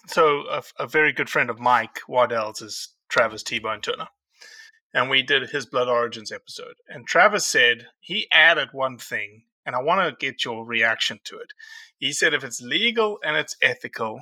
So, 0.07 0.43
a, 0.49 0.61
a, 0.79 0.87
very 0.87 1.11
good 1.11 1.29
friend 1.29 1.49
of 1.49 1.59
Mike 1.59 1.99
Waddell's 2.07 2.61
is 2.61 2.89
Travis 3.15 3.43
T 3.43 3.59
Bone 3.59 3.79
Turner. 3.79 4.09
And 4.93 5.09
we 5.09 5.23
did 5.23 5.49
his 5.49 5.65
Blood 5.65 5.87
Origins 5.87 6.33
episode. 6.33 6.75
And 6.89 7.07
Travis 7.07 7.45
said 7.45 7.87
he 8.01 8.27
added 8.29 8.67
one 8.73 8.97
thing, 8.97 9.43
and 9.65 9.73
I 9.73 9.81
want 9.81 10.01
to 10.01 10.25
get 10.25 10.43
your 10.43 10.65
reaction 10.65 11.21
to 11.23 11.37
it. 11.37 11.53
He 11.97 12.11
said 12.11 12.33
if 12.33 12.43
it's 12.43 12.61
legal 12.61 13.19
and 13.23 13.37
it's 13.37 13.55
ethical 13.61 14.19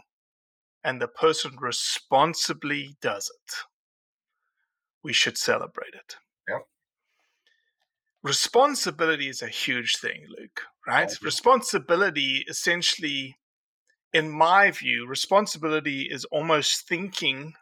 and 0.84 1.02
the 1.02 1.08
person 1.08 1.54
responsibly 1.60 2.96
does 3.02 3.32
it, 3.34 3.56
we 5.04 5.12
should 5.12 5.40
celebrate 5.40 5.96
it. 5.96 6.18
Yep. 6.48 6.62
Responsibility 8.22 9.28
is 9.28 9.42
a 9.42 9.48
huge 9.48 9.98
thing, 9.98 10.28
Luke, 10.30 10.62
right? 10.86 11.12
Responsibility 11.24 12.46
essentially, 12.48 13.38
in 14.14 14.30
my 14.30 14.70
view, 14.70 15.08
responsibility 15.08 16.04
is 16.04 16.26
almost 16.26 16.88
thinking, 16.88 17.56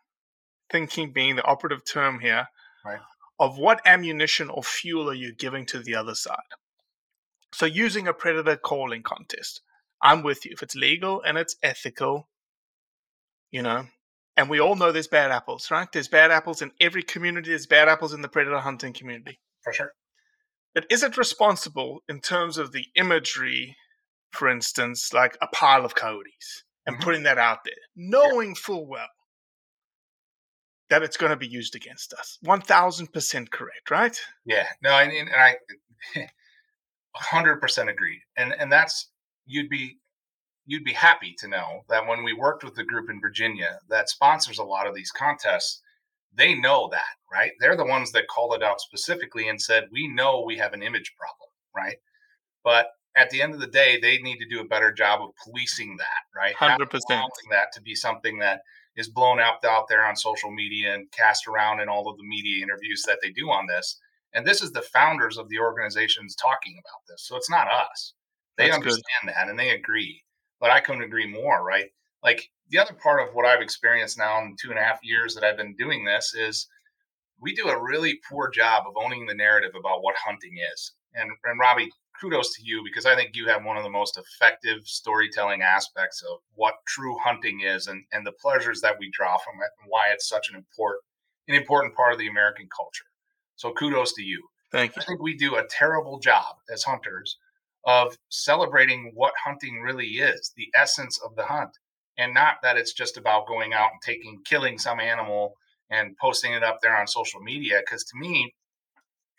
thinking 0.72 1.12
being 1.12 1.36
the 1.36 1.44
operative 1.44 1.84
term 1.86 2.20
here, 2.20 2.48
Right. 2.86 3.00
of 3.40 3.58
what 3.58 3.82
ammunition 3.86 4.50
or 4.50 4.64
fuel 4.64 5.10
are 5.10 5.14
you 5.14 5.34
giving 5.34 5.66
to 5.68 5.80
the 5.80 5.96
other 5.96 6.16
side. 6.16 6.38
So 7.54 7.66
using 7.66 8.08
a 8.08 8.14
predator 8.14 8.56
calling 8.56 9.04
contest, 9.04 9.62
I'm 10.02 10.24
with 10.24 10.46
you. 10.46 10.52
If 10.54 10.64
it's 10.64 10.76
legal 10.76 11.22
and 11.22 11.38
it's 11.38 11.56
ethical, 11.62 12.30
you 13.52 13.62
know, 13.62 13.88
and 14.38 14.50
we 14.50 14.60
all 14.60 14.76
know 14.76 14.92
there's 14.92 15.08
bad 15.08 15.32
apples, 15.32 15.70
right? 15.70 15.92
There's 15.92 16.08
bad 16.08 16.32
apples 16.32 16.62
in 16.62 16.72
every 16.80 17.04
community. 17.04 17.50
There's 17.50 17.68
bad 17.68 17.90
apples 17.90 18.14
in 18.14 18.22
the 18.22 18.30
predator 18.30 18.60
hunting 18.60 18.94
community. 18.94 19.40
For 19.62 19.74
sure. 19.74 19.94
But 20.74 20.86
is 20.90 21.04
it 21.04 21.18
responsible 21.18 22.02
in 22.08 22.22
terms 22.22 22.58
of 22.58 22.72
the 22.72 22.86
imagery, 22.96 23.76
for 24.32 24.48
instance, 24.48 25.12
like 25.14 25.38
a 25.42 25.48
pile 25.48 25.84
of 25.84 25.96
coyotes 25.96 26.64
and 26.86 26.96
Mhm. 26.96 27.02
putting 27.02 27.24
that 27.24 27.38
out 27.38 27.66
there, 27.66 27.74
knowing 27.96 28.56
full 28.56 28.88
well 28.88 29.10
that 30.92 31.04
it's 31.04 31.18
going 31.18 31.32
to 31.32 31.38
be 31.38 31.48
used 31.48 31.74
against 31.76 32.14
us? 32.14 32.38
1000% 32.46 33.50
correct, 33.50 33.90
right? 33.90 34.20
Yeah, 34.46 34.68
no, 34.84 34.92
and, 34.92 35.12
and 35.12 35.30
I, 35.30 35.56
eh, 36.16 36.28
hundred 37.16 37.60
percent 37.60 37.90
agreed, 37.90 38.22
and 38.38 38.54
and 38.54 38.72
that's 38.72 39.10
you'd 39.46 39.70
be 39.70 39.98
you'd 40.66 40.84
be 40.84 40.94
happy 40.94 41.34
to 41.40 41.48
know 41.48 41.82
that 41.90 42.06
when 42.06 42.24
we 42.24 42.34
worked 42.34 42.64
with 42.64 42.76
the 42.76 42.84
group 42.84 43.10
in 43.10 43.20
Virginia 43.20 43.80
that 43.90 44.10
sponsors 44.10 44.60
a 44.60 44.64
lot 44.64 44.88
of 44.88 44.94
these 44.94 45.12
contests, 45.12 45.82
they 46.34 46.54
know 46.54 46.88
that, 46.92 47.16
right? 47.32 47.52
They're 47.60 47.76
the 47.76 47.86
ones 47.86 48.12
that 48.12 48.28
called 48.28 48.54
it 48.54 48.64
out 48.64 48.80
specifically 48.80 49.48
and 49.48 49.62
said, 49.62 49.90
"We 49.92 50.08
know 50.08 50.42
we 50.42 50.58
have 50.58 50.74
an 50.74 50.84
image 50.84 51.14
problem, 51.18 51.50
right?" 51.76 51.98
But 52.64 52.88
at 53.16 53.30
the 53.30 53.42
end 53.42 53.54
of 53.54 53.60
the 53.60 53.68
day, 53.68 54.00
they 54.00 54.18
need 54.20 54.38
to 54.38 54.48
do 54.48 54.62
a 54.62 54.68
better 54.68 54.92
job 54.92 55.22
of 55.22 55.32
policing 55.44 55.98
that, 55.98 56.24
right? 56.36 56.56
100%. 56.56 57.30
that 57.50 57.72
to 57.74 57.82
be 57.82 57.96
something 57.96 58.40
that 58.40 58.62
is 58.96 59.10
blown 59.10 59.40
out 59.40 59.64
out 59.64 59.88
there 59.88 60.06
on 60.06 60.16
social 60.16 60.52
media 60.52 60.94
and 60.94 61.12
cast 61.12 61.48
around 61.48 61.80
in 61.80 61.90
all 61.90 62.10
of 62.10 62.18
the 62.18 62.28
media 62.28 62.64
interviews 62.64 63.04
that 63.08 63.20
they 63.22 63.30
do 63.32 63.50
on 63.50 63.68
this. 63.68 64.00
And 64.34 64.46
this 64.46 64.62
is 64.62 64.72
the 64.72 64.82
founders 64.82 65.38
of 65.38 65.50
the 65.50 65.60
organizations 65.60 66.36
talking 66.36 66.74
about 66.74 67.02
this. 67.08 67.28
So 67.28 67.36
it's 67.36 67.50
not 67.50 67.68
us. 67.68 68.14
They 68.58 68.66
That's 68.66 68.78
good. 68.78 68.84
understand 68.84 69.36
that 69.36 69.50
and 69.50 69.60
they 69.60 69.72
agree. 69.72 70.22
But 70.60 70.72
I 70.72 70.80
couldn't 70.80 71.04
agree 71.04 71.26
more, 71.26 71.64
right? 71.64 71.90
Like 72.24 72.50
the 72.70 72.80
other 72.80 72.94
part 72.94 73.28
of 73.28 73.34
what 73.34 73.46
I've 73.46 73.62
experienced 73.62 74.18
now 74.18 74.42
in 74.42 74.56
two 74.62 74.70
and 74.70 74.80
a 74.80 74.84
half 74.84 75.00
years 75.04 75.34
that 75.36 75.44
I've 75.44 75.58
been 75.58 75.76
doing 75.76 76.06
this 76.06 76.34
is 76.34 76.68
we 77.42 77.54
do 77.54 77.68
a 77.68 77.84
really 77.84 78.20
poor 78.30 78.50
job 78.50 78.84
of 78.88 78.94
owning 78.96 79.26
the 79.26 79.34
narrative 79.34 79.72
about 79.78 80.04
what 80.04 80.16
hunting 80.16 80.58
is. 80.74 80.94
And, 81.16 81.32
and 81.44 81.60
Robbie, 81.60 81.92
kudos 82.22 82.54
to 82.56 82.64
you 82.64 82.84
because 82.84 83.06
I 83.06 83.16
think 83.16 83.36
you 83.36 83.48
have 83.48 83.66
one 83.66 83.78
of 83.78 83.84
the 83.84 83.90
most 83.90 84.18
effective 84.18 84.86
storytelling 84.86 85.62
aspects 85.62 86.22
of 86.22 86.40
what 86.54 86.76
true 86.88 87.18
hunting 87.24 87.62
is 87.62 87.88
and, 87.88 88.04
and 88.12 88.26
the 88.26 88.32
pleasures 88.34 88.80
that 88.82 88.98
we 89.00 89.10
draw 89.12 89.38
from 89.38 89.56
it 89.56 89.72
and 89.82 89.90
why 89.90 90.10
it's 90.14 90.30
such 90.30 90.50
an 90.50 90.56
important 90.56 91.02
an 91.48 91.56
important 91.56 91.96
part 91.96 92.14
of 92.14 92.20
the 92.20 92.28
American 92.28 92.70
culture. 92.76 93.06
So 93.56 93.74
kudos 93.74 94.14
to 94.14 94.24
you. 94.24 94.48
Thank 94.72 94.96
you. 94.96 95.02
I 95.02 95.06
think 95.06 95.22
we 95.22 95.36
do 95.36 95.56
a 95.56 95.68
terrible 95.68 96.20
job 96.20 96.56
as 96.72 96.84
hunters 96.84 97.38
of 97.86 98.16
celebrating 98.30 99.12
what 99.16 99.34
hunting 99.44 99.82
really 99.82 100.06
is, 100.06 100.54
the 100.56 100.70
essence 100.76 101.20
of 101.26 101.36
the 101.36 101.44
hunt, 101.44 101.72
and 102.18 102.34
not 102.34 102.58
that 102.62 102.78
it's 102.78 102.94
just 102.94 103.18
about 103.18 103.48
going 103.48 103.74
out 103.74 103.90
and 103.92 104.02
taking, 104.02 104.40
killing 104.46 104.78
some 104.78 105.00
animal 105.00 105.56
and 105.90 106.16
posting 106.18 106.54
it 106.54 106.64
up 106.64 106.80
there 106.82 106.96
on 106.96 107.08
social 107.08 107.42
media. 107.42 107.82
Because 107.84 108.04
to 108.06 108.18
me, 108.18 108.54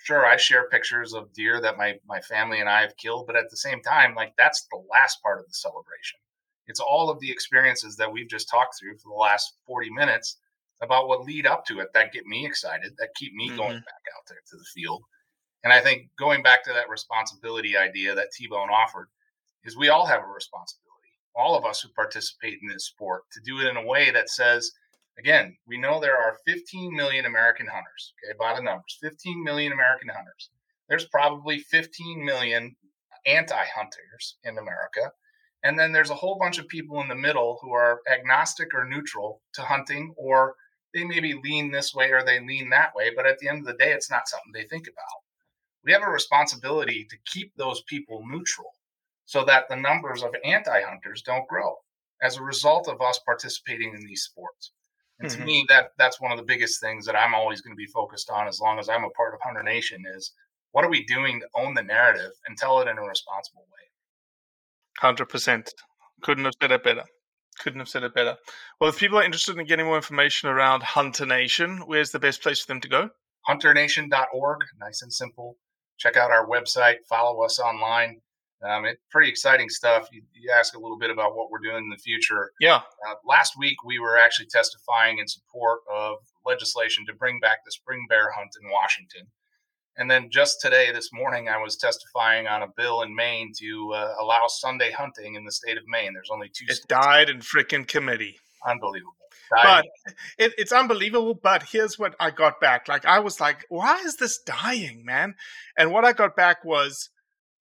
sure, 0.02 0.26
I 0.26 0.36
share 0.36 0.68
pictures 0.68 1.12
of 1.14 1.32
deer 1.32 1.60
that 1.60 1.76
my 1.76 1.98
my 2.06 2.20
family 2.20 2.60
and 2.60 2.68
I 2.68 2.80
have 2.82 2.96
killed, 2.96 3.26
but 3.26 3.36
at 3.36 3.50
the 3.50 3.56
same 3.56 3.80
time, 3.82 4.14
like 4.14 4.34
that's 4.36 4.66
the 4.70 4.82
last 4.90 5.22
part 5.22 5.40
of 5.40 5.46
the 5.46 5.54
celebration. 5.54 6.18
It's 6.66 6.80
all 6.80 7.10
of 7.10 7.20
the 7.20 7.30
experiences 7.30 7.96
that 7.96 8.12
we've 8.12 8.28
just 8.28 8.48
talked 8.48 8.78
through 8.78 8.98
for 8.98 9.08
the 9.10 9.20
last 9.20 9.54
40 9.66 9.90
minutes 9.90 10.38
about 10.80 11.08
what 11.08 11.24
lead 11.24 11.46
up 11.46 11.64
to 11.66 11.80
it 11.80 11.88
that 11.94 12.12
get 12.12 12.26
me 12.26 12.46
excited, 12.46 12.92
that 12.98 13.14
keep 13.16 13.32
me 13.34 13.52
going 13.56 13.76
Mhm. 13.76 13.84
back 13.84 14.02
out 14.16 14.26
there 14.28 14.40
to 14.48 14.56
the 14.56 14.64
field. 14.74 15.02
And 15.64 15.72
I 15.72 15.80
think 15.80 16.10
going 16.16 16.42
back 16.42 16.64
to 16.64 16.72
that 16.72 16.88
responsibility 16.88 17.76
idea 17.76 18.14
that 18.14 18.32
T 18.32 18.46
Bone 18.48 18.70
offered 18.70 19.08
is 19.64 19.76
we 19.76 19.88
all 19.88 20.06
have 20.06 20.22
a 20.22 20.26
responsibility, 20.26 21.18
all 21.34 21.54
of 21.56 21.64
us 21.64 21.80
who 21.80 21.88
participate 21.90 22.58
in 22.60 22.68
this 22.68 22.86
sport, 22.86 23.22
to 23.32 23.40
do 23.40 23.60
it 23.60 23.66
in 23.68 23.76
a 23.76 23.84
way 23.86 24.10
that 24.10 24.28
says, 24.28 24.72
again, 25.18 25.56
we 25.66 25.78
know 25.78 26.00
there 26.00 26.16
are 26.16 26.38
15 26.46 26.94
million 26.94 27.26
American 27.26 27.66
hunters, 27.66 28.14
okay, 28.24 28.36
by 28.38 28.54
the 28.54 28.62
numbers, 28.62 28.98
15 29.00 29.42
million 29.42 29.72
American 29.72 30.08
hunters. 30.08 30.50
There's 30.88 31.06
probably 31.06 31.58
15 31.58 32.24
million 32.24 32.76
anti 33.26 33.64
hunters 33.74 34.36
in 34.44 34.58
America. 34.58 35.12
And 35.64 35.78
then 35.78 35.92
there's 35.92 36.10
a 36.10 36.14
whole 36.14 36.38
bunch 36.38 36.58
of 36.58 36.66
people 36.66 37.00
in 37.00 37.08
the 37.08 37.14
middle 37.14 37.58
who 37.62 37.72
are 37.72 38.02
agnostic 38.12 38.74
or 38.74 38.84
neutral 38.84 39.40
to 39.54 39.62
hunting, 39.62 40.12
or 40.16 40.56
they 40.92 41.04
maybe 41.04 41.34
lean 41.34 41.70
this 41.70 41.94
way 41.94 42.10
or 42.10 42.24
they 42.24 42.40
lean 42.40 42.70
that 42.70 42.94
way. 42.94 43.12
But 43.14 43.26
at 43.26 43.38
the 43.38 43.48
end 43.48 43.60
of 43.60 43.66
the 43.66 43.84
day, 43.84 43.92
it's 43.92 44.10
not 44.10 44.28
something 44.28 44.52
they 44.52 44.66
think 44.66 44.88
about. 44.88 45.22
We 45.84 45.92
have 45.92 46.02
a 46.02 46.10
responsibility 46.10 47.06
to 47.08 47.16
keep 47.26 47.54
those 47.56 47.82
people 47.82 48.24
neutral 48.26 48.72
so 49.24 49.44
that 49.44 49.68
the 49.68 49.76
numbers 49.76 50.22
of 50.22 50.34
anti 50.44 50.82
hunters 50.82 51.22
don't 51.22 51.48
grow 51.48 51.76
as 52.20 52.36
a 52.36 52.42
result 52.42 52.88
of 52.88 53.00
us 53.00 53.20
participating 53.24 53.94
in 53.94 54.06
these 54.06 54.22
sports. 54.22 54.72
And 55.22 55.30
to 55.30 55.38
Mhm. 55.38 55.44
me, 55.44 55.66
that 55.68 55.92
that's 55.98 56.20
one 56.20 56.32
of 56.32 56.38
the 56.38 56.44
biggest 56.44 56.80
things 56.80 57.06
that 57.06 57.16
I'm 57.16 57.34
always 57.34 57.60
going 57.60 57.74
to 57.74 57.78
be 57.78 57.86
focused 57.86 58.28
on 58.30 58.48
as 58.48 58.60
long 58.60 58.78
as 58.78 58.88
I'm 58.88 59.04
a 59.04 59.10
part 59.10 59.34
of 59.34 59.40
Hunter 59.40 59.62
Nation 59.62 60.02
is 60.16 60.34
what 60.72 60.84
are 60.84 60.90
we 60.90 61.04
doing 61.04 61.40
to 61.40 61.48
own 61.54 61.74
the 61.74 61.82
narrative 61.82 62.32
and 62.46 62.56
tell 62.58 62.80
it 62.80 62.88
in 62.88 62.98
a 62.98 63.02
responsible 63.02 63.62
way. 63.62 63.88
Hundred 64.98 65.26
percent. 65.26 65.72
Couldn't 66.22 66.44
have 66.44 66.54
said 66.60 66.72
it 66.72 66.82
better. 66.82 67.04
Couldn't 67.58 67.80
have 67.80 67.88
said 67.88 68.02
it 68.02 68.14
better. 68.14 68.36
Well, 68.80 68.90
if 68.90 68.98
people 68.98 69.18
are 69.18 69.22
interested 69.24 69.56
in 69.58 69.66
getting 69.66 69.86
more 69.86 69.96
information 69.96 70.48
around 70.48 70.82
Hunter 70.82 71.26
Nation, 71.26 71.82
where's 71.86 72.10
the 72.10 72.18
best 72.18 72.42
place 72.42 72.60
for 72.60 72.66
them 72.68 72.80
to 72.80 72.88
go? 72.88 73.10
hunternation.org, 73.46 74.60
nice 74.78 75.02
and 75.02 75.12
simple. 75.12 75.58
Check 75.98 76.16
out 76.16 76.30
our 76.30 76.46
website, 76.46 76.98
follow 77.08 77.42
us 77.44 77.58
online. 77.58 78.20
Um, 78.64 78.84
it's 78.84 79.00
pretty 79.10 79.28
exciting 79.28 79.68
stuff. 79.68 80.08
You, 80.12 80.22
you 80.34 80.52
ask 80.56 80.76
a 80.76 80.78
little 80.78 80.98
bit 80.98 81.10
about 81.10 81.36
what 81.36 81.50
we're 81.50 81.58
doing 81.58 81.84
in 81.84 81.90
the 81.90 81.96
future. 81.96 82.52
Yeah. 82.60 82.76
Uh, 83.08 83.14
last 83.26 83.54
week, 83.58 83.76
we 83.84 83.98
were 83.98 84.16
actually 84.16 84.46
testifying 84.46 85.18
in 85.18 85.26
support 85.26 85.80
of 85.92 86.16
legislation 86.46 87.04
to 87.06 87.14
bring 87.14 87.40
back 87.40 87.58
the 87.64 87.72
spring 87.72 88.06
bear 88.08 88.30
hunt 88.36 88.50
in 88.62 88.70
Washington. 88.70 89.26
And 89.96 90.10
then 90.10 90.30
just 90.30 90.60
today, 90.62 90.90
this 90.92 91.10
morning, 91.12 91.48
I 91.48 91.58
was 91.58 91.76
testifying 91.76 92.46
on 92.46 92.62
a 92.62 92.68
bill 92.76 93.02
in 93.02 93.14
Maine 93.14 93.52
to 93.60 93.92
uh, 93.94 94.14
allow 94.20 94.44
Sunday 94.46 94.90
hunting 94.90 95.34
in 95.34 95.44
the 95.44 95.52
state 95.52 95.76
of 95.76 95.82
Maine. 95.86 96.14
There's 96.14 96.30
only 96.32 96.48
two 96.48 96.64
It 96.68 96.76
states. 96.76 96.86
died 96.86 97.28
in 97.28 97.40
freaking 97.40 97.86
committee. 97.86 98.38
Unbelievable. 98.66 99.12
But 99.50 99.84
it, 100.38 100.52
it's 100.56 100.72
unbelievable. 100.72 101.34
But 101.34 101.64
here's 101.64 101.98
what 101.98 102.14
I 102.18 102.30
got 102.30 102.58
back. 102.58 102.88
Like 102.88 103.04
I 103.04 103.18
was 103.18 103.38
like, 103.38 103.66
why 103.68 103.98
is 103.98 104.16
this 104.16 104.38
dying, 104.38 105.04
man? 105.04 105.34
And 105.76 105.92
what 105.92 106.06
I 106.06 106.12
got 106.14 106.36
back 106.36 106.64
was 106.64 107.10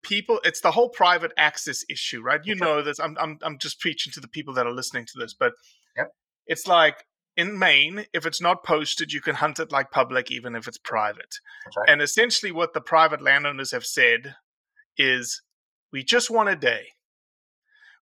people. 0.03 0.39
It's 0.43 0.61
the 0.61 0.71
whole 0.71 0.89
private 0.89 1.31
access 1.37 1.83
issue, 1.89 2.21
right? 2.21 2.41
You 2.43 2.55
know 2.55 2.81
this. 2.81 2.99
I'm 2.99 3.17
I'm 3.19 3.39
I'm 3.41 3.57
just 3.57 3.79
preaching 3.79 4.11
to 4.13 4.19
the 4.19 4.27
people 4.27 4.53
that 4.55 4.67
are 4.67 4.73
listening 4.73 5.05
to 5.05 5.19
this, 5.19 5.33
but 5.33 5.53
Yep. 5.95 6.11
it's 6.47 6.67
like 6.67 7.05
in 7.35 7.57
Maine, 7.59 8.05
if 8.13 8.25
it's 8.25 8.41
not 8.41 8.63
posted, 8.63 9.13
you 9.13 9.21
can 9.21 9.35
hunt 9.35 9.59
it 9.59 9.71
like 9.71 9.91
public, 9.91 10.31
even 10.31 10.55
if 10.55 10.67
it's 10.67 10.79
private. 10.79 11.35
Right. 11.77 11.89
And 11.89 12.01
essentially, 12.01 12.51
what 12.51 12.73
the 12.73 12.81
private 12.81 13.21
landowners 13.21 13.71
have 13.71 13.85
said 13.85 14.35
is, 14.97 15.41
we 15.91 16.03
just 16.03 16.29
want 16.31 16.49
a 16.49 16.55
day 16.55 16.87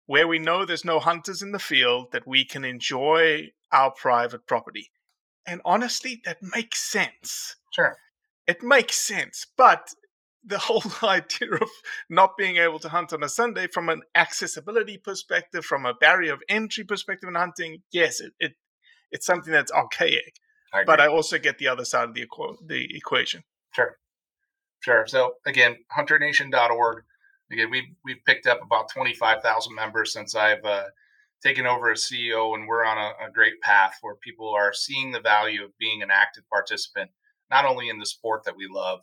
where 0.05 0.27
we 0.27 0.39
know 0.39 0.65
there's 0.65 0.85
no 0.85 0.99
hunters 0.99 1.41
in 1.41 1.51
the 1.51 1.59
field 1.59 2.07
that 2.11 2.27
we 2.27 2.45
can 2.45 2.63
enjoy 2.63 3.49
our 3.71 3.91
private 3.91 4.45
property. 4.47 4.89
And 5.47 5.61
honestly, 5.65 6.21
that 6.25 6.37
makes 6.41 6.79
sense. 6.79 7.55
Sure. 7.73 7.97
It 8.47 8.63
makes 8.63 8.95
sense. 8.95 9.45
But 9.57 9.89
the 10.45 10.57
whole 10.59 10.83
idea 11.03 11.53
of 11.53 11.69
not 12.09 12.37
being 12.37 12.57
able 12.57 12.79
to 12.79 12.89
hunt 12.89 13.13
on 13.13 13.23
a 13.23 13.29
Sunday 13.29 13.67
from 13.67 13.89
an 13.89 14.01
accessibility 14.13 14.97
perspective, 14.97 15.65
from 15.65 15.85
a 15.85 15.93
barrier 15.93 16.33
of 16.33 16.41
entry 16.47 16.83
perspective 16.83 17.27
in 17.27 17.35
hunting, 17.35 17.81
yes, 17.91 18.19
it, 18.19 18.33
it 18.39 18.53
it's 19.11 19.25
something 19.25 19.51
that's 19.51 19.71
archaic. 19.71 20.35
I 20.73 20.83
But. 20.83 20.99
I 20.99 21.07
also 21.07 21.37
get 21.37 21.57
the 21.57 21.67
other 21.67 21.85
side 21.85 22.09
of 22.09 22.15
the, 22.15 22.25
equa- 22.25 22.57
the 22.65 22.95
equation. 22.95 23.43
Sure. 23.73 23.97
Sure. 24.81 25.07
So 25.07 25.35
again, 25.45 25.77
hunternation.org. 25.91 27.03
Again, 27.51 27.69
we've 27.69 27.95
we've 28.03 28.25
picked 28.25 28.47
up 28.47 28.59
about 28.63 28.89
twenty 28.89 29.13
five 29.13 29.41
thousand 29.41 29.75
members 29.75 30.11
since 30.11 30.35
I've 30.35 30.65
uh, 30.65 30.85
taken 31.43 31.67
over 31.67 31.91
as 31.91 32.01
CEO, 32.01 32.55
and 32.55 32.67
we're 32.67 32.83
on 32.83 32.97
a, 32.97 33.27
a 33.27 33.31
great 33.31 33.61
path 33.61 33.97
where 34.01 34.15
people 34.15 34.53
are 34.53 34.73
seeing 34.73 35.11
the 35.11 35.19
value 35.19 35.63
of 35.63 35.77
being 35.79 36.01
an 36.01 36.09
active 36.11 36.43
participant, 36.51 37.11
not 37.51 37.65
only 37.65 37.87
in 37.87 37.99
the 37.99 38.05
sport 38.05 38.43
that 38.45 38.57
we 38.57 38.67
love 38.69 39.01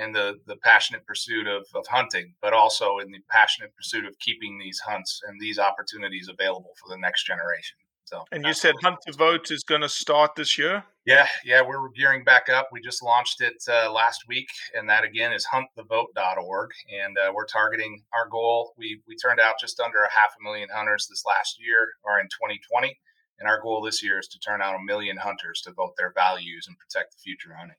and 0.00 0.14
the 0.14 0.38
the 0.46 0.56
passionate 0.56 1.06
pursuit 1.06 1.46
of, 1.46 1.66
of 1.74 1.86
hunting, 1.86 2.34
but 2.40 2.52
also 2.52 2.98
in 2.98 3.10
the 3.10 3.20
passionate 3.30 3.74
pursuit 3.76 4.06
of 4.06 4.18
keeping 4.18 4.58
these 4.58 4.80
hunts 4.80 5.20
and 5.26 5.40
these 5.40 5.58
opportunities 5.58 6.28
available 6.28 6.72
for 6.80 6.88
the 6.88 6.98
next 6.98 7.26
generation. 7.26 7.76
So, 8.04 8.24
And 8.32 8.44
you 8.44 8.54
said 8.54 8.74
Hunt 8.82 8.98
the 9.06 9.12
Vote 9.12 9.52
is 9.52 9.62
going 9.62 9.82
to 9.82 9.88
start 9.88 10.34
this 10.34 10.58
year? 10.58 10.82
yeah, 11.06 11.28
yeah, 11.44 11.62
we're 11.62 11.88
gearing 11.90 12.24
back 12.24 12.48
up. 12.48 12.68
We 12.72 12.80
just 12.80 13.04
launched 13.04 13.40
it 13.40 13.54
uh, 13.68 13.92
last 13.92 14.22
week, 14.26 14.48
and 14.74 14.88
that 14.88 15.04
again 15.04 15.32
is 15.32 15.46
huntthevote.org. 15.46 16.70
And 17.02 17.18
uh, 17.18 17.32
we're 17.32 17.46
targeting 17.46 18.02
our 18.12 18.28
goal. 18.28 18.72
We 18.76 19.00
we 19.06 19.14
turned 19.16 19.38
out 19.38 19.60
just 19.60 19.78
under 19.78 19.98
a 19.98 20.10
half 20.10 20.34
a 20.40 20.42
million 20.42 20.68
hunters 20.74 21.06
this 21.08 21.24
last 21.24 21.58
year, 21.60 21.92
or 22.02 22.18
in 22.18 22.26
2020. 22.26 22.98
And 23.38 23.48
our 23.48 23.60
goal 23.62 23.80
this 23.80 24.02
year 24.02 24.18
is 24.18 24.28
to 24.28 24.38
turn 24.38 24.60
out 24.60 24.74
a 24.74 24.84
million 24.84 25.16
hunters 25.16 25.62
to 25.62 25.72
vote 25.72 25.94
their 25.96 26.12
values 26.12 26.66
and 26.68 26.76
protect 26.76 27.12
the 27.12 27.22
future 27.22 27.54
hunting. 27.54 27.76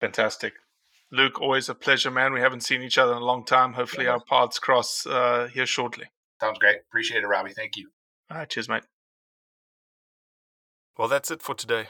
Fantastic. 0.00 0.54
Luke, 1.10 1.40
always 1.40 1.68
a 1.68 1.74
pleasure, 1.74 2.10
man. 2.10 2.32
We 2.32 2.40
haven't 2.40 2.60
seen 2.62 2.82
each 2.82 2.98
other 2.98 3.12
in 3.12 3.18
a 3.22 3.24
long 3.24 3.44
time. 3.44 3.72
Hopefully, 3.72 4.04
Yeah. 4.04 4.12
our 4.12 4.20
paths 4.24 4.58
cross 4.58 5.06
uh, 5.06 5.48
here 5.52 5.66
shortly. 5.66 6.06
Sounds 6.40 6.58
great. 6.58 6.76
Appreciate 6.88 7.22
it, 7.24 7.26
Robbie. 7.26 7.54
Thank 7.54 7.76
you. 7.76 7.90
All 8.30 8.38
right, 8.38 8.48
cheers, 8.48 8.68
mate. 8.68 8.84
Well, 10.96 11.08
that's 11.08 11.30
it 11.30 11.42
for 11.42 11.54
today. 11.54 11.88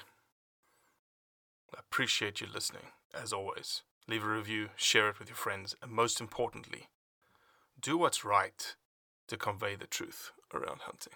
I 1.75 1.81
appreciate 1.81 2.41
you 2.41 2.47
listening, 2.53 2.93
as 3.15 3.33
always. 3.33 3.83
Leave 4.07 4.25
a 4.25 4.29
review, 4.29 4.71
share 4.77 5.09
it 5.11 5.19
with 5.19 5.29
your 5.29 5.37
friends, 5.37 5.75
and 5.83 5.91
most 5.91 6.21
importantly, 6.21 6.89
do 7.81 7.99
what's 7.99 8.25
right 8.25 8.75
to 9.27 9.37
convey 9.37 9.75
the 9.75 9.87
truth 9.87 10.31
around 10.55 10.83
hunting. 10.83 11.13